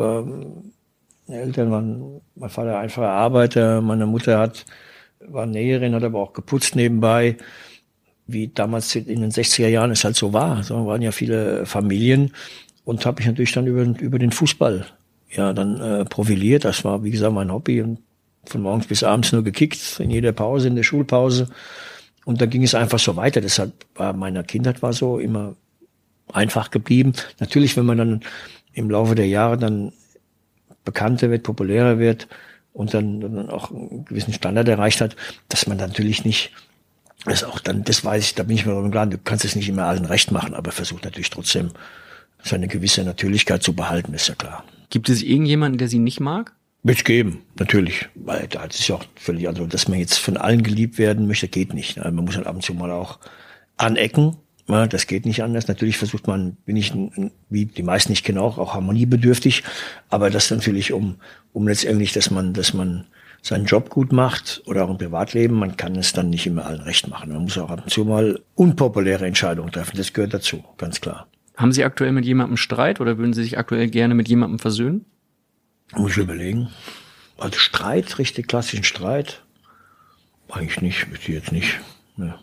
Meine 1.27 1.41
Eltern 1.41 1.71
waren, 1.71 2.21
mein 2.35 2.51
Vater 2.51 2.79
einfacher 2.79 3.11
Arbeiter, 3.11 3.81
meine 3.81 4.07
Mutter 4.07 4.39
hat, 4.39 4.65
war 5.21 5.47
Näherin, 5.47 5.95
hat 5.95 6.05
aber 6.05 6.21
auch 6.21 6.33
geputzt 6.33 6.77
nebenbei. 6.77 7.37
Wie 8.27 8.49
damals 8.49 8.95
in 8.95 9.21
den 9.21 9.31
60er 9.31 9.69
Jahren 9.69 9.91
es 9.91 10.05
halt 10.05 10.17
so 10.17 10.33
war. 10.33 10.63
So 10.63 10.87
waren 10.87 11.03
ja 11.03 11.13
viele 11.13 11.67
Familien 11.67 12.33
und 12.85 13.05
habe 13.05 13.21
ich 13.21 13.27
natürlich 13.27 13.53
dann 13.53 13.67
über, 13.67 13.83
über 14.01 14.19
den 14.19 14.33
Fußball 14.33 14.87
ja 15.31 15.53
dann 15.53 15.81
äh, 15.81 16.05
profiliert. 16.05 16.65
Das 16.65 16.85
war, 16.85 17.05
wie 17.05 17.11
gesagt, 17.11 17.35
mein 17.35 17.53
Hobby 17.53 17.83
und 17.83 17.99
von 18.47 18.63
morgens 18.63 18.87
bis 18.87 19.03
abends 19.03 19.33
nur 19.33 19.43
gekickt, 19.43 20.01
in 20.01 20.11
jeder 20.11 20.33
Pause, 20.33 20.69
in 20.69 20.77
der 20.77 20.83
Schulpause. 20.83 21.49
Und 22.25 22.41
da 22.41 22.47
ging 22.47 22.63
es 22.63 22.75
einfach 22.75 22.99
so 22.99 23.17
weiter. 23.17 23.41
Deshalb 23.41 23.73
war 23.95 24.13
meiner 24.13 24.43
Kindheit 24.43 24.83
war 24.83 24.93
so 24.93 25.19
immer 25.19 25.57
einfach 26.33 26.71
geblieben. 26.71 27.13
Natürlich, 27.41 27.77
wenn 27.77 27.87
man 27.87 27.99
dann 27.99 28.21
im 28.73 28.91
Laufe 28.91 29.15
der 29.15 29.29
Jahre 29.29 29.59
dann 29.59 29.93
bekannter 30.85 31.31
wird, 31.31 31.43
populärer 31.43 31.99
wird 31.99 32.29
und 32.73 32.93
dann, 32.93 33.21
dann 33.21 33.51
auch 33.51 33.71
einen 33.71 34.05
gewissen 34.05 34.33
Standard 34.33 34.69
erreicht 34.69 35.01
hat, 35.01 35.17
dass 35.49 35.67
man 35.67 35.77
natürlich 35.77 36.25
nicht, 36.25 36.51
das 37.25 37.45
auch 37.45 37.61
dann, 37.61 37.85
das 37.85 38.05
weiß 38.05 38.25
ich, 38.25 38.35
da 38.35 38.43
bin 38.43 38.57
ich 38.57 38.67
mir 38.67 38.91
klar, 38.91 39.07
du 39.07 39.19
kannst 39.19 39.45
es 39.45 39.57
nicht 39.57 39.69
immer 39.69 39.85
allen 39.85 40.05
recht 40.05 40.31
machen, 40.31 40.55
aber 40.55 40.73
versucht 40.73 41.05
natürlich 41.05 41.31
trotzdem 41.31 41.71
seine 42.43 42.69
gewisse 42.69 43.05
Natürlichkeit 43.05 43.63
zu 43.63 43.75
behalten, 43.75 44.13
ist 44.13 44.29
ja 44.29 44.35
klar. 44.35 44.65
Gibt 44.91 45.09
es 45.09 45.23
irgendjemanden, 45.23 45.79
der 45.79 45.89
sie 45.89 45.99
nicht 45.99 46.21
mag? 46.21 46.53
Wird 46.83 47.07
geben, 47.07 47.43
natürlich. 47.59 48.09
Weil 48.15 48.47
da 48.49 48.65
ist 48.65 48.87
ja 48.87 48.97
auch 48.97 49.05
völlig, 49.17 49.49
also 49.49 49.67
dass 49.67 49.89
man 49.89 49.99
jetzt 49.99 50.19
von 50.19 50.37
allen 50.37 50.63
geliebt 50.63 50.99
werden 50.99 51.27
möchte, 51.27 51.49
geht 51.49 51.73
nicht. 51.73 51.99
Also 51.99 52.15
man 52.15 52.27
muss 52.27 52.37
halt 52.37 52.47
ab 52.47 52.57
und 52.57 52.63
zu 52.63 52.75
mal 52.75 52.91
auch 52.91 53.19
anecken 53.79 54.37
ja, 54.67 54.87
das 54.87 55.07
geht 55.07 55.27
nicht 55.27 55.43
anders. 55.43 55.69
Natürlich 55.69 55.99
versucht 55.99 56.27
man, 56.27 56.57
bin 56.65 56.77
ich, 56.77 56.93
wie 57.51 57.67
die 57.67 57.83
meisten 57.83 58.13
ich 58.13 58.25
kenne 58.25 58.41
auch, 58.41 58.59
auch 58.59 58.75
harmoniebedürftig. 58.75 59.63
Aber 60.09 60.31
das 60.31 60.51
natürlich 60.51 60.93
um, 60.93 61.17
um 61.53 61.69
letztendlich, 61.69 62.13
dass 62.13 62.31
man, 62.31 62.55
dass 62.55 62.73
man 62.73 63.07
seinen 63.43 63.67
Job 63.67 63.91
gut 63.91 64.11
macht 64.11 64.63
oder 64.65 64.85
auch 64.85 64.91
im 64.91 64.97
Privatleben, 64.97 65.57
man 65.57 65.77
kann 65.77 65.97
es 65.97 66.15
dann 66.15 66.31
nicht 66.31 66.47
immer 66.47 66.65
allen 66.65 66.81
recht 66.81 67.09
machen. 67.09 67.31
Man 67.31 67.43
muss 67.43 67.59
auch 67.59 67.69
ab 67.69 67.83
und 67.85 67.91
zu 67.91 68.05
mal 68.07 68.41
unpopuläre 68.55 69.27
Entscheidungen 69.27 69.71
treffen. 69.71 69.99
Das 69.99 70.15
gehört 70.15 70.33
dazu, 70.33 70.65
ganz 70.79 71.01
klar. 71.03 71.27
Haben 71.57 71.73
Sie 71.73 71.85
aktuell 71.85 72.13
mit 72.13 72.25
jemandem 72.25 72.57
Streit 72.57 73.01
oder 73.01 73.19
würden 73.19 73.35
Sie 73.35 73.43
sich 73.43 73.59
aktuell 73.59 73.89
gerne 73.89 74.15
mit 74.15 74.29
jemandem 74.29 74.59
versöhnen? 74.59 75.05
Muss 75.95 76.13
ich 76.13 76.19
überlegen. 76.19 76.71
Also 77.37 77.59
Streit, 77.59 78.19
richtig 78.19 78.49
klassischen 78.49 78.85
Streit? 78.85 79.43
Eigentlich 80.49 80.81
nicht, 80.81 81.09
möchte 81.11 81.31
ich 81.31 81.39
jetzt 81.39 81.53
nicht. 81.53 81.81
Ja. 82.17 82.39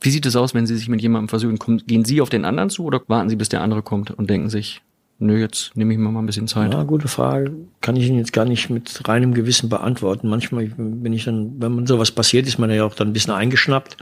Wie 0.00 0.10
sieht 0.10 0.26
es 0.26 0.36
aus, 0.36 0.54
wenn 0.54 0.66
Sie 0.66 0.76
sich 0.76 0.88
mit 0.88 1.02
jemandem 1.02 1.28
versöhnen? 1.28 1.58
Gehen 1.86 2.04
Sie 2.04 2.20
auf 2.20 2.30
den 2.30 2.44
anderen 2.44 2.70
zu 2.70 2.84
oder 2.84 3.02
warten 3.06 3.28
Sie, 3.28 3.36
bis 3.36 3.48
der 3.48 3.60
andere 3.60 3.82
kommt 3.82 4.10
und 4.10 4.30
denken 4.30 4.48
sich, 4.48 4.80
nö, 5.18 5.38
jetzt 5.38 5.76
nehme 5.76 5.92
ich 5.92 5.98
mir 5.98 6.08
mal 6.08 6.20
ein 6.20 6.26
bisschen 6.26 6.48
Zeit? 6.48 6.72
Ja, 6.72 6.82
gute 6.84 7.08
Frage. 7.08 7.52
Kann 7.80 7.96
ich 7.96 8.06
Ihnen 8.06 8.18
jetzt 8.18 8.32
gar 8.32 8.46
nicht 8.46 8.70
mit 8.70 9.06
reinem 9.06 9.34
Gewissen 9.34 9.68
beantworten. 9.68 10.28
Manchmal 10.28 10.66
bin 10.76 11.12
ich 11.12 11.24
dann, 11.24 11.60
wenn 11.60 11.74
man 11.74 11.86
sowas 11.86 12.10
passiert, 12.10 12.46
ist 12.46 12.58
man 12.58 12.70
ja 12.70 12.84
auch 12.84 12.94
dann 12.94 13.08
ein 13.08 13.12
bisschen 13.12 13.34
eingeschnappt. 13.34 13.98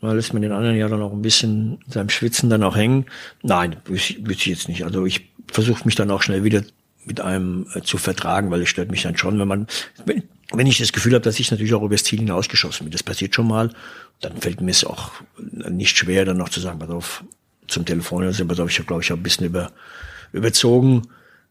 Da 0.00 0.12
lässt 0.12 0.32
man 0.32 0.42
den 0.42 0.52
anderen 0.52 0.76
ja 0.76 0.88
dann 0.88 1.02
auch 1.02 1.12
ein 1.12 1.22
bisschen 1.22 1.78
in 1.84 1.92
seinem 1.92 2.08
Schwitzen 2.08 2.48
dann 2.48 2.62
auch 2.62 2.76
hängen. 2.76 3.06
Nein, 3.42 3.76
wüsste 3.84 4.14
ich 4.30 4.46
jetzt 4.46 4.68
nicht. 4.68 4.84
Also 4.84 5.04
ich 5.04 5.30
versuche 5.50 5.84
mich 5.84 5.96
dann 5.96 6.10
auch 6.10 6.22
schnell 6.22 6.44
wieder 6.44 6.62
mit 7.04 7.20
einem 7.20 7.66
äh, 7.74 7.82
zu 7.82 7.98
vertragen, 7.98 8.50
weil 8.50 8.62
es 8.62 8.68
stört 8.68 8.90
mich 8.90 9.02
dann 9.02 9.16
schon, 9.16 9.38
wenn 9.38 9.48
man, 9.48 9.66
wenn 10.52 10.66
ich 10.66 10.78
das 10.78 10.92
Gefühl 10.92 11.14
habe, 11.14 11.24
dass 11.24 11.38
ich 11.38 11.50
natürlich 11.50 11.74
auch 11.74 11.82
über 11.82 11.94
das 11.94 12.04
Ziel 12.04 12.20
hinausgeschossen 12.20 12.84
bin. 12.84 12.92
Das 12.92 13.02
passiert 13.02 13.34
schon 13.34 13.48
mal 13.48 13.70
dann 14.20 14.36
fällt 14.38 14.60
mir 14.60 14.70
es 14.70 14.84
auch 14.84 15.12
nicht 15.38 15.96
schwer, 15.96 16.24
dann 16.24 16.38
noch 16.38 16.48
zu 16.48 16.60
sagen, 16.60 16.78
pass 16.78 16.90
auf, 16.90 17.24
zum 17.66 17.84
Telefon, 17.84 18.24
also 18.24 18.44
pass 18.46 18.60
auf, 18.60 18.70
ich 18.70 18.86
glaube, 18.86 19.02
ich 19.02 19.10
habe 19.10 19.20
ein 19.20 19.22
bisschen 19.22 19.46
über, 19.46 19.70
überzogen. 20.32 21.02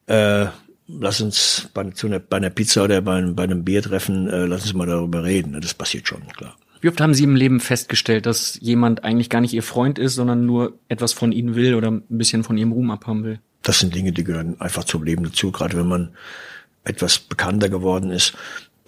Äh, 0.07 0.47
lass 0.87 1.21
uns 1.21 1.69
bei, 1.73 1.89
zu 1.91 2.07
einer, 2.07 2.19
bei 2.19 2.37
einer 2.37 2.49
Pizza 2.49 2.83
oder 2.83 3.01
bei, 3.01 3.21
bei 3.21 3.43
einem 3.43 3.63
Bier 3.63 3.81
treffen, 3.81 4.27
äh, 4.27 4.45
lass 4.45 4.63
uns 4.63 4.73
mal 4.73 4.87
darüber 4.87 5.23
reden. 5.23 5.59
Das 5.61 5.73
passiert 5.73 6.07
schon, 6.07 6.27
klar. 6.35 6.55
Wie 6.81 6.89
oft 6.89 7.01
haben 7.01 7.13
Sie 7.13 7.23
im 7.23 7.35
Leben 7.35 7.59
festgestellt, 7.59 8.25
dass 8.25 8.59
jemand 8.61 9.03
eigentlich 9.03 9.29
gar 9.29 9.41
nicht 9.41 9.53
Ihr 9.53 9.63
Freund 9.63 9.97
ist, 9.97 10.15
sondern 10.15 10.45
nur 10.45 10.77
etwas 10.89 11.13
von 11.13 11.31
Ihnen 11.31 11.55
will 11.55 11.73
oder 11.73 11.89
ein 11.89 12.03
bisschen 12.09 12.43
von 12.43 12.57
Ihrem 12.57 12.71
Ruhm 12.71 12.91
abhaben 12.91 13.23
will? 13.23 13.39
Das 13.63 13.79
sind 13.79 13.95
Dinge, 13.95 14.11
die 14.11 14.23
gehören 14.23 14.59
einfach 14.61 14.83
zum 14.83 15.03
Leben 15.03 15.23
dazu, 15.23 15.51
gerade 15.51 15.75
wenn 15.77 15.87
man 15.87 16.11
etwas 16.83 17.19
bekannter 17.19 17.69
geworden 17.69 18.11
ist. 18.11 18.33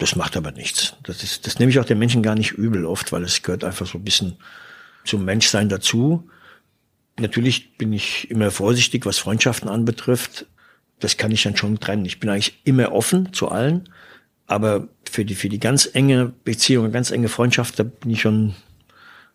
Das 0.00 0.16
macht 0.16 0.34
aber 0.34 0.50
nichts. 0.50 0.96
Das, 1.02 1.22
ist, 1.22 1.46
das 1.46 1.58
nehme 1.58 1.70
ich 1.70 1.78
auch 1.78 1.84
den 1.84 1.98
Menschen 1.98 2.22
gar 2.22 2.34
nicht 2.34 2.52
übel 2.52 2.86
oft, 2.86 3.12
weil 3.12 3.22
es 3.22 3.42
gehört 3.42 3.64
einfach 3.64 3.86
so 3.86 3.98
ein 3.98 4.04
bisschen 4.04 4.38
zum 5.04 5.26
Menschsein 5.26 5.68
dazu. 5.68 6.26
Natürlich 7.18 7.76
bin 7.76 7.92
ich 7.92 8.30
immer 8.30 8.50
vorsichtig, 8.50 9.04
was 9.04 9.18
Freundschaften 9.18 9.68
anbetrifft. 9.68 10.46
Das 11.00 11.18
kann 11.18 11.30
ich 11.32 11.42
dann 11.42 11.54
schon 11.54 11.80
trennen. 11.80 12.06
Ich 12.06 12.18
bin 12.18 12.30
eigentlich 12.30 12.62
immer 12.64 12.92
offen 12.92 13.34
zu 13.34 13.50
allen, 13.50 13.90
aber 14.46 14.88
für 15.04 15.26
die 15.26 15.34
für 15.34 15.50
die 15.50 15.60
ganz 15.60 15.90
enge 15.92 16.32
Beziehung, 16.44 16.90
ganz 16.92 17.10
enge 17.10 17.28
Freundschaft, 17.28 17.78
da 17.78 17.82
bin 17.82 18.10
ich 18.10 18.22
schon 18.22 18.54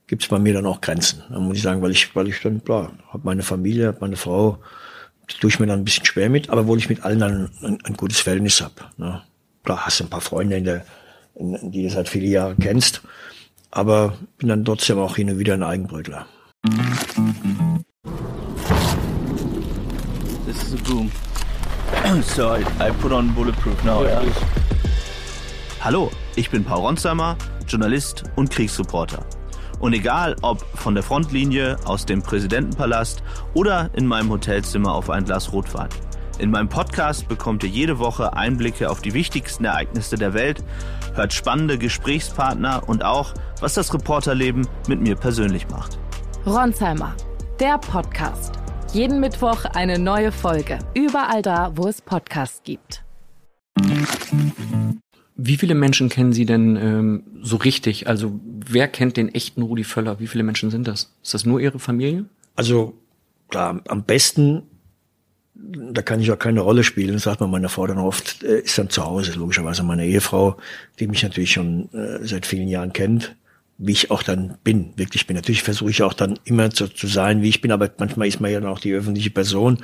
gibt 0.07 0.23
es 0.23 0.29
bei 0.29 0.39
mir 0.39 0.53
dann 0.53 0.65
auch 0.65 0.81
Grenzen. 0.81 1.21
Da 1.29 1.39
muss 1.39 1.57
ich 1.57 1.63
sagen, 1.63 1.83
weil 1.83 1.91
ich 1.91 2.15
weil 2.15 2.27
ich 2.27 2.41
dann 2.41 2.63
klar 2.63 2.91
habe 3.09 3.21
meine 3.23 3.43
Familie, 3.43 3.89
hab 3.89 4.01
meine 4.01 4.17
Frau, 4.17 4.57
das 5.27 5.37
tue 5.37 5.51
ich 5.51 5.59
mir 5.59 5.67
dann 5.67 5.81
ein 5.81 5.85
bisschen 5.85 6.05
schwer 6.05 6.31
mit, 6.31 6.49
aber 6.49 6.65
wo 6.65 6.75
ich 6.75 6.89
mit 6.89 7.03
allen 7.03 7.19
dann 7.19 7.51
ein, 7.61 7.77
ein 7.83 7.93
gutes 7.93 8.19
Verhältnis 8.19 8.61
habe. 8.61 8.73
Ne? 8.97 9.21
Klar 9.65 9.85
hast 9.85 9.99
du 9.99 10.05
ein 10.05 10.09
paar 10.09 10.21
Freunde, 10.21 10.57
in 10.57 10.63
der, 10.63 10.85
in, 11.33 11.71
die 11.71 11.83
du 11.83 11.89
seit 11.89 12.07
viele 12.07 12.27
Jahre 12.27 12.55
kennst, 12.55 13.01
aber 13.71 14.17
bin 14.37 14.49
dann 14.49 14.63
trotzdem 14.63 14.99
auch 14.99 15.15
hin 15.15 15.29
und 15.29 15.39
wieder 15.39 15.55
ein 15.55 15.63
Eigenbrötler. 15.63 16.27
This 20.45 20.63
is 20.63 20.73
a 20.73 20.77
boom. 20.87 21.11
so 22.23 22.55
I, 22.55 22.61
I 22.79 22.91
put 23.01 23.11
on 23.11 23.33
bulletproof 23.33 23.83
now. 23.83 24.03
Yeah. 24.03 24.23
Hallo, 25.81 26.11
ich 26.35 26.49
bin 26.49 26.63
Paul 26.63 26.81
Ronsheimer, 26.81 27.37
Journalist 27.67 28.23
und 28.35 28.49
Kriegsreporter. 28.49 29.25
Und 29.79 29.93
egal 29.93 30.35
ob 30.41 30.61
von 30.77 30.95
der 30.95 31.03
Frontlinie, 31.03 31.77
aus 31.85 32.05
dem 32.05 32.21
Präsidentenpalast 32.21 33.21
oder 33.53 33.89
in 33.93 34.05
meinem 34.07 34.29
Hotelzimmer 34.29 34.93
auf 34.93 35.09
ein 35.09 35.25
Glas 35.25 35.51
Rotwein. 35.51 35.89
In 36.37 36.51
meinem 36.51 36.67
Podcast 36.67 37.29
bekommt 37.29 37.63
ihr 37.63 37.69
jede 37.69 37.97
Woche 37.97 38.33
Einblicke 38.33 38.89
auf 38.89 39.01
die 39.01 39.13
wichtigsten 39.13 39.63
Ereignisse 39.63 40.17
der 40.17 40.33
Welt, 40.33 40.65
hört 41.13 41.31
spannende 41.31 41.77
Gesprächspartner 41.77 42.83
und 42.89 43.05
auch, 43.05 43.33
was 43.61 43.75
das 43.75 43.93
Reporterleben 43.93 44.67
mit 44.89 44.99
mir 44.99 45.15
persönlich 45.15 45.69
macht. 45.69 45.97
Ronsheimer, 46.45 47.15
der 47.61 47.77
Podcast. 47.77 48.59
Jeden 48.91 49.21
Mittwoch 49.21 49.63
eine 49.63 49.97
neue 49.97 50.33
Folge. 50.33 50.79
Überall 50.93 51.41
da, 51.41 51.71
wo 51.75 51.87
es 51.87 52.01
Podcasts 52.01 52.61
gibt. 52.63 53.05
Wie 55.37 55.55
viele 55.55 55.75
Menschen 55.75 56.09
kennen 56.09 56.33
Sie 56.33 56.45
denn 56.45 56.75
ähm, 56.75 57.23
so 57.41 57.55
richtig? 57.55 58.07
Also 58.07 58.39
wer 58.43 58.89
kennt 58.89 59.15
den 59.15 59.33
echten 59.33 59.61
Rudi 59.61 59.85
Völler? 59.85 60.19
Wie 60.19 60.27
viele 60.27 60.43
Menschen 60.43 60.69
sind 60.69 60.85
das? 60.85 61.15
Ist 61.23 61.33
das 61.33 61.45
nur 61.45 61.61
Ihre 61.61 61.79
Familie? 61.79 62.25
Also 62.57 62.93
klar, 63.49 63.81
am 63.87 64.03
besten 64.03 64.63
da 65.71 66.01
kann 66.01 66.19
ich 66.19 66.31
auch 66.31 66.39
keine 66.39 66.61
Rolle 66.61 66.83
spielen, 66.83 67.17
sagt 67.19 67.39
man 67.39 67.49
meiner 67.49 67.69
Frau 67.69 67.87
dann 67.87 67.97
oft, 67.97 68.43
äh, 68.43 68.59
ist 68.59 68.77
dann 68.77 68.89
zu 68.89 69.05
Hause, 69.05 69.33
logischerweise 69.33 69.83
meine 69.83 70.05
Ehefrau, 70.05 70.57
die 70.99 71.07
mich 71.07 71.23
natürlich 71.23 71.51
schon 71.51 71.89
äh, 71.93 72.25
seit 72.25 72.45
vielen 72.45 72.67
Jahren 72.67 72.93
kennt, 72.93 73.35
wie 73.77 73.91
ich 73.91 74.11
auch 74.11 74.23
dann 74.23 74.57
bin, 74.63 74.93
wirklich 74.95 75.27
bin. 75.27 75.35
Natürlich 75.35 75.63
versuche 75.63 75.89
ich 75.89 76.03
auch 76.03 76.13
dann 76.13 76.39
immer 76.45 76.69
zu, 76.69 76.87
zu 76.87 77.07
sein, 77.07 77.41
wie 77.41 77.49
ich 77.49 77.61
bin, 77.61 77.71
aber 77.71 77.89
manchmal 77.97 78.27
ist 78.27 78.39
man 78.39 78.51
ja 78.51 78.59
dann 78.59 78.69
auch 78.69 78.79
die 78.79 78.93
öffentliche 78.93 79.31
Person. 79.31 79.79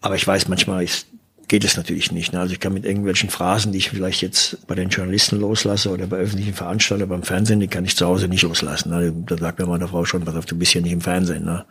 Aber 0.00 0.14
ich 0.14 0.26
weiß, 0.26 0.48
manchmal 0.48 0.84
ist, 0.84 1.06
geht 1.48 1.64
es 1.64 1.76
natürlich 1.76 2.12
nicht. 2.12 2.32
Ne? 2.32 2.40
Also 2.40 2.54
ich 2.54 2.60
kann 2.60 2.72
mit 2.72 2.86
irgendwelchen 2.86 3.28
Phrasen, 3.28 3.72
die 3.72 3.78
ich 3.78 3.90
vielleicht 3.90 4.22
jetzt 4.22 4.66
bei 4.66 4.74
den 4.74 4.88
Journalisten 4.88 5.38
loslasse 5.38 5.90
oder 5.90 6.06
bei 6.06 6.16
öffentlichen 6.16 6.54
Veranstaltern 6.54 7.08
beim 7.08 7.22
Fernsehen, 7.22 7.60
die 7.60 7.68
kann 7.68 7.84
ich 7.84 7.96
zu 7.96 8.06
Hause 8.06 8.28
nicht 8.28 8.42
loslassen. 8.42 8.90
Ne? 8.90 9.12
Da 9.26 9.36
sagt 9.36 9.58
mir 9.58 9.66
meine 9.66 9.88
Frau 9.88 10.04
schon, 10.04 10.24
pass 10.24 10.36
auf, 10.36 10.46
du 10.46 10.56
bist 10.56 10.72
hier 10.72 10.80
nicht 10.80 10.92
im 10.92 11.00
Fernsehen. 11.02 11.44
Ne? 11.44 11.66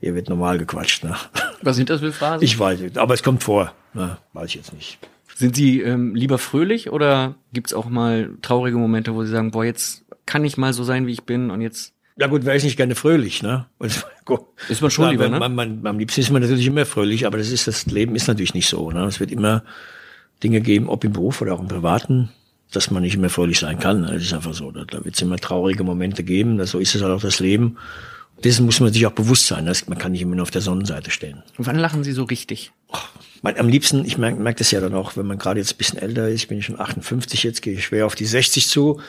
Hier 0.00 0.14
wird 0.14 0.28
normal 0.28 0.58
gequatscht. 0.58 1.04
Ne? 1.04 1.16
Was 1.64 1.76
sind 1.76 1.90
das 1.90 2.00
für 2.00 2.12
Phrasen? 2.12 2.44
Ich 2.44 2.58
weiß 2.58 2.80
nicht, 2.80 2.98
aber 2.98 3.14
es 3.14 3.22
kommt 3.22 3.42
vor. 3.42 3.72
Ne? 3.94 4.16
Weiß 4.32 4.48
ich 4.48 4.54
jetzt 4.56 4.72
nicht. 4.72 4.98
Sind 5.34 5.56
Sie 5.56 5.80
ähm, 5.80 6.14
lieber 6.14 6.38
fröhlich 6.38 6.90
oder 6.90 7.34
gibt 7.52 7.68
es 7.68 7.74
auch 7.74 7.88
mal 7.88 8.30
traurige 8.42 8.76
Momente, 8.76 9.14
wo 9.14 9.24
Sie 9.24 9.30
sagen, 9.30 9.50
boah, 9.50 9.64
jetzt 9.64 10.04
kann 10.26 10.44
ich 10.44 10.56
mal 10.56 10.72
so 10.72 10.84
sein, 10.84 11.06
wie 11.06 11.12
ich 11.12 11.24
bin 11.24 11.50
und 11.50 11.60
jetzt 11.60 11.92
Ja 12.16 12.28
gut, 12.28 12.44
wäre 12.44 12.56
ich 12.56 12.64
nicht 12.64 12.76
gerne 12.76 12.94
fröhlich, 12.94 13.42
ne? 13.42 13.66
Ist 14.68 14.80
man 14.80 14.90
schon 14.90 15.10
lieber, 15.10 15.28
ne? 15.28 15.38
Man, 15.38 15.54
man, 15.54 15.82
man, 15.82 15.86
am 15.86 15.98
liebsten 15.98 16.20
ist 16.20 16.30
man 16.30 16.40
natürlich 16.40 16.66
immer 16.66 16.86
fröhlich, 16.86 17.26
aber 17.26 17.36
das 17.36 17.50
ist 17.50 17.66
das 17.66 17.84
Leben 17.86 18.16
ist 18.16 18.26
natürlich 18.26 18.54
nicht 18.54 18.68
so. 18.68 18.90
Ne? 18.90 19.04
Es 19.04 19.20
wird 19.20 19.30
immer 19.30 19.64
Dinge 20.42 20.60
geben, 20.60 20.88
ob 20.88 21.04
im 21.04 21.12
Beruf 21.12 21.42
oder 21.42 21.54
auch 21.54 21.60
im 21.60 21.68
Privaten, 21.68 22.30
dass 22.72 22.90
man 22.90 23.02
nicht 23.02 23.16
immer 23.16 23.28
fröhlich 23.28 23.58
sein 23.58 23.78
kann. 23.78 24.02
Das 24.02 24.22
ist 24.22 24.32
einfach 24.32 24.54
so. 24.54 24.70
Da, 24.70 24.84
da 24.84 25.04
wird 25.04 25.14
es 25.14 25.22
immer 25.22 25.36
traurige 25.36 25.84
Momente 25.84 26.24
geben. 26.24 26.64
So 26.64 26.78
ist 26.78 26.94
es 26.94 27.02
halt 27.02 27.12
auch 27.12 27.20
das 27.20 27.40
Leben. 27.40 27.76
Dessen 28.42 28.66
muss 28.66 28.80
man 28.80 28.92
sich 28.92 29.06
auch 29.06 29.12
bewusst 29.12 29.46
sein. 29.46 29.66
Dass 29.66 29.86
man 29.88 29.98
kann 29.98 30.12
nicht 30.12 30.22
immer 30.22 30.34
nur 30.36 30.42
auf 30.42 30.50
der 30.50 30.60
Sonnenseite 30.60 31.10
stehen. 31.10 31.42
Wann 31.56 31.78
lachen 31.78 32.04
Sie 32.04 32.12
so 32.12 32.24
richtig? 32.24 32.72
Mein, 33.42 33.58
am 33.58 33.68
liebsten, 33.68 34.04
ich 34.04 34.18
merke 34.18 34.40
merk 34.40 34.56
das 34.56 34.70
ja 34.70 34.80
dann 34.80 34.94
auch, 34.94 35.16
wenn 35.16 35.26
man 35.26 35.38
gerade 35.38 35.60
jetzt 35.60 35.74
ein 35.74 35.78
bisschen 35.78 35.98
älter 35.98 36.28
ist, 36.28 36.48
bin 36.48 36.58
ich 36.58 36.66
schon 36.66 36.80
58, 36.80 37.42
jetzt 37.42 37.62
gehe 37.62 37.74
ich 37.74 37.84
schwer 37.84 38.06
auf 38.06 38.14
die 38.14 38.26
60 38.26 38.68
zu, 38.68 39.00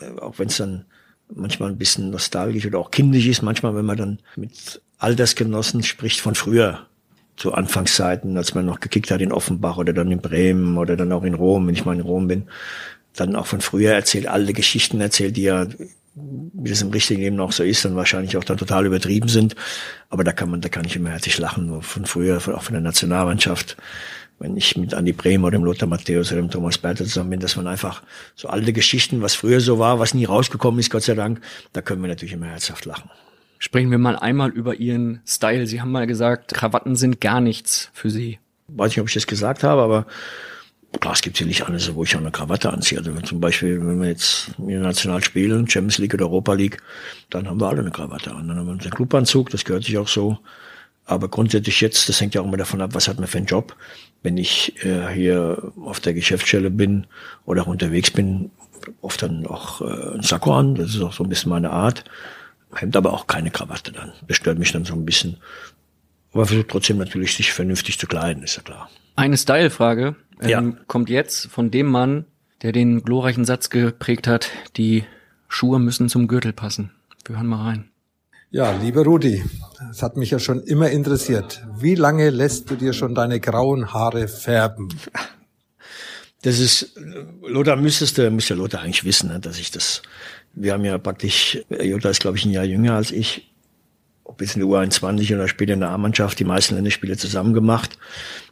äh, 0.00 0.20
auch 0.20 0.38
wenn 0.38 0.48
es 0.48 0.56
dann 0.56 0.84
manchmal 1.32 1.70
ein 1.70 1.78
bisschen 1.78 2.10
nostalgisch 2.10 2.66
oder 2.66 2.78
auch 2.78 2.90
kindisch 2.90 3.26
ist, 3.26 3.42
manchmal, 3.42 3.74
wenn 3.76 3.84
man 3.84 3.96
dann 3.96 4.18
mit 4.36 4.80
Altersgenossen 4.98 5.82
spricht 5.82 6.20
von 6.20 6.34
früher, 6.34 6.86
zu 7.36 7.52
Anfangszeiten, 7.52 8.36
als 8.36 8.54
man 8.54 8.66
noch 8.66 8.80
gekickt 8.80 9.10
hat 9.10 9.20
in 9.20 9.32
Offenbach 9.32 9.76
oder 9.76 9.92
dann 9.92 10.10
in 10.10 10.20
Bremen 10.20 10.78
oder 10.78 10.96
dann 10.96 11.12
auch 11.12 11.24
in 11.24 11.34
Rom, 11.34 11.66
wenn 11.66 11.74
ich 11.74 11.84
mal 11.84 11.94
in 11.94 12.00
Rom 12.00 12.28
bin, 12.28 12.44
dann 13.16 13.36
auch 13.36 13.46
von 13.46 13.60
früher 13.60 13.92
erzählt, 13.92 14.26
alte 14.26 14.52
Geschichten 14.52 15.00
erzählt, 15.00 15.36
die 15.36 15.42
ja, 15.42 15.66
wie 16.14 16.70
das 16.70 16.82
im 16.82 16.90
richtigen 16.90 17.20
Leben 17.20 17.40
auch 17.40 17.52
so 17.52 17.64
ist, 17.64 17.84
dann 17.84 17.96
wahrscheinlich 17.96 18.36
auch 18.36 18.44
dann 18.44 18.56
total 18.56 18.86
übertrieben 18.86 19.28
sind. 19.28 19.56
Aber 20.10 20.22
da 20.22 20.32
kann 20.32 20.50
man, 20.50 20.60
da 20.60 20.68
kann 20.68 20.84
ich 20.84 20.94
immer 20.94 21.10
herzlich 21.10 21.38
lachen, 21.38 21.82
von 21.82 22.06
früher, 22.06 22.36
auch 22.36 22.62
von 22.62 22.74
der 22.74 22.82
Nationalmannschaft 22.82 23.76
wenn 24.38 24.56
ich 24.56 24.76
mit 24.76 24.94
Andi 24.94 25.12
Bremer 25.12 25.48
oder 25.48 25.58
dem 25.58 25.64
Lothar 25.64 25.88
Matthäus 25.88 26.32
oder 26.32 26.42
dem 26.42 26.50
Thomas 26.50 26.78
Bertel 26.78 27.06
zusammen 27.06 27.30
bin, 27.30 27.40
dass 27.40 27.56
man 27.56 27.66
einfach 27.66 28.02
so 28.34 28.48
alte 28.48 28.72
Geschichten, 28.72 29.22
was 29.22 29.34
früher 29.34 29.60
so 29.60 29.78
war, 29.78 29.98
was 29.98 30.14
nie 30.14 30.24
rausgekommen 30.24 30.80
ist, 30.80 30.90
Gott 30.90 31.02
sei 31.02 31.14
Dank, 31.14 31.40
da 31.72 31.80
können 31.80 32.02
wir 32.02 32.08
natürlich 32.08 32.34
immer 32.34 32.46
herzhaft 32.46 32.84
lachen. 32.84 33.10
Sprechen 33.58 33.90
wir 33.90 33.98
mal 33.98 34.16
einmal 34.16 34.50
über 34.50 34.74
Ihren 34.74 35.20
Style. 35.26 35.66
Sie 35.66 35.80
haben 35.80 35.90
mal 35.90 36.06
gesagt, 36.06 36.52
Krawatten 36.52 36.96
sind 36.96 37.20
gar 37.20 37.40
nichts 37.40 37.90
für 37.94 38.10
Sie. 38.10 38.38
Weiß 38.68 38.90
nicht, 38.90 39.00
ob 39.00 39.08
ich 39.08 39.14
das 39.14 39.26
gesagt 39.26 39.62
habe, 39.62 39.80
aber 39.80 40.06
klar, 41.00 41.14
es 41.14 41.22
gibt 41.22 41.38
ja 41.40 41.46
nicht 41.46 41.66
alles, 41.66 41.94
wo 41.94 42.04
ich 42.04 42.14
auch 42.16 42.20
eine 42.20 42.30
Krawatte 42.30 42.72
anziehe. 42.72 42.98
Also 42.98 43.12
zum 43.20 43.40
Beispiel, 43.40 43.80
wenn 43.80 44.00
wir 44.00 44.08
jetzt 44.08 44.50
international 44.58 45.22
spielen, 45.22 45.68
Champions 45.68 45.98
League 45.98 46.14
oder 46.14 46.26
Europa 46.26 46.54
League, 46.54 46.82
dann 47.30 47.48
haben 47.48 47.60
wir 47.60 47.68
alle 47.68 47.80
eine 47.80 47.90
Krawatte 47.90 48.32
an. 48.32 48.48
Dann 48.48 48.58
haben 48.58 48.66
wir 48.66 48.72
unseren 48.72 48.92
Clubanzug, 48.92 49.50
das 49.50 49.64
gehört 49.64 49.84
sich 49.84 49.98
auch 49.98 50.08
so. 50.08 50.38
Aber 51.06 51.28
grundsätzlich 51.28 51.80
jetzt, 51.80 52.08
das 52.08 52.20
hängt 52.20 52.34
ja 52.34 52.40
auch 52.40 52.46
immer 52.46 52.56
davon 52.56 52.80
ab, 52.80 52.94
was 52.94 53.08
hat 53.08 53.18
man 53.18 53.28
für 53.28 53.38
einen 53.38 53.46
Job. 53.46 53.76
Wenn 54.22 54.38
ich 54.38 54.82
äh, 54.84 55.08
hier 55.12 55.72
auf 55.84 56.00
der 56.00 56.14
Geschäftsstelle 56.14 56.70
bin 56.70 57.06
oder 57.44 57.62
auch 57.62 57.66
unterwegs 57.66 58.10
bin, 58.10 58.50
oft 59.02 59.22
dann 59.22 59.46
auch 59.46 59.82
äh, 59.82 60.14
ein 60.14 60.22
Sakko 60.22 60.54
an, 60.54 60.74
das 60.74 60.94
ist 60.94 61.02
auch 61.02 61.12
so 61.12 61.24
ein 61.24 61.28
bisschen 61.28 61.50
meine 61.50 61.70
Art. 61.70 62.04
Hemd 62.74 62.96
aber 62.96 63.12
auch 63.12 63.26
keine 63.26 63.50
Krawatte 63.50 63.92
dann. 63.92 64.12
Das 64.26 64.38
stört 64.38 64.58
mich 64.58 64.72
dann 64.72 64.84
so 64.84 64.94
ein 64.94 65.04
bisschen. 65.04 65.36
Aber 66.34 66.46
versucht 66.46 66.68
trotzdem 66.68 66.98
natürlich, 66.98 67.34
sich 67.36 67.52
vernünftig 67.52 67.98
zu 67.98 68.06
kleiden, 68.06 68.42
ist 68.42 68.56
ja 68.56 68.62
klar. 68.62 68.90
Eine 69.16 69.36
Style-Frage 69.36 70.16
ähm, 70.40 70.48
Ja. 70.48 70.62
kommt 70.86 71.08
jetzt 71.08 71.46
von 71.46 71.70
dem 71.70 71.86
Mann, 71.86 72.26
der 72.62 72.72
den 72.72 73.02
glorreichen 73.02 73.44
Satz 73.44 73.70
geprägt 73.70 74.26
hat, 74.26 74.50
die 74.76 75.04
Schuhe 75.48 75.78
müssen 75.78 76.08
zum 76.08 76.26
Gürtel 76.28 76.52
passen. 76.52 76.90
Wir 77.26 77.36
hören 77.36 77.46
mal 77.46 77.62
rein. 77.64 77.90
Ja, 78.50 78.72
lieber 78.76 79.04
Rudi, 79.04 79.42
es 79.90 80.02
hat 80.02 80.16
mich 80.16 80.30
ja 80.30 80.38
schon 80.38 80.62
immer 80.62 80.90
interessiert. 80.90 81.64
Wie 81.76 81.94
lange 81.96 82.30
lässt 82.30 82.70
du 82.70 82.76
dir 82.76 82.92
schon 82.92 83.14
deine 83.14 83.40
grauen 83.40 83.92
Haare 83.92 84.28
färben? 84.28 84.88
Das 86.42 86.58
ist, 86.58 86.94
Lothar 87.46 87.76
müsstest 87.76 88.18
du, 88.18 88.30
muss 88.30 88.48
ja 88.48 88.56
Lothar 88.56 88.82
eigentlich 88.82 89.04
wissen, 89.04 89.28
ne, 89.30 89.40
dass 89.40 89.58
ich 89.58 89.70
das, 89.70 90.02
wir 90.52 90.72
haben 90.74 90.84
ja 90.84 90.98
praktisch, 90.98 91.58
Jutta 91.70 92.10
ist 92.10 92.20
glaube 92.20 92.36
ich 92.36 92.44
ein 92.44 92.50
Jahr 92.52 92.64
jünger 92.64 92.94
als 92.94 93.10
ich, 93.12 93.50
ob 94.24 94.40
jetzt 94.40 94.56
in 94.56 94.60
der 94.60 94.68
U21 94.68 95.34
oder 95.34 95.48
später 95.48 95.74
in 95.74 95.80
der 95.80 95.90
A-Mannschaft, 95.90 96.38
die 96.38 96.44
meisten 96.44 96.74
Länderspiele 96.74 97.16
zusammen 97.16 97.52
gemacht, 97.52 97.98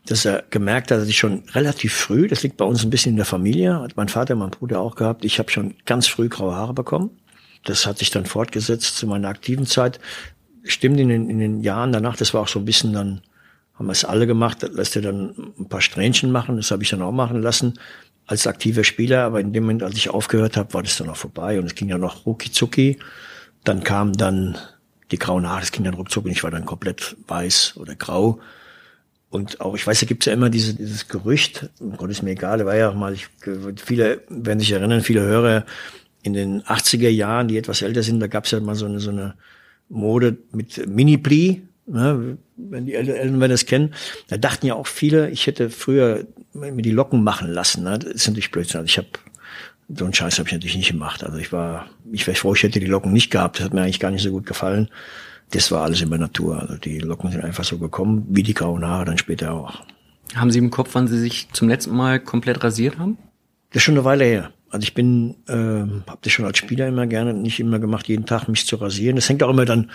dass 0.06 0.24
er 0.24 0.44
gemerkt 0.50 0.90
hat, 0.90 1.00
dass 1.00 1.08
ich 1.08 1.18
schon 1.18 1.42
relativ 1.52 1.94
früh, 1.94 2.28
das 2.28 2.42
liegt 2.42 2.58
bei 2.58 2.64
uns 2.64 2.84
ein 2.84 2.90
bisschen 2.90 3.10
in 3.10 3.16
der 3.16 3.24
Familie, 3.24 3.80
hat 3.80 3.96
mein 3.96 4.08
Vater, 4.08 4.34
mein 4.34 4.50
Bruder 4.50 4.80
auch 4.80 4.94
gehabt, 4.94 5.24
ich 5.24 5.38
habe 5.38 5.50
schon 5.50 5.74
ganz 5.86 6.06
früh 6.06 6.28
graue 6.28 6.54
Haare 6.54 6.74
bekommen. 6.74 7.10
Das 7.64 7.86
hat 7.86 7.98
sich 7.98 8.10
dann 8.10 8.26
fortgesetzt 8.26 8.96
zu 8.96 9.06
meiner 9.06 9.28
aktiven 9.28 9.66
Zeit. 9.66 10.00
Stimmt 10.64 10.98
in 11.00 11.08
den, 11.08 11.30
in 11.30 11.38
den 11.38 11.60
Jahren 11.60 11.92
danach, 11.92 12.16
das 12.16 12.34
war 12.34 12.42
auch 12.42 12.48
so 12.48 12.58
ein 12.58 12.64
bisschen 12.64 12.92
dann, 12.92 13.22
haben 13.74 13.86
wir 13.86 13.92
es 13.92 14.04
alle 14.04 14.26
gemacht, 14.26 14.62
lässt 14.72 14.96
er 14.96 15.02
dann 15.02 15.52
ein 15.58 15.68
paar 15.68 15.80
Strähnchen 15.80 16.30
machen, 16.32 16.56
das 16.56 16.70
habe 16.70 16.82
ich 16.82 16.90
dann 16.90 17.02
auch 17.02 17.12
machen 17.12 17.40
lassen 17.40 17.78
als 18.26 18.46
aktiver 18.46 18.84
Spieler, 18.84 19.24
aber 19.24 19.40
in 19.40 19.52
dem 19.52 19.64
Moment, 19.64 19.82
als 19.82 19.96
ich 19.96 20.10
aufgehört 20.10 20.56
habe, 20.56 20.74
war 20.74 20.82
das 20.82 20.96
dann 20.96 21.08
auch 21.08 21.16
vorbei 21.16 21.58
und 21.58 21.66
es 21.66 21.74
ging 21.74 21.88
ja 21.88 21.98
noch 21.98 22.26
rucki 22.26 22.52
zucki. 22.52 22.98
Dann 23.64 23.82
kamen 23.84 24.12
dann 24.14 24.58
die 25.12 25.18
grauen 25.18 25.48
Haare, 25.48 25.60
das 25.60 25.72
ging 25.72 25.84
dann 25.84 25.94
ruckzuck 25.94 26.24
und 26.24 26.30
ich 26.30 26.42
war 26.42 26.50
dann 26.50 26.66
komplett 26.66 27.16
weiß 27.28 27.74
oder 27.76 27.94
grau. 27.94 28.40
Und 29.30 29.60
auch, 29.60 29.74
ich 29.74 29.86
weiß, 29.86 30.00
da 30.00 30.06
gibt's 30.06 30.26
ja 30.26 30.32
immer 30.32 30.50
diese, 30.50 30.74
dieses 30.74 31.08
Gerücht, 31.08 31.70
Gott 31.96 32.10
ist 32.10 32.22
mir 32.22 32.32
egal, 32.32 32.58
da 32.58 32.66
war 32.66 32.76
ja 32.76 32.90
auch 32.90 32.94
mal, 32.94 33.14
ich, 33.14 33.28
viele 33.76 34.22
werden 34.28 34.60
sich 34.60 34.72
erinnern, 34.72 35.00
viele 35.02 35.22
Hörer 35.22 35.64
in 36.22 36.34
den 36.34 36.62
80er 36.62 37.08
Jahren, 37.08 37.48
die 37.48 37.56
etwas 37.56 37.82
älter 37.82 38.02
sind, 38.02 38.20
da 38.20 38.26
gab's 38.26 38.50
ja 38.50 38.60
mal 38.60 38.74
so 38.74 38.86
eine, 38.86 39.00
so 39.00 39.10
eine 39.10 39.34
Mode 39.88 40.36
mit 40.52 40.86
Mini-Pli, 40.86 41.62
ne, 41.86 42.38
wenn 42.56 42.86
die 42.86 42.94
Eltern 42.94 43.40
werden 43.40 43.50
das 43.50 43.66
kennen. 43.66 43.94
Da 44.28 44.36
dachten 44.36 44.66
ja 44.66 44.74
auch 44.74 44.86
viele, 44.86 45.30
ich 45.30 45.46
hätte 45.46 45.70
früher 45.70 46.26
mir 46.52 46.82
die 46.82 46.90
Locken 46.90 47.24
machen 47.24 47.50
lassen. 47.50 47.84
Ne? 47.84 47.98
Das 47.98 48.12
ist 48.12 48.28
natürlich 48.28 48.50
Blödsinn. 48.50 48.80
Also 48.80 48.86
ich 48.86 48.98
habe 48.98 49.08
so 49.94 50.04
einen 50.04 50.14
Scheiß 50.14 50.38
habe 50.38 50.48
ich 50.48 50.52
natürlich 50.52 50.76
nicht 50.76 50.92
gemacht. 50.92 51.24
Also 51.24 51.38
ich 51.38 51.52
war, 51.52 51.86
ich 52.10 52.26
wäre 52.26 52.36
froh, 52.36 52.54
ich 52.54 52.62
hätte 52.62 52.80
die 52.80 52.86
Locken 52.86 53.12
nicht 53.12 53.30
gehabt. 53.30 53.58
Das 53.58 53.66
hat 53.66 53.74
mir 53.74 53.82
eigentlich 53.82 54.00
gar 54.00 54.10
nicht 54.10 54.22
so 54.22 54.30
gut 54.30 54.46
gefallen. 54.46 54.88
Das 55.50 55.70
war 55.70 55.82
alles 55.82 56.00
immer 56.00 56.18
Natur. 56.18 56.60
Also 56.60 56.76
die 56.76 56.98
Locken 56.98 57.30
sind 57.30 57.44
einfach 57.44 57.64
so 57.64 57.78
gekommen, 57.78 58.26
wie 58.30 58.42
die 58.42 58.54
grauen 58.54 58.86
Haare 58.86 59.04
dann 59.04 59.18
später 59.18 59.52
auch. 59.52 59.82
Haben 60.34 60.50
Sie 60.50 60.58
im 60.58 60.70
Kopf, 60.70 60.90
wann 60.92 61.08
Sie 61.08 61.18
sich 61.18 61.48
zum 61.52 61.68
letzten 61.68 61.94
Mal 61.94 62.20
komplett 62.20 62.64
rasiert 62.64 62.98
haben? 62.98 63.18
Das 63.70 63.80
ist 63.80 63.82
schon 63.82 63.94
eine 63.94 64.04
Weile 64.04 64.24
her. 64.24 64.50
Also 64.70 64.84
ich 64.84 64.94
bin, 64.94 65.36
ähm, 65.48 66.04
habe 66.06 66.20
das 66.22 66.32
schon 66.32 66.46
als 66.46 66.56
Spieler 66.56 66.88
immer 66.88 67.06
gerne, 67.06 67.34
nicht 67.34 67.60
immer 67.60 67.78
gemacht, 67.78 68.08
jeden 68.08 68.24
Tag 68.24 68.48
mich 68.48 68.66
zu 68.66 68.76
rasieren. 68.76 69.16
Das 69.16 69.28
hängt 69.28 69.42
auch 69.42 69.50
immer 69.50 69.66
dann 69.66 69.90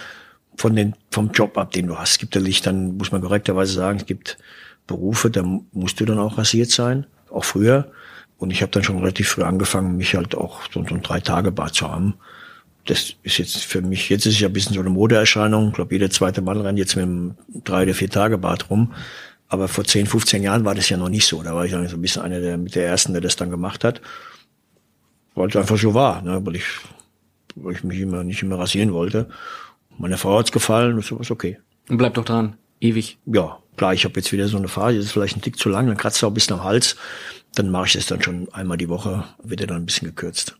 von 0.56 0.76
den, 0.76 0.94
vom 1.10 1.32
Job 1.32 1.58
ab, 1.58 1.72
den 1.72 1.88
du 1.88 1.98
hast. 1.98 2.12
Es 2.12 2.18
gibt 2.20 2.36
natürlich 2.36 2.62
dann, 2.62 2.98
muss 2.98 3.12
man 3.12 3.22
korrekterweise 3.22 3.74
sagen, 3.74 3.98
es 4.00 4.06
gibt 4.06 4.38
Berufe, 4.86 5.32
da 5.32 5.44
musst 5.72 6.00
du 6.00 6.06
dann 6.06 6.20
auch 6.20 6.38
rasiert 6.38 6.70
sein, 6.70 7.08
auch 7.32 7.44
früher. 7.44 7.92
Und 8.38 8.52
ich 8.52 8.62
habe 8.62 8.72
dann 8.72 8.84
schon 8.84 9.00
relativ 9.00 9.30
früh 9.30 9.44
angefangen, 9.44 9.98
mich 9.98 10.16
halt 10.16 10.36
auch 10.36 10.62
so, 10.72 10.84
so 10.88 10.96
ein 10.96 11.02
Drei-Tage-Bad 11.02 11.74
zu 11.74 11.90
haben. 11.90 12.16
Das 12.86 13.16
ist 13.24 13.38
jetzt 13.38 13.58
für 13.58 13.82
mich, 13.82 14.10
jetzt 14.10 14.26
ist 14.26 14.36
es 14.36 14.40
ja 14.40 14.48
ein 14.48 14.54
bisschen 14.54 14.74
so 14.74 14.80
eine 14.80 14.90
Modeerscheinung. 14.90 15.70
Ich 15.70 15.74
glaube, 15.74 15.96
jeder 15.96 16.10
zweite 16.10 16.42
Mann 16.42 16.62
rennt 16.62 16.80
jetzt 16.80 16.96
mit 16.96 17.04
einem 17.04 17.36
Drei- 17.64 17.84
oder 17.84 17.94
Vier-Tage-Bad 17.94 18.70
rum. 18.70 18.94
Aber 19.50 19.68
vor 19.68 19.86
10, 19.86 20.06
15 20.06 20.44
Jahren 20.44 20.66
war 20.66 20.76
das 20.76 20.90
ja 20.90 20.98
noch 20.98 21.10
nicht 21.10 21.26
so. 21.26 21.42
Da 21.42 21.56
war 21.56 21.66
ich 21.66 21.72
dann 21.72 21.88
so 21.88 21.98
ein 21.98 22.02
bisschen 22.02 22.22
einer 22.22 22.40
der, 22.40 22.58
mit 22.58 22.76
der 22.76 22.86
Ersten, 22.86 23.14
der 23.14 23.22
das 23.22 23.36
dann 23.36 23.50
gemacht 23.50 23.84
hat. 23.84 24.02
Weil 25.36 25.50
es 25.50 25.56
einfach 25.56 25.78
so 25.78 25.94
war, 25.94 26.22
ne? 26.22 26.40
weil, 26.46 26.56
ich, 26.58 26.66
weil 27.56 27.76
ich 27.76 27.84
mich 27.84 28.00
immer 28.00 28.24
nicht 28.24 28.42
immer 28.42 28.60
rasieren 28.60 28.94
wollte. 28.94 29.30
Meine 29.98 30.18
Frau 30.18 30.38
hat's 30.38 30.52
gefallen, 30.52 30.96
das 30.96 31.12
ist 31.12 31.32
okay. 31.32 31.60
Und 31.90 31.98
bleibt 31.98 32.18
doch 32.18 32.26
dran. 32.26 32.58
Ewig. 32.80 33.18
Ja, 33.26 33.60
klar, 33.76 33.94
ich 33.94 34.04
habe 34.06 34.20
jetzt 34.20 34.32
wieder 34.32 34.48
so 34.48 34.58
eine 34.58 34.68
Phase, 34.68 34.98
das 34.98 35.08
ist 35.08 35.12
vielleicht 35.12 35.38
ein 35.38 35.42
Tick 35.42 35.58
zu 35.58 35.70
lang, 35.70 35.88
dann 35.88 35.98
kratzt 35.98 36.22
er 36.22 36.28
auch 36.28 36.32
ein 36.32 36.36
bisschen 36.36 36.58
am 36.58 36.64
Hals. 36.64 36.96
Dann 37.56 37.70
mache 37.70 37.88
ich 37.88 37.94
das 37.94 38.08
dann 38.08 38.22
schon 38.22 38.52
einmal 38.54 38.78
die 38.78 38.90
Woche, 38.90 39.26
wird 39.42 39.62
er 39.62 39.68
dann 39.68 39.78
ein 39.78 39.86
bisschen 39.86 40.08
gekürzt. 40.08 40.58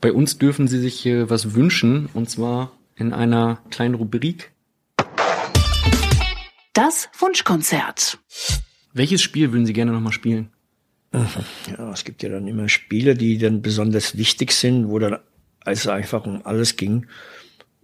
Bei 0.00 0.12
uns 0.12 0.38
dürfen 0.38 0.66
Sie 0.66 0.80
sich 0.80 1.04
äh, 1.06 1.28
was 1.28 1.54
wünschen, 1.54 2.08
und 2.14 2.30
zwar 2.30 2.72
in 2.96 3.12
einer 3.12 3.60
kleinen 3.70 3.94
Rubrik. 3.94 4.52
Das 6.72 7.08
Wunschkonzert. 7.18 8.18
Welches 8.92 9.22
Spiel 9.22 9.52
würden 9.52 9.66
Sie 9.66 9.72
gerne 9.72 9.92
nochmal 9.92 10.12
spielen? 10.12 10.50
Ja, 11.12 11.90
es 11.92 12.04
gibt 12.04 12.22
ja 12.22 12.28
dann 12.28 12.46
immer 12.46 12.68
Spiele, 12.68 13.14
die 13.14 13.38
dann 13.38 13.62
besonders 13.62 14.16
wichtig 14.16 14.52
sind, 14.52 14.88
wo 14.88 14.98
dann 14.98 15.18
es 15.64 15.86
einfach 15.86 16.24
um 16.24 16.44
alles 16.46 16.76
ging. 16.76 17.06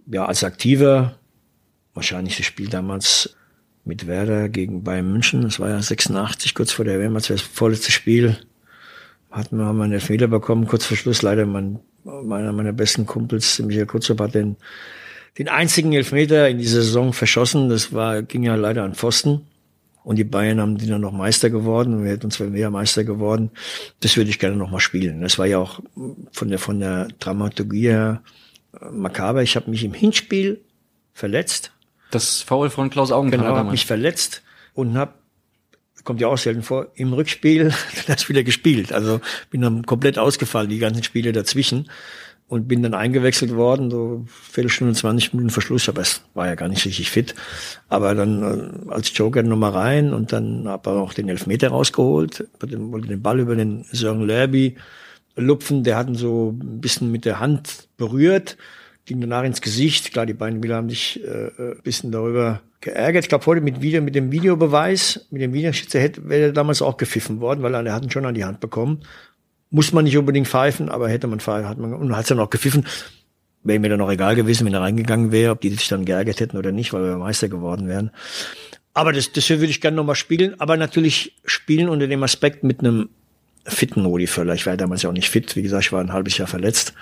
Ja, 0.05 0.25
als 0.25 0.43
Aktiver, 0.43 1.19
wahrscheinlich 1.93 2.37
das 2.37 2.45
Spiel 2.45 2.69
damals 2.69 3.36
mit 3.87 4.07
Werder 4.07 4.49
gegen 4.49 4.83
Bayern 4.83 5.11
München, 5.11 5.41
das 5.41 5.59
war 5.59 5.69
ja 5.69 5.81
86, 5.81 6.53
kurz 6.53 6.71
vor 6.71 6.85
der 6.85 6.99
WM, 6.99 7.15
als 7.15 7.29
wir 7.29 7.35
das 7.35 7.45
vorletzte 7.45 7.91
Spiel 7.91 8.37
hatten 9.31 9.57
wir 9.57 9.65
haben 9.65 9.77
wir 9.77 9.83
einen 9.83 9.93
Elfmeter 9.93 10.27
bekommen, 10.27 10.67
kurz 10.67 10.85
vor 10.85 10.97
Schluss 10.97 11.21
leider 11.21 11.45
mein, 11.45 11.79
meiner 12.03 12.51
meiner 12.53 12.73
besten 12.73 13.05
Kumpels, 13.05 13.59
Michael 13.59 13.85
Kurzop, 13.85 14.19
hat 14.19 14.35
den, 14.35 14.57
den 15.37 15.49
einzigen 15.49 15.93
Elfmeter 15.93 16.49
in 16.49 16.57
dieser 16.57 16.81
Saison 16.81 17.13
verschossen, 17.13 17.69
das 17.69 17.93
war, 17.93 18.23
ging 18.23 18.43
ja 18.43 18.55
leider 18.55 18.83
an 18.83 18.95
Pfosten. 18.95 19.41
Und 20.03 20.15
die 20.15 20.23
Bayern 20.23 20.61
haben 20.61 20.77
die 20.77 20.87
dann 20.87 21.01
noch 21.01 21.11
Meister 21.11 21.49
geworden 21.49 22.01
wir 22.01 22.11
hätten 22.11 22.27
uns 22.27 22.39
mehr 22.39 22.69
Meister 22.69 23.03
geworden. 23.03 23.51
Das 23.99 24.15
würde 24.15 24.29
ich 24.29 24.39
gerne 24.39 24.55
noch 24.55 24.71
mal 24.71 24.79
spielen. 24.79 25.19
Das 25.19 25.37
war 25.37 25.47
ja 25.47 25.57
auch 25.57 25.81
von 26.31 26.47
der 26.47 26.59
von 26.59 26.79
der 26.79 27.09
Dramaturgie 27.19 27.89
her 27.89 28.23
makaber. 28.89 29.43
Ich 29.43 29.57
habe 29.57 29.69
mich 29.69 29.83
im 29.83 29.93
Hinspiel 29.93 30.61
verletzt. 31.13 31.73
Das 32.11 32.41
Foul 32.41 32.69
von 32.69 32.89
Klaus 32.89 33.11
Augenthaler 33.11 33.43
Genau, 33.43 33.57
habe 33.57 33.71
mich 33.71 33.85
verletzt 33.85 34.43
und 34.73 34.97
habe 34.97 35.13
kommt 36.03 36.21
ja 36.21 36.29
auch 36.29 36.37
selten 36.37 36.63
vor, 36.63 36.87
im 36.95 37.11
Rückspiel 37.11 37.73
das 38.07 38.29
wieder 38.29 38.43
gespielt. 38.43 38.93
Also 38.93 39.19
bin 39.49 39.59
dann 39.59 39.85
komplett 39.85 40.17
ausgefallen, 40.17 40.69
die 40.69 40.79
ganzen 40.79 41.03
Spiele 41.03 41.33
dazwischen. 41.33 41.89
und 42.47 42.67
bin 42.69 42.81
dann 42.81 42.93
eingewechselt 42.93 43.53
worden, 43.53 43.91
so 43.91 44.25
Viertelstunde, 44.27 44.93
20 44.93 45.33
Minuten 45.33 45.49
Verschluss, 45.49 45.89
aber 45.89 46.01
es 46.01 46.21
war 46.33 46.47
ja 46.47 46.55
gar 46.55 46.69
nicht 46.69 46.85
richtig 46.85 47.11
fit. 47.11 47.35
Aber 47.89 48.15
dann 48.15 48.87
äh, 48.87 48.91
als 48.91 49.11
Joker 49.17 49.43
nochmal 49.43 49.71
rein 49.71 50.13
und 50.13 50.31
dann 50.31 50.65
habe 50.67 50.91
er 50.91 50.95
auch 50.95 51.13
den 51.13 51.27
Elfmeter 51.27 51.69
rausgeholt, 51.69 52.47
wollte 52.59 53.07
den 53.09 53.21
Ball 53.21 53.39
über 53.41 53.55
den 53.55 53.83
Sören 53.91 54.25
Lerby 54.25 54.77
lupfen, 55.35 55.83
der 55.83 55.97
hat 55.97 56.07
ihn 56.07 56.15
so 56.15 56.51
ein 56.51 56.79
bisschen 56.79 57.11
mit 57.11 57.25
der 57.25 57.39
Hand 57.39 57.89
berührt, 57.97 58.57
ging 59.07 59.21
danach 59.21 59.43
ins 59.43 59.61
Gesicht. 59.61 60.11
Klar, 60.11 60.27
die 60.27 60.33
beiden 60.33 60.59
Spieler 60.59 60.75
haben 60.75 60.89
sich 60.89 61.23
äh, 61.23 61.49
ein 61.57 61.81
bisschen 61.81 62.11
darüber 62.11 62.61
geärgert. 62.81 63.23
Ich 63.23 63.29
glaube, 63.29 63.45
heute 63.47 63.61
mit, 63.61 63.81
Video, 63.81 64.01
mit 64.01 64.13
dem 64.13 64.31
Videobeweis, 64.31 65.27
mit 65.31 65.41
dem 65.41 65.53
Videoschützer 65.53 65.99
hätte 65.99 66.29
wäre 66.29 66.47
er 66.47 66.51
damals 66.51 66.81
auch 66.81 66.97
gepfiffen 66.97 67.39
worden, 67.39 67.63
weil 67.63 67.73
er 67.73 67.93
hat 67.93 68.03
ihn 68.03 68.11
schon 68.11 68.25
an 68.25 68.35
die 68.35 68.45
Hand 68.45 68.59
bekommen. 68.59 69.01
Muss 69.71 69.93
man 69.93 70.03
nicht 70.03 70.17
unbedingt 70.17 70.47
pfeifen, 70.47 70.89
aber 70.89 71.09
hätte 71.09 71.27
man 71.27 71.39
pfeifen, 71.39 71.67
hat 71.67 71.77
man, 71.77 71.93
und 71.93 72.15
hat 72.15 72.23
es 72.23 72.29
dann 72.29 72.39
auch 72.39 72.49
gepfiffen. 72.49 72.85
Wäre 73.63 73.79
mir 73.79 73.89
dann 73.89 74.01
auch 74.01 74.11
egal 74.11 74.35
gewesen, 74.35 74.65
wenn 74.65 74.73
er 74.73 74.81
reingegangen 74.81 75.31
wäre, 75.31 75.51
ob 75.51 75.61
die 75.61 75.69
sich 75.69 75.87
dann 75.87 76.05
geärgert 76.05 76.39
hätten 76.39 76.57
oder 76.57 76.71
nicht, 76.71 76.93
weil 76.93 77.03
wir 77.03 77.17
Meister 77.17 77.49
geworden 77.49 77.87
wären. 77.87 78.11
Aber 78.93 79.13
das, 79.13 79.31
das 79.31 79.49
würde 79.49 79.65
ich 79.65 79.81
gerne 79.81 79.97
nochmal 79.97 80.15
spielen, 80.15 80.59
aber 80.59 80.77
natürlich 80.77 81.35
spielen 81.45 81.87
unter 81.89 82.07
dem 82.07 82.23
Aspekt 82.23 82.63
mit 82.63 82.79
einem 82.81 83.09
fitten 83.65 84.05
Rudi 84.05 84.27
Völler. 84.27 84.53
Ich 84.53 84.65
war 84.65 84.77
damals 84.77 85.01
ja 85.01 85.09
auch 85.09 85.13
nicht 85.13 85.29
fit. 85.29 85.55
Wie 85.55 85.61
gesagt, 85.61 85.85
ich 85.85 85.91
war 85.91 86.01
ein 86.01 86.13
halbes 86.13 86.37
Jahr 86.37 86.47
verletzt. 86.47 86.93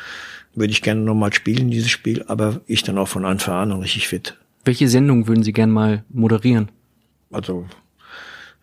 Würde 0.55 0.71
ich 0.71 0.81
gerne 0.81 1.01
nochmal 1.01 1.33
spielen, 1.33 1.69
dieses 1.69 1.89
Spiel, 1.89 2.23
aber 2.27 2.61
ich 2.65 2.83
dann 2.83 2.97
auch 2.97 3.07
von 3.07 3.25
Anfang 3.25 3.71
an 3.71 3.79
richtig 3.79 4.07
fit. 4.07 4.37
Welche 4.63 4.87
Sendung 4.87 5.27
würden 5.27 5.43
Sie 5.43 5.53
gerne 5.53 5.71
mal 5.71 6.03
moderieren? 6.09 6.69
Also, 7.31 7.65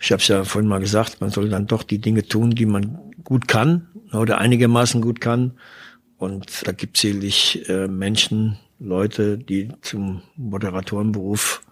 ich 0.01 0.11
habe 0.11 0.21
es 0.21 0.29
ja 0.29 0.45
vorhin 0.45 0.69
mal 0.69 0.81
gesagt, 0.81 1.21
man 1.21 1.31
soll 1.31 1.49
dann 1.49 1.67
doch 1.67 1.83
die 1.83 1.99
Dinge 1.99 2.27
tun, 2.27 2.51
die 2.51 2.67
man 2.67 2.99
gut 3.23 3.47
kann 3.47 3.89
oder 4.13 4.39
einigermaßen 4.39 5.01
gut 5.01 5.21
kann. 5.21 5.53
Und 6.17 6.67
da 6.67 6.73
gibt 6.73 6.97
es 6.97 7.03
sicherlich 7.03 7.69
äh, 7.69 7.89
Menschen, 7.89 8.59
Leute, 8.79 9.39
die 9.39 9.69
zum 9.81 10.23
Moderatorenberuf 10.37 11.63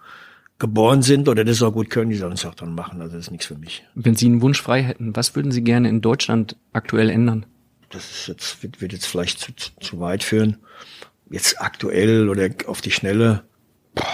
geboren 0.59 1.01
sind 1.01 1.27
oder 1.27 1.43
das 1.43 1.61
auch 1.61 1.73
gut 1.73 1.89
können, 1.89 2.11
die 2.11 2.17
sollen 2.17 2.33
es 2.33 2.45
auch 2.45 2.55
dann 2.55 2.73
machen. 2.73 3.01
Also 3.01 3.15
das 3.15 3.25
ist 3.25 3.31
nichts 3.31 3.47
für 3.47 3.57
mich. 3.57 3.83
Wenn 3.95 4.15
Sie 4.15 4.27
einen 4.27 4.41
Wunsch 4.41 4.61
frei 4.61 4.83
hätten, 4.83 5.15
was 5.15 5.35
würden 5.35 5.51
Sie 5.51 5.63
gerne 5.63 5.89
in 5.89 6.01
Deutschland 6.01 6.55
aktuell 6.71 7.09
ändern? 7.09 7.45
Das 7.91 8.09
ist 8.09 8.27
jetzt, 8.27 8.63
wird, 8.63 8.81
wird 8.81 8.93
jetzt 8.93 9.05
vielleicht 9.05 9.39
zu, 9.39 9.53
zu, 9.55 9.71
zu 9.79 9.99
weit 9.99 10.23
führen. 10.23 10.57
Jetzt 11.29 11.61
aktuell 11.61 12.29
oder 12.29 12.49
auf 12.67 12.81
die 12.81 12.91
Schnelle. 12.91 13.43
Boah. 13.95 14.05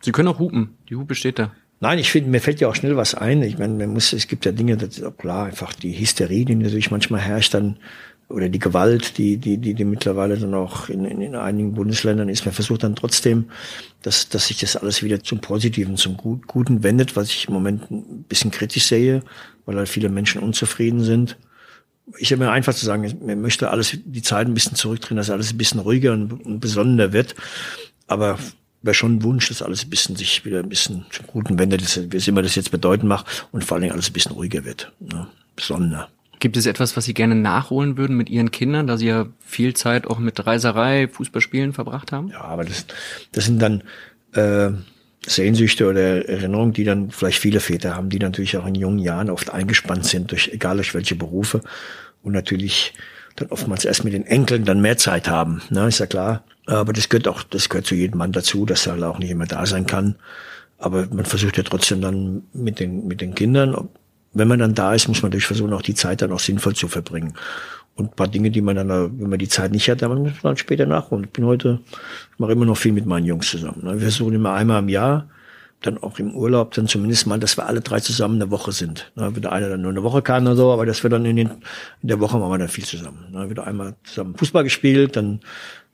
Sie 0.00 0.12
können 0.12 0.28
auch 0.28 0.38
hupen. 0.38 0.76
Die 0.88 0.94
Hupe 0.94 1.14
steht 1.14 1.38
da. 1.38 1.52
Nein, 1.80 1.98
ich 1.98 2.10
finde, 2.10 2.30
mir 2.30 2.40
fällt 2.40 2.60
ja 2.60 2.68
auch 2.68 2.74
schnell 2.74 2.96
was 2.96 3.14
ein. 3.14 3.42
Ich 3.42 3.58
meine, 3.58 3.74
man 3.74 3.92
muss, 3.92 4.12
es 4.12 4.28
gibt 4.28 4.44
ja 4.44 4.52
Dinge, 4.52 4.76
das 4.76 4.98
ist 4.98 5.02
auch 5.02 5.16
klar, 5.16 5.46
einfach 5.46 5.72
die 5.72 5.98
Hysterie, 5.98 6.44
die 6.44 6.54
natürlich 6.54 6.90
manchmal 6.90 7.20
herrscht, 7.20 7.54
dann 7.54 7.78
oder 8.28 8.48
die 8.48 8.58
Gewalt, 8.58 9.18
die, 9.18 9.36
die, 9.36 9.58
die, 9.58 9.74
die 9.74 9.84
mittlerweile 9.84 10.36
dann 10.36 10.54
auch 10.54 10.88
in, 10.88 11.04
in, 11.04 11.20
in 11.20 11.34
einigen 11.36 11.74
Bundesländern 11.74 12.28
ist. 12.28 12.44
Man 12.44 12.54
versucht 12.54 12.82
dann 12.82 12.96
trotzdem, 12.96 13.50
dass, 14.02 14.28
dass 14.28 14.48
sich 14.48 14.58
das 14.58 14.76
alles 14.76 15.02
wieder 15.02 15.22
zum 15.22 15.40
Positiven, 15.40 15.96
zum 15.96 16.16
Guten 16.16 16.82
wendet, 16.82 17.14
was 17.14 17.28
ich 17.28 17.46
im 17.46 17.54
Moment 17.54 17.90
ein 17.90 18.24
bisschen 18.24 18.50
kritisch 18.50 18.86
sehe, 18.86 19.22
weil 19.64 19.76
halt 19.76 19.88
viele 19.88 20.08
Menschen 20.08 20.42
unzufrieden 20.42 21.02
sind. 21.02 21.36
Ich 22.18 22.32
habe 22.32 22.44
mir 22.44 22.50
einfach 22.50 22.74
zu 22.74 22.84
sagen, 22.84 23.18
man 23.24 23.40
möchte 23.40 23.70
alles, 23.70 23.98
die 24.04 24.22
Zeit 24.22 24.46
ein 24.46 24.54
bisschen 24.54 24.76
zurückdrehen, 24.76 25.16
dass 25.16 25.30
alles 25.30 25.52
ein 25.52 25.58
bisschen 25.58 25.80
ruhiger 25.80 26.12
und, 26.12 26.60
besonnener 26.60 27.12
wird. 27.12 27.34
Aber 28.06 28.38
wäre 28.82 28.94
schon 28.94 29.16
ein 29.16 29.22
Wunsch, 29.22 29.48
dass 29.48 29.62
alles 29.62 29.84
ein 29.84 29.90
bisschen 29.90 30.16
sich 30.16 30.44
wieder 30.44 30.60
ein 30.60 30.68
bisschen 30.68 31.06
zum 31.10 31.26
Guten 31.26 31.58
wendet, 31.58 32.12
wie 32.12 32.30
immer 32.30 32.42
das 32.42 32.54
jetzt 32.54 32.70
bedeuten 32.70 33.08
macht 33.08 33.48
und 33.50 33.64
vor 33.64 33.74
allen 33.74 33.82
Dingen 33.82 33.92
alles 33.92 34.10
ein 34.10 34.12
bisschen 34.12 34.32
ruhiger 34.32 34.64
wird, 34.64 34.92
ne? 35.00 35.26
besonnener. 35.56 36.08
Gibt 36.38 36.56
es 36.56 36.66
etwas, 36.66 36.96
was 36.96 37.06
Sie 37.06 37.14
gerne 37.14 37.34
nachholen 37.34 37.96
würden 37.96 38.16
mit 38.16 38.28
Ihren 38.28 38.50
Kindern, 38.50 38.86
da 38.86 38.96
Sie 38.98 39.06
ja 39.06 39.26
viel 39.40 39.74
Zeit 39.74 40.06
auch 40.06 40.18
mit 40.18 40.46
Reiserei, 40.46 41.08
Fußballspielen 41.08 41.72
verbracht 41.72 42.12
haben? 42.12 42.28
Ja, 42.28 42.42
aber 42.42 42.64
das, 42.64 42.86
das 43.32 43.46
sind 43.46 43.60
dann 43.60 43.82
äh, 44.34 44.70
Sehnsüchte 45.26 45.88
oder 45.88 46.28
Erinnerungen, 46.28 46.72
die 46.72 46.84
dann 46.84 47.10
vielleicht 47.10 47.38
viele 47.38 47.60
Väter 47.60 47.96
haben, 47.96 48.08
die 48.10 48.18
natürlich 48.18 48.56
auch 48.56 48.66
in 48.66 48.74
jungen 48.74 48.98
Jahren 48.98 49.30
oft 49.30 49.50
eingespannt 49.50 50.06
sind, 50.06 50.30
durch 50.30 50.50
egal 50.52 50.76
durch 50.76 50.94
welche 50.94 51.16
Berufe 51.16 51.60
und 52.22 52.32
natürlich 52.32 52.94
dann 53.36 53.48
oftmals 53.48 53.84
erst 53.84 54.04
mit 54.04 54.12
den 54.12 54.26
Enkeln 54.26 54.64
dann 54.64 54.80
mehr 54.80 54.96
Zeit 54.96 55.28
haben. 55.28 55.62
Ne, 55.70 55.88
ist 55.88 55.98
ja 55.98 56.06
klar. 56.06 56.44
Aber 56.66 56.92
das 56.92 57.08
gehört 57.08 57.28
auch, 57.28 57.42
das 57.42 57.68
gehört 57.68 57.86
zu 57.86 57.94
jedem 57.94 58.18
Mann 58.18 58.32
dazu, 58.32 58.66
dass 58.66 58.86
er 58.86 59.08
auch 59.08 59.18
nicht 59.18 59.30
immer 59.30 59.46
da 59.46 59.66
sein 59.66 59.86
kann. 59.86 60.16
Aber 60.78 61.06
man 61.06 61.24
versucht 61.24 61.56
ja 61.56 61.62
trotzdem 61.62 62.00
dann 62.00 62.42
mit 62.52 62.80
den, 62.80 63.06
mit 63.06 63.20
den 63.20 63.34
Kindern, 63.34 63.88
wenn 64.36 64.48
man 64.48 64.58
dann 64.58 64.74
da 64.74 64.94
ist, 64.94 65.08
muss 65.08 65.22
man 65.22 65.30
natürlich 65.30 65.46
versuchen, 65.46 65.72
auch 65.72 65.82
die 65.82 65.94
Zeit 65.94 66.20
dann 66.20 66.32
auch 66.32 66.40
sinnvoll 66.40 66.74
zu 66.74 66.88
verbringen. 66.88 67.34
Und 67.96 68.12
ein 68.12 68.16
paar 68.16 68.28
Dinge, 68.28 68.50
die 68.50 68.60
man 68.60 68.76
dann, 68.76 68.88
wenn 68.88 69.30
man 69.30 69.38
die 69.38 69.48
Zeit 69.48 69.72
nicht 69.72 69.88
hat, 69.88 70.02
dann 70.02 70.10
muss 70.22 70.42
man 70.42 70.52
dann 70.52 70.56
später 70.58 70.86
nachholen. 70.86 71.24
Ich 71.24 71.30
bin 71.30 71.46
heute, 71.46 71.80
ich 72.32 72.38
mache 72.38 72.52
immer 72.52 72.66
noch 72.66 72.76
viel 72.76 72.92
mit 72.92 73.06
meinen 73.06 73.24
Jungs 73.24 73.50
zusammen. 73.50 73.80
Ne. 73.82 73.94
Wir 73.94 74.02
versuchen 74.02 74.34
immer 74.34 74.52
einmal 74.52 74.80
im 74.80 74.90
Jahr, 74.90 75.28
dann 75.80 75.98
auch 75.98 76.18
im 76.18 76.34
Urlaub, 76.34 76.72
dann 76.74 76.88
zumindest 76.88 77.26
mal, 77.26 77.38
dass 77.38 77.56
wir 77.56 77.66
alle 77.66 77.80
drei 77.80 78.00
zusammen 78.00 78.40
eine 78.40 78.50
Woche 78.50 78.72
sind. 78.72 79.10
Ne, 79.14 79.34
wieder 79.34 79.52
einer 79.52 79.68
dann 79.68 79.82
nur 79.82 79.90
eine 79.90 80.02
Woche 80.02 80.22
kann 80.22 80.46
oder 80.46 80.56
so, 80.56 80.72
aber 80.72 80.84
dass 80.84 81.02
wir 81.02 81.10
dann 81.10 81.24
in, 81.24 81.36
den, 81.36 81.50
in 82.02 82.08
der 82.08 82.20
Woche 82.20 82.38
machen 82.38 82.50
wir 82.50 82.58
dann 82.58 82.68
viel 82.68 82.84
zusammen. 82.84 83.26
Ne, 83.30 83.48
wieder 83.50 83.66
einmal 83.66 83.94
zusammen 84.04 84.36
Fußball 84.36 84.64
gespielt, 84.64 85.16
dann 85.16 85.40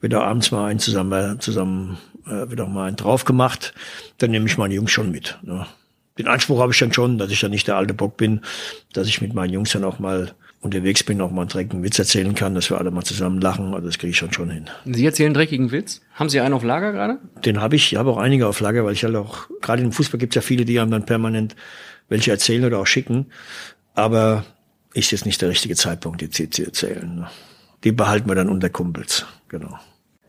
wieder 0.01 0.23
abends 0.23 0.51
mal 0.51 0.65
einen 0.65 0.79
zusammen, 0.79 1.39
zusammen 1.39 1.97
äh, 2.27 2.49
wieder 2.51 2.65
mal 2.67 2.87
einen 2.87 2.97
drauf 2.97 3.25
gemacht. 3.25 3.73
Dann 4.17 4.31
nehme 4.31 4.45
ich 4.47 4.57
meine 4.57 4.73
Jungs 4.73 4.91
schon 4.91 5.11
mit. 5.11 5.39
Den 6.17 6.27
Anspruch 6.27 6.59
habe 6.59 6.71
ich 6.73 6.79
dann 6.79 6.93
schon, 6.93 7.17
dass 7.17 7.31
ich 7.31 7.39
dann 7.39 7.51
nicht 7.51 7.67
der 7.67 7.77
alte 7.77 7.93
Bock 7.93 8.17
bin, 8.17 8.41
dass 8.93 9.07
ich 9.07 9.21
mit 9.21 9.33
meinen 9.33 9.53
Jungs 9.53 9.71
dann 9.71 9.83
auch 9.83 9.99
mal 9.99 10.31
unterwegs 10.63 11.03
bin, 11.03 11.21
auch 11.21 11.31
mal 11.31 11.41
einen 11.41 11.49
dreckigen 11.49 11.83
Witz 11.83 11.99
erzählen 11.99 12.33
kann, 12.35 12.55
dass 12.55 12.69
wir 12.69 12.77
alle 12.77 12.89
mal 12.89 13.03
zusammen 13.03 13.41
lachen. 13.41 13.73
Also 13.73 13.87
das 13.87 13.97
kriege 13.97 14.11
ich 14.11 14.17
schon 14.17 14.31
schon 14.31 14.49
hin. 14.49 14.69
Sie 14.85 15.05
erzählen 15.05 15.27
einen 15.27 15.33
dreckigen 15.35 15.71
Witz? 15.71 16.01
Haben 16.13 16.29
Sie 16.29 16.39
einen 16.39 16.53
auf 16.53 16.63
Lager 16.63 16.93
gerade? 16.93 17.19
Den 17.45 17.61
habe 17.61 17.75
ich, 17.75 17.91
ich 17.91 17.99
habe 17.99 18.09
auch 18.09 18.17
einige 18.17 18.47
auf 18.47 18.59
Lager, 18.59 18.85
weil 18.85 18.93
ich 18.93 19.03
halt 19.03 19.15
auch, 19.15 19.49
gerade 19.61 19.83
im 19.83 19.91
Fußball 19.91 20.19
gibt 20.19 20.33
es 20.33 20.35
ja 20.35 20.41
viele, 20.41 20.65
die 20.65 20.79
haben 20.79 20.91
dann 20.91 21.05
permanent 21.05 21.55
welche 22.09 22.31
erzählen 22.31 22.63
oder 22.65 22.79
auch 22.79 22.87
schicken. 22.87 23.27
Aber 23.93 24.45
ist 24.93 25.11
jetzt 25.11 25.25
nicht 25.25 25.41
der 25.41 25.49
richtige 25.49 25.75
Zeitpunkt, 25.75 26.21
die 26.21 26.29
zu 26.29 26.63
erzählen. 26.63 27.25
Die 27.83 27.91
behalten 27.91 28.29
wir 28.29 28.35
dann 28.35 28.49
unter 28.49 28.69
Kumpels, 28.69 29.25
genau. 29.49 29.77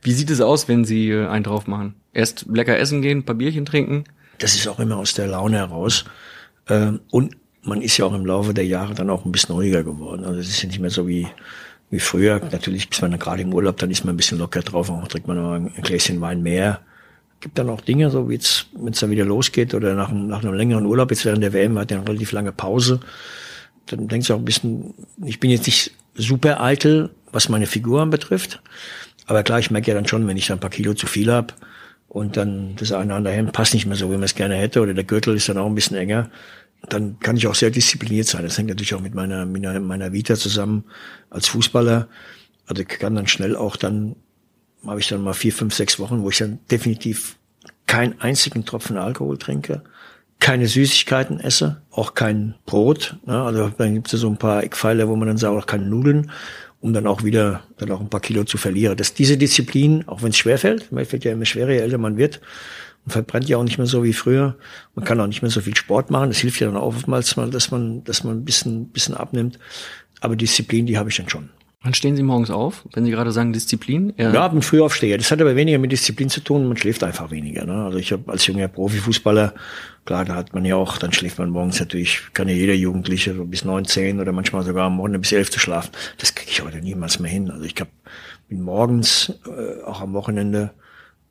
Wie 0.03 0.13
sieht 0.13 0.31
es 0.31 0.41
aus, 0.41 0.69
wenn 0.69 0.85
Sie 0.85 1.11
äh, 1.11 1.27
einen 1.27 1.45
drauf 1.45 1.67
machen? 1.67 1.95
Erst 2.13 2.47
lecker 2.53 2.79
essen 2.79 3.01
gehen, 3.01 3.19
ein 3.19 3.25
paar 3.25 3.37
Bierchen 3.37 3.65
trinken? 3.65 4.05
Das 4.39 4.55
ist 4.55 4.69
auch 4.69 4.81
immer 4.81 4.97
aus 4.97 5.15
der 5.15 5.29
Laune 5.29 5.59
heraus. 5.59 6.05
Ähm, 6.69 7.01
und 7.11 7.37
man 7.65 7.83
ist 7.83 7.97
ja 7.97 8.05
auch 8.05 8.15
im 8.15 8.27
Laufe 8.27 8.55
der 8.55 8.67
Jahre 8.67 8.95
dann 8.95 9.11
auch 9.11 9.25
ein 9.25 9.33
bisschen 9.33 9.55
ruhiger 9.55 9.83
geworden. 9.83 10.25
Also 10.25 10.41
es 10.41 10.49
ist 10.49 10.63
ja 10.63 10.69
nicht 10.69 10.81
mehr 10.81 10.91
so 10.91 11.09
wie, 11.09 11.27
wie 11.91 11.99
früher. 11.99 12.41
Natürlich 12.53 12.91
ist 12.91 13.03
man 13.03 13.11
dann 13.11 13.21
gerade 13.21 13.43
im 13.43 13.53
Urlaub, 13.53 13.79
dann 13.79 13.91
ist 13.91 14.05
man 14.05 14.15
ein 14.15 14.17
bisschen 14.17 14.39
locker 14.39 14.61
drauf, 14.61 14.91
auch 14.91 15.09
trinkt 15.09 15.29
man 15.29 15.37
noch 15.37 15.53
ein 15.53 15.73
Gläschen 15.83 16.21
Wein 16.21 16.43
mehr. 16.43 16.81
Gibt 17.41 17.59
dann 17.59 17.71
auch 17.71 17.81
Dinge, 17.81 18.11
so 18.11 18.29
wie 18.29 18.35
jetzt, 18.35 18.67
wenn 18.75 18.93
es 18.93 19.01
dann 19.01 19.11
wieder 19.11 19.25
losgeht 19.25 19.75
oder 19.75 19.95
nach, 19.95 20.13
nach 20.13 20.43
einem 20.43 20.55
längeren 20.55 20.87
Urlaub, 20.87 21.11
jetzt 21.11 21.25
während 21.25 21.43
der 21.43 21.53
WM 21.53 21.79
hat 21.79 21.91
ja 21.91 21.99
eine 21.99 22.07
relativ 22.09 22.33
lange 22.33 22.53
Pause. 22.53 23.01
Dann 23.87 24.09
denkst 24.09 24.29
du 24.29 24.35
auch 24.35 24.39
ein 24.39 24.45
bisschen, 24.45 24.95
ich 25.25 25.41
bin 25.41 25.51
jetzt 25.51 25.67
nicht 25.67 25.93
super 26.15 26.63
eitel, 26.63 27.11
was 27.33 27.49
meine 27.49 27.67
Figuren 27.67 28.11
betrifft. 28.11 28.63
Aber 29.27 29.43
klar, 29.43 29.59
ich 29.59 29.71
merke 29.71 29.89
ja 29.89 29.95
dann 29.95 30.07
schon, 30.07 30.27
wenn 30.27 30.37
ich 30.37 30.47
dann 30.47 30.59
ein 30.59 30.61
paar 30.61 30.71
Kilo 30.71 30.95
zu 30.95 31.07
viel 31.07 31.33
habe 31.33 31.55
und 32.09 32.37
dann 32.37 32.77
das 32.77 32.93
eine 32.93 33.07
oder 33.07 33.17
andere 33.17 33.35
Hemd 33.35 33.53
passt 33.53 33.75
nicht 33.75 33.87
mehr 33.87 33.97
so, 33.97 34.09
wie 34.09 34.15
man 34.15 34.23
es 34.23 34.35
gerne 34.35 34.55
hätte, 34.55 34.81
oder 34.81 34.95
der 34.95 35.05
Gürtel 35.05 35.35
ist 35.35 35.49
dann 35.49 35.59
auch 35.59 35.67
ein 35.67 35.75
bisschen 35.75 35.97
enger, 35.97 36.31
dann 36.89 37.19
kann 37.21 37.37
ich 37.37 37.47
auch 37.47 37.55
sehr 37.55 37.71
diszipliniert 37.71 38.27
sein. 38.27 38.43
Das 38.43 38.59
hängt 38.59 38.69
natürlich 38.69 38.95
auch 38.95 39.01
mit 39.01 39.15
meiner, 39.15 39.47
meiner, 39.47 39.81
meiner 39.81 40.13
Vita 40.13 40.35
zusammen 40.37 40.85
als 41.31 41.49
Fußballer. 41.49 42.09
Also 42.67 42.83
ich 42.83 42.89
kann 42.89 43.15
dann 43.15 43.27
schnell 43.27 43.57
auch 43.57 43.77
dann, 43.77 44.17
habe 44.87 45.01
ich 45.01 45.09
dann 45.09 45.23
mal 45.23 45.35
vier, 45.35 45.53
fünf, 45.53 45.75
sechs 45.75 45.99
Wochen, 45.99 46.23
wo 46.23 46.31
ich 46.31 46.39
dann 46.39 46.59
definitiv 46.71 47.37
keinen 47.87 48.21
einzigen 48.21 48.65
Tropfen 48.65 48.97
Alkohol 48.97 49.39
trinke, 49.39 49.83
keine 50.41 50.67
Süßigkeiten 50.67 51.41
esse, 51.41 51.83
auch 51.91 52.15
kein 52.15 52.55
Brot. 52.67 53.17
Ne? 53.27 53.41
Also 53.43 53.71
dann 53.77 53.95
gibt 53.95 54.09
es 54.09 54.13
ja 54.13 54.19
so 54.19 54.29
ein 54.29 54.37
paar 54.37 54.63
Eckpfeiler, 54.63 55.09
wo 55.09 55.17
man 55.17 55.29
dann 55.29 55.39
sagt, 55.39 55.57
auch 55.57 55.67
keine 55.67 55.87
Nudeln, 55.87 56.31
um 56.81 56.93
dann 56.93 57.07
auch 57.07 57.25
wieder 57.25 57.63
dann 57.79 57.91
auch 57.93 58.01
ein 58.01 58.11
paar 58.11 58.21
Kilo 58.21 58.45
zu 58.45 58.59
verlieren. 58.59 58.97
Dass 58.97 59.15
diese 59.15 59.39
Disziplin, 59.39 60.07
auch 60.07 60.23
wenn 60.23 60.31
es 60.31 60.37
schwer 60.37 60.59
fällt, 60.59 60.93
man 60.93 61.05
fällt 61.05 61.25
ja 61.25 61.33
immer 61.33 61.47
schwerer, 61.47 61.71
je 61.71 61.79
älter 61.79 61.99
man 61.99 62.17
wird, 62.17 62.41
man 63.05 63.13
verbrennt 63.13 63.49
ja 63.49 63.59
auch 63.59 63.65
nicht 63.65 63.79
mehr 63.79 63.87
so 63.87 64.03
wie 64.03 64.13
früher. 64.13 64.57
Man 64.95 65.05
kann 65.05 65.21
auch 65.21 65.27
nicht 65.27 65.43
mehr 65.43 65.51
so 65.51 65.61
viel 65.61 65.77
Sport 65.77 66.11
machen. 66.11 66.31
Das 66.31 66.39
hilft 66.39 66.61
ja 66.61 66.67
dann 66.67 66.77
auch 66.77 66.95
oftmals 66.95 67.37
mal, 67.37 67.51
dass 67.51 67.71
man, 67.71 68.03
dass 68.05 68.25
man 68.25 68.39
ein 68.39 68.45
bisschen, 68.45 68.89
bisschen 68.89 69.15
abnimmt. 69.15 69.59
Aber 70.21 70.37
Disziplin, 70.37 70.87
die 70.87 70.97
habe 70.97 71.11
ich 71.11 71.17
dann 71.17 71.29
schon. 71.29 71.51
Wann 71.83 71.93
stehen 71.93 72.17
Sie 72.17 72.23
morgens 72.23 72.51
auf, 72.51 72.87
wenn 72.95 73.05
Sie 73.05 73.11
gerade 73.11 73.31
sagen 73.31 73.53
Disziplin? 73.53 74.15
Ja, 74.17 74.33
ja 74.33 74.49
bin 74.49 74.63
Frühaufsteher. 74.63 75.19
Das 75.19 75.31
hat 75.31 75.43
aber 75.43 75.55
weniger 75.55 75.77
mit 75.79 75.93
Disziplin 75.93 76.31
zu 76.31 76.41
tun. 76.41 76.67
Man 76.67 76.79
schläft 76.79 77.05
einfach 77.05 77.31
weniger. 77.31 77.67
Ne? 77.67 77.85
Also 77.85 77.99
ich 77.99 78.11
habe 78.11 78.33
als 78.33 78.47
junger 78.47 78.69
Profifußballer, 78.69 79.53
klar, 80.07 80.25
da 80.25 80.35
hat 80.35 80.55
man 80.55 80.65
ja 80.65 80.77
auch, 80.77 80.97
dann 80.97 81.13
schläft 81.13 81.39
man 81.39 81.51
morgens 81.51 81.79
natürlich, 81.79 82.23
kann 82.33 82.49
ja 82.49 82.55
jeder 82.55 82.73
Jugendliche 82.73 83.35
so 83.35 83.45
bis 83.45 83.67
neun, 83.67 83.85
zehn 83.85 84.19
oder 84.19 84.33
manchmal 84.33 84.65
sogar 84.65 84.87
am 84.87 84.97
Morgen 84.97 85.21
bis 85.21 85.33
elf 85.33 85.51
zu 85.51 85.61
schlafen. 85.61 85.91
Das 86.17 86.35
kriege 86.35 86.51
ich 86.51 86.65
heute 86.65 86.79
niemals 86.79 87.21
mehr 87.21 87.31
hin. 87.31 87.51
Also 87.51 87.65
ich 87.67 87.79
hab, 87.79 87.89
bin 88.49 88.63
morgens, 88.63 89.35
äh, 89.47 89.83
auch 89.83 90.01
am 90.01 90.15
Wochenende, 90.15 90.71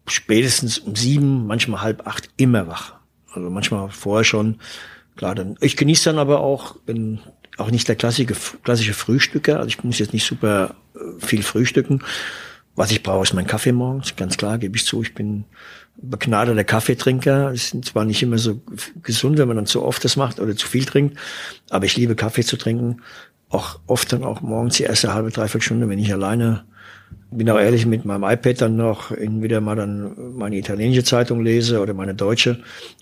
spätestens 0.08 0.80
um 0.80 0.96
sieben, 0.96 1.48
manchmal 1.48 1.82
halb 1.82 2.08
acht 2.08 2.30
immer 2.38 2.68
wach. 2.68 2.96
Also 3.32 3.50
manchmal 3.50 3.90
vorher 3.90 4.24
schon. 4.24 4.60
Klar, 5.16 5.36
dann 5.36 5.58
ich 5.62 5.78
genieße 5.78 6.06
dann 6.06 6.20
aber 6.20 6.42
auch, 6.42 6.76
wenn 6.86 7.20
auch 7.58 7.72
nicht 7.72 7.88
der 7.88 7.96
klassische, 7.96 8.34
klassische 8.64 8.94
Frühstücker. 8.94 9.58
Also 9.58 9.68
ich 9.68 9.84
muss 9.84 10.00
jetzt 10.00 10.14
nicht 10.14 10.26
super 10.26 10.76
äh, 10.96 11.26
viel 11.26 11.44
frühstücken. 11.44 12.02
Was 12.76 12.92
ich 12.92 13.04
brauche, 13.04 13.24
ist 13.24 13.34
mein 13.34 13.46
Kaffee 13.46 13.72
morgens, 13.72 14.16
ganz 14.16 14.36
klar, 14.36 14.58
gebe 14.58 14.76
ich 14.76 14.86
zu. 14.86 15.04
Ich 15.04 15.14
bin 15.14 15.46
begnadeter 15.96 16.64
Kaffeetrinker. 16.64 17.52
Es 17.52 17.74
ist 17.74 17.86
zwar 17.86 18.04
nicht 18.04 18.24
immer 18.24 18.40
so 18.40 18.62
gesund, 19.04 19.38
wenn 19.38 19.48
man 19.48 19.58
dann 19.58 19.68
zu 19.68 19.84
oft 19.84 20.04
das 20.04 20.16
macht 20.16 20.40
oder 20.40 20.56
zu 20.56 20.68
viel 20.68 20.86
trinkt, 20.86 21.18
aber 21.70 21.86
ich 21.86 21.96
liebe 21.96 22.16
Kaffee 22.16 22.44
zu 22.44 22.58
trinken. 22.58 23.02
Auch 23.50 23.80
oft 23.86 24.12
dann 24.12 24.24
auch 24.24 24.42
morgens 24.42 24.78
die 24.78 24.84
erste 24.84 25.14
halbe, 25.14 25.30
dreiviertel 25.30 25.62
Stunde, 25.62 25.88
wenn 25.88 26.00
ich 26.00 26.12
alleine 26.12 26.66
bin 27.38 27.50
auch 27.50 27.60
ehrlich 27.60 27.86
mit 27.86 28.06
meinem 28.06 28.24
iPad 28.24 28.62
dann 28.62 28.76
noch 28.76 29.12
entweder 29.12 29.62
mal 29.62 29.76
dann 29.76 30.36
meine 30.36 30.58
italienische 30.58 31.04
Zeitung 31.04 31.44
lese 31.44 31.80
oder 31.80 31.94
meine 31.94 32.16
deutsche 32.16 32.60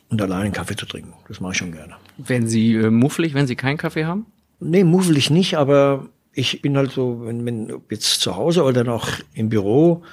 und 0.10 0.22
alleine 0.22 0.46
einen 0.46 0.54
Kaffee 0.54 0.76
zu 0.76 0.86
trinken. 0.86 1.14
Das 1.28 1.40
mache 1.40 1.54
ich 1.54 1.58
schon 1.58 1.72
gerne. 1.72 1.94
Werden 2.18 2.48
Sie 2.48 2.76
äh, 2.76 2.90
mufflig, 2.90 3.34
wenn 3.34 3.48
Sie 3.48 3.56
keinen 3.56 3.78
Kaffee 3.78 4.06
haben? 4.06 4.26
Nee, 4.60 4.84
muffelig 4.84 5.30
nicht, 5.30 5.58
aber 5.58 6.08
ich 6.34 6.62
bin 6.62 6.78
halt 6.78 6.92
so, 6.92 7.22
wenn, 7.26 7.46
wenn 7.46 7.82
jetzt 7.90 8.22
zu 8.22 8.36
Hause 8.36 8.64
oder 8.64 8.84
noch 8.84 9.10
im 9.34 9.50
Büro 9.50 10.04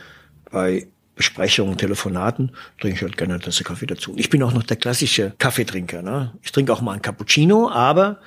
bei 0.51 0.87
Besprechungen, 1.15 1.77
Telefonaten, 1.77 2.53
trinke 2.81 2.97
ich 2.97 3.03
halt 3.03 3.17
gerne 3.17 3.35
eine 3.35 3.43
Tasse 3.43 3.65
Kaffee 3.65 3.87
dazu. 3.87 4.15
Ich 4.17 4.31
bin 4.31 4.43
auch 4.43 4.53
noch 4.53 4.63
der 4.63 4.77
klassische 4.77 5.35
Kaffeetrinker. 5.39 6.01
Ne? 6.01 6.33
Ich 6.43 6.53
trinke 6.53 6.73
auch 6.73 6.81
mal 6.81 6.93
einen 6.93 7.03
Cappuccino, 7.03 7.69
aber 7.69 8.21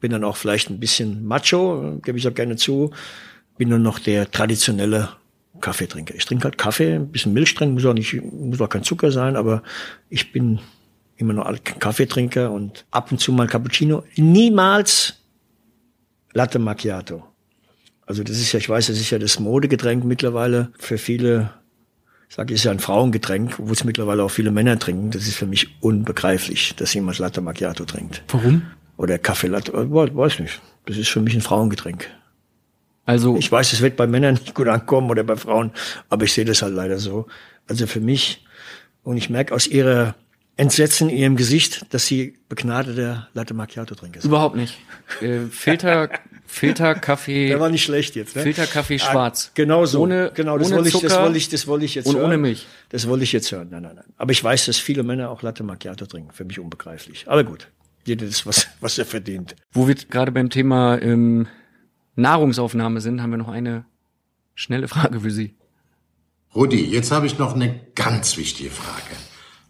bin 0.00 0.12
dann 0.12 0.24
auch 0.24 0.36
vielleicht 0.36 0.70
ein 0.70 0.78
bisschen 0.78 1.26
macho, 1.26 1.98
gebe 2.02 2.16
ich 2.16 2.28
auch 2.28 2.34
gerne 2.34 2.56
zu. 2.56 2.92
Bin 3.56 3.68
nur 3.68 3.80
noch 3.80 3.98
der 3.98 4.30
traditionelle 4.30 5.08
Kaffeetrinker. 5.60 6.14
Ich 6.14 6.24
trinke 6.24 6.44
halt 6.44 6.58
Kaffee, 6.58 6.94
ein 6.94 7.08
bisschen 7.08 7.32
Milch 7.32 7.54
drin, 7.54 7.74
muss 7.74 7.84
auch 7.84 7.94
nicht, 7.94 8.20
muss 8.22 8.60
auch 8.60 8.68
kein 8.68 8.82
Zucker 8.82 9.10
sein, 9.10 9.36
aber 9.36 9.62
ich 10.08 10.32
bin 10.32 10.60
immer 11.16 11.32
noch 11.32 11.52
Kaffeetrinker 11.78 12.50
und 12.50 12.86
ab 12.90 13.10
und 13.10 13.18
zu 13.18 13.32
mal 13.32 13.46
Cappuccino. 13.46 14.04
Niemals 14.16 15.14
Latte 16.32 16.58
Macchiato. 16.58 17.24
Also 18.06 18.22
das 18.22 18.38
ist 18.38 18.52
ja, 18.52 18.58
ich 18.58 18.68
weiß, 18.68 18.86
das 18.86 18.98
ist 18.98 19.10
ja 19.10 19.18
das 19.18 19.38
Modegetränk 19.38 20.04
mittlerweile 20.04 20.70
für 20.78 20.98
viele. 20.98 21.50
Ich 22.28 22.36
sage, 22.36 22.54
ist 22.54 22.64
ja 22.64 22.70
ein 22.70 22.78
Frauengetränk, 22.78 23.58
wo 23.58 23.72
es 23.72 23.84
mittlerweile 23.84 24.22
auch 24.22 24.30
viele 24.30 24.50
Männer 24.50 24.78
trinken. 24.78 25.10
Das 25.10 25.26
ist 25.26 25.36
für 25.36 25.46
mich 25.46 25.82
unbegreiflich, 25.82 26.74
dass 26.76 26.94
jemand 26.94 27.18
Latte 27.18 27.40
Macchiato 27.40 27.84
trinkt. 27.84 28.22
Warum? 28.28 28.62
Oder 28.96 29.18
Kaffee 29.18 29.48
Latte, 29.48 29.72
weiß 29.72 30.38
nicht. 30.40 30.60
Das 30.86 30.96
ist 30.96 31.08
für 31.08 31.20
mich 31.20 31.34
ein 31.34 31.40
Frauengetränk. 31.40 32.08
Also 33.08 33.38
ich 33.38 33.50
weiß, 33.50 33.72
es 33.72 33.80
wird 33.80 33.96
bei 33.96 34.06
Männern 34.06 34.34
nicht 34.34 34.54
gut 34.54 34.68
ankommen 34.68 35.08
oder 35.08 35.24
bei 35.24 35.36
Frauen, 35.36 35.72
aber 36.10 36.24
ich 36.26 36.34
sehe 36.34 36.44
das 36.44 36.60
halt 36.60 36.74
leider 36.74 36.98
so. 36.98 37.26
Also 37.66 37.86
für 37.86 38.00
mich 38.00 38.44
und 39.02 39.16
ich 39.16 39.30
merke 39.30 39.54
aus 39.54 39.66
ihrer 39.66 40.14
Entsetzen 40.58 41.08
in 41.08 41.16
ihrem 41.16 41.36
Gesicht, 41.36 41.86
dass 41.94 42.04
sie 42.04 42.36
begnadeter 42.50 43.28
Latte 43.32 43.54
Macchiato 43.54 43.94
trinken. 43.94 44.20
Überhaupt 44.22 44.56
nicht. 44.56 44.76
Äh, 45.22 45.46
Filter, 45.50 46.10
Filterkaffee. 46.46 47.48
Der 47.48 47.60
war 47.60 47.70
nicht 47.70 47.84
schlecht 47.84 48.14
jetzt. 48.14 48.36
Ne? 48.36 48.42
Filterkaffee 48.42 48.98
schwarz. 48.98 49.46
Ah, 49.48 49.52
genau 49.54 49.86
so. 49.86 50.02
Ohne, 50.02 50.30
genau, 50.34 50.58
das 50.58 50.66
ohne 50.66 50.76
wollte 50.76 50.88
ich, 50.90 51.00
das 51.00 51.18
wollte 51.18 51.38
ich, 51.38 51.48
das 51.48 51.66
wollte 51.66 51.84
ich 51.86 51.94
jetzt 51.94 52.06
und 52.08 52.16
hören. 52.16 52.26
ohne 52.26 52.36
Milch. 52.36 52.66
Das 52.90 53.08
wollte 53.08 53.24
ich 53.24 53.32
jetzt 53.32 53.50
hören. 53.50 53.68
Nein, 53.70 53.84
nein, 53.84 53.94
nein. 53.94 54.04
Aber 54.18 54.32
ich 54.32 54.44
weiß, 54.44 54.66
dass 54.66 54.76
viele 54.76 55.02
Männer 55.02 55.30
auch 55.30 55.40
Latte 55.40 55.62
Macchiato 55.62 56.04
trinken. 56.04 56.32
Für 56.32 56.44
mich 56.44 56.60
unbegreiflich. 56.60 57.24
Aber 57.26 57.42
gut. 57.42 57.68
Jeder 58.04 58.26
das, 58.26 58.44
was, 58.44 58.68
was 58.80 58.98
er 58.98 59.06
verdient. 59.06 59.56
Wo 59.72 59.88
wir 59.88 59.94
gerade 59.94 60.30
beim 60.30 60.50
Thema 60.50 61.00
ähm, 61.00 61.46
Nahrungsaufnahme 62.18 63.00
sind, 63.00 63.22
haben 63.22 63.30
wir 63.30 63.38
noch 63.38 63.48
eine 63.48 63.84
schnelle 64.54 64.88
Frage 64.88 65.20
für 65.20 65.30
Sie. 65.30 65.54
Rudi, 66.54 66.84
jetzt 66.84 67.12
habe 67.12 67.26
ich 67.26 67.38
noch 67.38 67.54
eine 67.54 67.80
ganz 67.94 68.36
wichtige 68.36 68.70
Frage. 68.70 69.14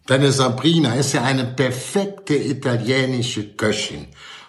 Deine 0.07 0.33
Sabrina 0.33 0.95
ist 0.95 1.13
ja 1.13 1.23
eine 1.23 1.45
perfekte 1.45 2.35
italienische 2.35 3.55
Köchin. 3.57 4.07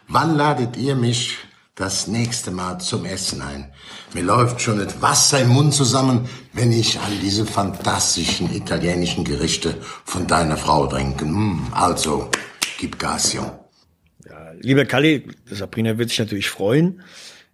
Wann 0.08 0.38
ladet 0.38 0.78
ihr 0.78 0.96
mich 0.96 1.38
das 1.76 2.08
nächste 2.08 2.52
Mal 2.52 2.80
zum 2.80 3.04
Essen 3.04 3.42
ein? 3.42 3.74
Mir 4.14 4.24
läuft 4.24 4.62
schon 4.62 4.78
das 4.80 5.02
Wasser 5.02 5.42
im 5.42 5.50
Mund 5.50 5.74
zusammen, 5.74 6.30
wenn 6.54 6.72
ich 6.72 6.98
an 7.00 7.12
diese 7.22 7.46
fantastischen 7.46 8.56
italienischen 8.56 9.26
Gerichte 9.26 9.76
von 10.06 10.26
deiner 10.28 10.56
Frau 10.56 10.88
denke. 10.88 11.26
Mm, 11.26 11.68
also, 11.72 12.30
gib 12.80 12.98
Gas, 12.98 13.34
Jung. 13.34 13.52
Ja, 14.26 14.54
lieber 14.62 14.86
Kalli, 14.86 15.28
Sabrina 15.46 15.98
wird 15.98 16.10
sich 16.10 16.20
natürlich 16.20 16.50
freuen. 16.50 17.02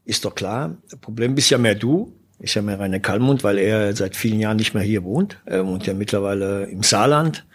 Ist 0.06 0.24
doch 0.24 0.36
klar. 0.36 0.78
Problem 1.01 1.36
bist 1.36 1.49
ja 1.49 1.58
mehr 1.58 1.76
du. 1.76 2.14
Ist 2.39 2.53
ja 2.53 2.62
mehr 2.62 2.80
Rainer 2.80 2.99
Kallmund, 2.99 3.43
weil 3.43 3.58
er 3.58 3.95
seit 3.95 4.16
vielen 4.16 4.39
Jahren 4.39 4.58
nicht 4.58 4.74
mehr 4.74 4.84
hier 4.84 5.03
wohnt. 5.03 5.41
Er 5.45 5.66
wohnt 5.66 5.88
ja 5.88 5.93
mittlerweile 5.93 6.66
im 6.66 6.84
Saarland 6.84 7.45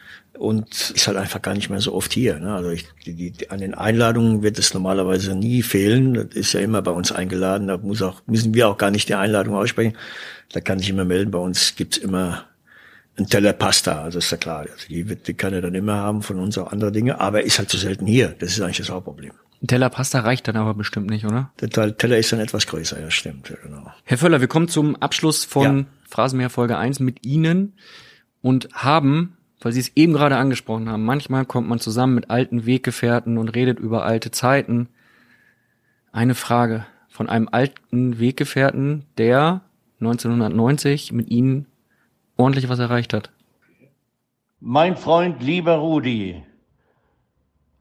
und 0.41 0.93
ist 0.95 1.07
halt 1.07 1.19
einfach 1.19 1.43
gar 1.43 1.55
nicht 1.55 1.69
mehr 1.69 1.81
so 1.81 1.93
oft 1.93 2.13
hier. 2.13 2.39
Ne? 2.41 2.55
Also 2.55 2.71
ich, 2.71 2.87
die, 3.05 3.31
die, 3.31 3.51
an 3.51 3.61
den 3.61 3.75
Einladungen 3.75 4.43
wird 4.43 4.59
es 4.59 4.73
normalerweise 4.73 5.35
nie 5.35 5.63
fehlen. 5.63 6.15
Das 6.15 6.35
ist 6.35 6.55
ja 6.55 6.61
immer 6.61 6.81
bei 6.81 6.93
uns 6.93 7.13
eingeladen. 7.13 7.69
Da 7.69 7.77
muss 7.77 8.01
auch, 8.01 8.23
müssen 8.27 8.55
wir 8.55 8.69
auch 8.69 8.79
gar 8.79 8.91
nicht 8.91 9.09
die 9.11 9.15
Einladung 9.15 9.55
aussprechen. 9.55 9.97
Da 10.53 10.61
kann 10.61 10.79
ich 10.79 10.89
immer 10.89 11.05
melden. 11.05 11.31
Bei 11.31 11.39
uns 11.39 11.77
gibt's 11.77 11.99
immer 11.99 12.47
ein 13.19 13.27
Teller 13.27 13.53
Pasta. 13.53 14.03
Also 14.03 14.19
ist 14.19 14.31
ja 14.31 14.39
klar. 14.39 14.61
Also 14.61 14.89
die, 14.89 15.09
wird, 15.11 15.29
die 15.29 15.35
kann 15.35 15.53
er 15.53 15.61
dann 15.61 15.75
immer 15.75 15.97
haben 15.97 16.23
von 16.23 16.39
uns 16.39 16.57
auch 16.57 16.73
andere 16.73 16.91
Dinge. 16.91 17.21
Aber 17.21 17.41
er 17.41 17.47
ist 17.47 17.59
halt 17.59 17.69
zu 17.69 17.77
selten 17.77 18.07
hier. 18.07 18.35
Das 18.39 18.53
ist 18.53 18.63
eigentlich 18.63 18.79
das 18.79 18.89
Hauptproblem. 18.89 19.33
Ein 19.63 19.67
Teller 19.67 19.91
Pasta 19.91 20.21
reicht 20.21 20.49
dann 20.49 20.57
aber 20.57 20.73
bestimmt 20.75 21.11
nicht, 21.11 21.27
oder? 21.27 21.51
Der 21.61 21.69
Teller 21.97 22.17
ist 22.17 22.33
dann 22.33 22.41
etwas 22.41 22.67
größer, 22.67 22.99
ja, 23.01 23.11
stimmt. 23.11 23.51
Ja, 23.51 23.57
genau. 23.63 23.91
Herr 24.05 24.17
Völler, 24.19 24.41
wir 24.41 24.49
kommen 24.49 24.69
zum 24.69 24.97
Abschluss 24.97 25.45
von 25.45 25.79
Ja. 25.79 25.85
Phrasenmäher 26.09 26.49
Folge 26.51 26.79
1 26.79 27.01
mit 27.01 27.27
Ihnen 27.27 27.75
und 28.41 28.69
haben, 28.73 29.37
weil 29.61 29.73
Sie 29.73 29.81
es 29.81 29.95
eben 29.97 30.15
gerade 30.15 30.37
angesprochen 30.37 30.89
haben, 30.89 31.05
manchmal 31.05 31.45
kommt 31.45 31.69
man 31.69 31.79
zusammen 31.79 32.15
mit 32.15 32.31
alten 32.31 32.65
Weggefährten 32.65 33.37
und 33.37 33.51
redet 33.51 33.79
über 33.79 34.05
alte 34.05 34.31
Zeiten. 34.31 34.89
Eine 36.11 36.35
Frage 36.35 36.87
von 37.09 37.29
einem 37.29 37.49
alten 37.53 38.19
Weggefährten, 38.19 39.05
der 39.19 39.61
1990 40.01 41.13
mit 41.13 41.29
Ihnen 41.29 41.67
ordentlich 42.39 42.71
was 42.71 42.79
erreicht 42.79 43.13
hat. 43.13 43.31
Mein 44.61 44.97
Freund, 44.97 45.43
lieber 45.43 45.75
Rudi, 45.75 46.43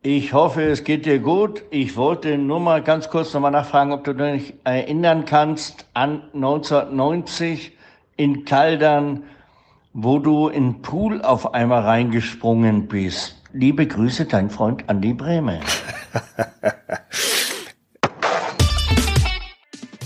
ich 0.01 0.31
hoffe, 0.31 0.63
es 0.63 0.85
geht 0.85 1.05
dir 1.05 1.19
gut. 1.19 1.63
Ich 1.71 1.97
wollte 1.97 2.37
nur 2.37 2.61
mal 2.61 2.81
ganz 2.81 3.09
kurz 3.09 3.33
nochmal 3.33 3.51
nachfragen, 3.51 3.91
ob 3.91 4.05
du 4.05 4.13
dich 4.13 4.53
erinnern 4.63 5.25
kannst 5.25 5.87
an 5.93 6.23
1990 6.33 7.77
in 8.15 8.45
Kaldern, 8.45 9.23
wo 9.91 10.19
du 10.19 10.47
in 10.47 10.81
Pool 10.81 11.21
auf 11.21 11.53
einmal 11.53 11.81
reingesprungen 11.81 12.87
bist. 12.87 13.35
Liebe 13.51 13.87
Grüße, 13.87 14.23
dein 14.25 14.49
Freund 14.49 14.87
Andi 14.87 15.13
Brehme. 15.13 15.59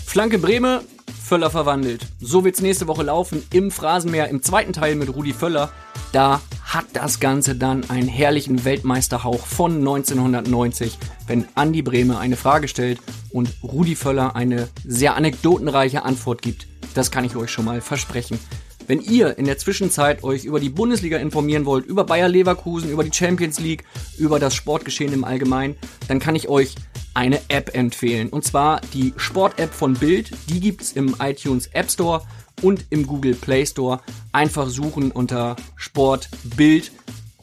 Flanke 0.05 0.39
Breme, 0.39 0.81
Völler 1.23 1.51
verwandelt. 1.51 2.07
So 2.19 2.43
wird's 2.43 2.61
nächste 2.61 2.87
Woche 2.87 3.03
laufen 3.03 3.43
im 3.53 3.69
Phrasenmäher 3.69 4.27
im 4.29 4.41
zweiten 4.41 4.73
Teil 4.73 4.95
mit 4.95 5.13
Rudi 5.15 5.33
Völler. 5.33 5.69
Da 6.13 6.41
hat 6.73 6.85
das 6.93 7.19
Ganze 7.19 7.55
dann 7.55 7.87
einen 7.89 8.07
herrlichen 8.07 8.65
Weltmeisterhauch 8.65 9.45
von 9.45 9.77
1990, 9.77 10.97
wenn 11.27 11.45
Andi 11.53 11.83
Breme 11.83 12.17
eine 12.17 12.35
Frage 12.35 12.67
stellt 12.67 12.99
und 13.29 13.53
Rudi 13.61 13.95
Völler 13.95 14.35
eine 14.35 14.69
sehr 14.83 15.15
anekdotenreiche 15.15 16.03
Antwort 16.03 16.41
gibt. 16.41 16.67
Das 16.95 17.11
kann 17.11 17.25
ich 17.25 17.35
euch 17.35 17.51
schon 17.51 17.65
mal 17.65 17.81
versprechen. 17.81 18.39
Wenn 18.87 19.01
ihr 19.01 19.37
in 19.37 19.45
der 19.45 19.57
Zwischenzeit 19.57 20.23
euch 20.23 20.45
über 20.45 20.59
die 20.59 20.69
Bundesliga 20.69 21.17
informieren 21.17 21.65
wollt, 21.65 21.85
über 21.85 22.03
Bayer 22.03 22.27
Leverkusen, 22.27 22.89
über 22.89 23.03
die 23.03 23.13
Champions 23.13 23.59
League, 23.59 23.85
über 24.17 24.39
das 24.39 24.55
Sportgeschehen 24.55 25.13
im 25.13 25.23
Allgemeinen, 25.23 25.75
dann 26.07 26.19
kann 26.19 26.35
ich 26.35 26.49
euch 26.49 26.75
eine 27.13 27.39
App 27.47 27.75
empfehlen. 27.75 28.29
Und 28.29 28.43
zwar 28.43 28.81
die 28.93 29.13
Sport-App 29.15 29.73
von 29.73 29.93
Bild. 29.93 30.31
Die 30.49 30.59
gibt's 30.59 30.93
im 30.93 31.15
iTunes 31.19 31.67
App 31.67 31.89
Store 31.91 32.23
und 32.61 32.85
im 32.89 33.07
Google 33.07 33.35
Play 33.35 33.65
Store. 33.65 34.01
Einfach 34.31 34.67
suchen 34.67 35.11
unter 35.11 35.55
Sport 35.75 36.29
Bild. 36.55 36.91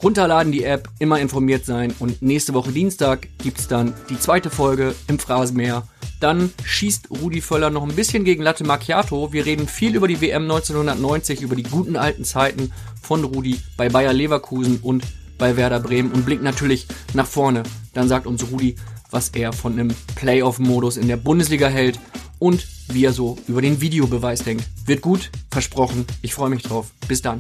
Runterladen 0.03 0.51
die 0.51 0.65
App, 0.65 0.89
immer 0.99 1.21
informiert 1.21 1.67
sein 1.67 1.95
und 1.99 2.23
nächste 2.23 2.55
Woche 2.55 2.73
Dienstag 2.73 3.29
gibt's 3.39 3.69
dann 3.69 3.93
die 4.09 4.19
zweite 4.19 4.49
Folge 4.49 4.95
im 5.09 5.19
Phrasenmäher. 5.19 5.87
Dann 6.21 6.53
schießt 6.65 7.11
Rudi 7.11 7.41
Völler 7.41 7.71
noch 7.71 7.83
ein 7.83 7.95
bisschen 7.95 8.25
gegen 8.25 8.43
Latte 8.43 8.65
Macchiato. 8.65 9.33
Wir 9.33 9.45
reden 9.45 9.69
viel 9.69 9.95
über 9.95 10.09
die 10.09 10.21
WM 10.21 10.45
1990, 10.45 11.43
über 11.43 11.57
die 11.57 11.63
guten 11.65 11.97
alten 11.97 12.25
Zeiten 12.25 12.73
von 13.03 13.25
Rudi 13.25 13.59
bei 13.77 13.89
Bayer 13.89 14.13
Leverkusen 14.13 14.79
und 14.83 15.05
bei 15.39 15.57
Werder 15.57 15.81
Bremen 15.81 16.13
und 16.13 16.25
blickt 16.25 16.43
natürlich 16.43 16.87
nach 17.15 17.27
vorne. 17.27 17.63
Dann 17.95 18.09
sagt 18.09 18.27
uns 18.27 18.51
Rudi, 18.51 18.77
was 19.11 19.31
er 19.31 19.53
von 19.53 19.73
einem 19.73 19.95
Playoff-Modus 20.15 20.97
in 20.97 21.09
der 21.09 21.17
Bundesliga 21.17 21.69
hält 21.69 21.99
und 22.41 22.66
wie 22.88 23.05
er 23.05 23.12
so 23.12 23.38
über 23.47 23.62
den 23.62 23.80
Videobeweis 23.80 24.43
denkt. 24.43 24.64
Wird 24.86 25.01
gut, 25.03 25.30
versprochen. 25.53 26.05
Ich 26.22 26.34
freue 26.34 26.51
mich 26.51 26.64
drauf. 26.64 26.91
Bis 27.07 27.22
dann. 27.22 27.38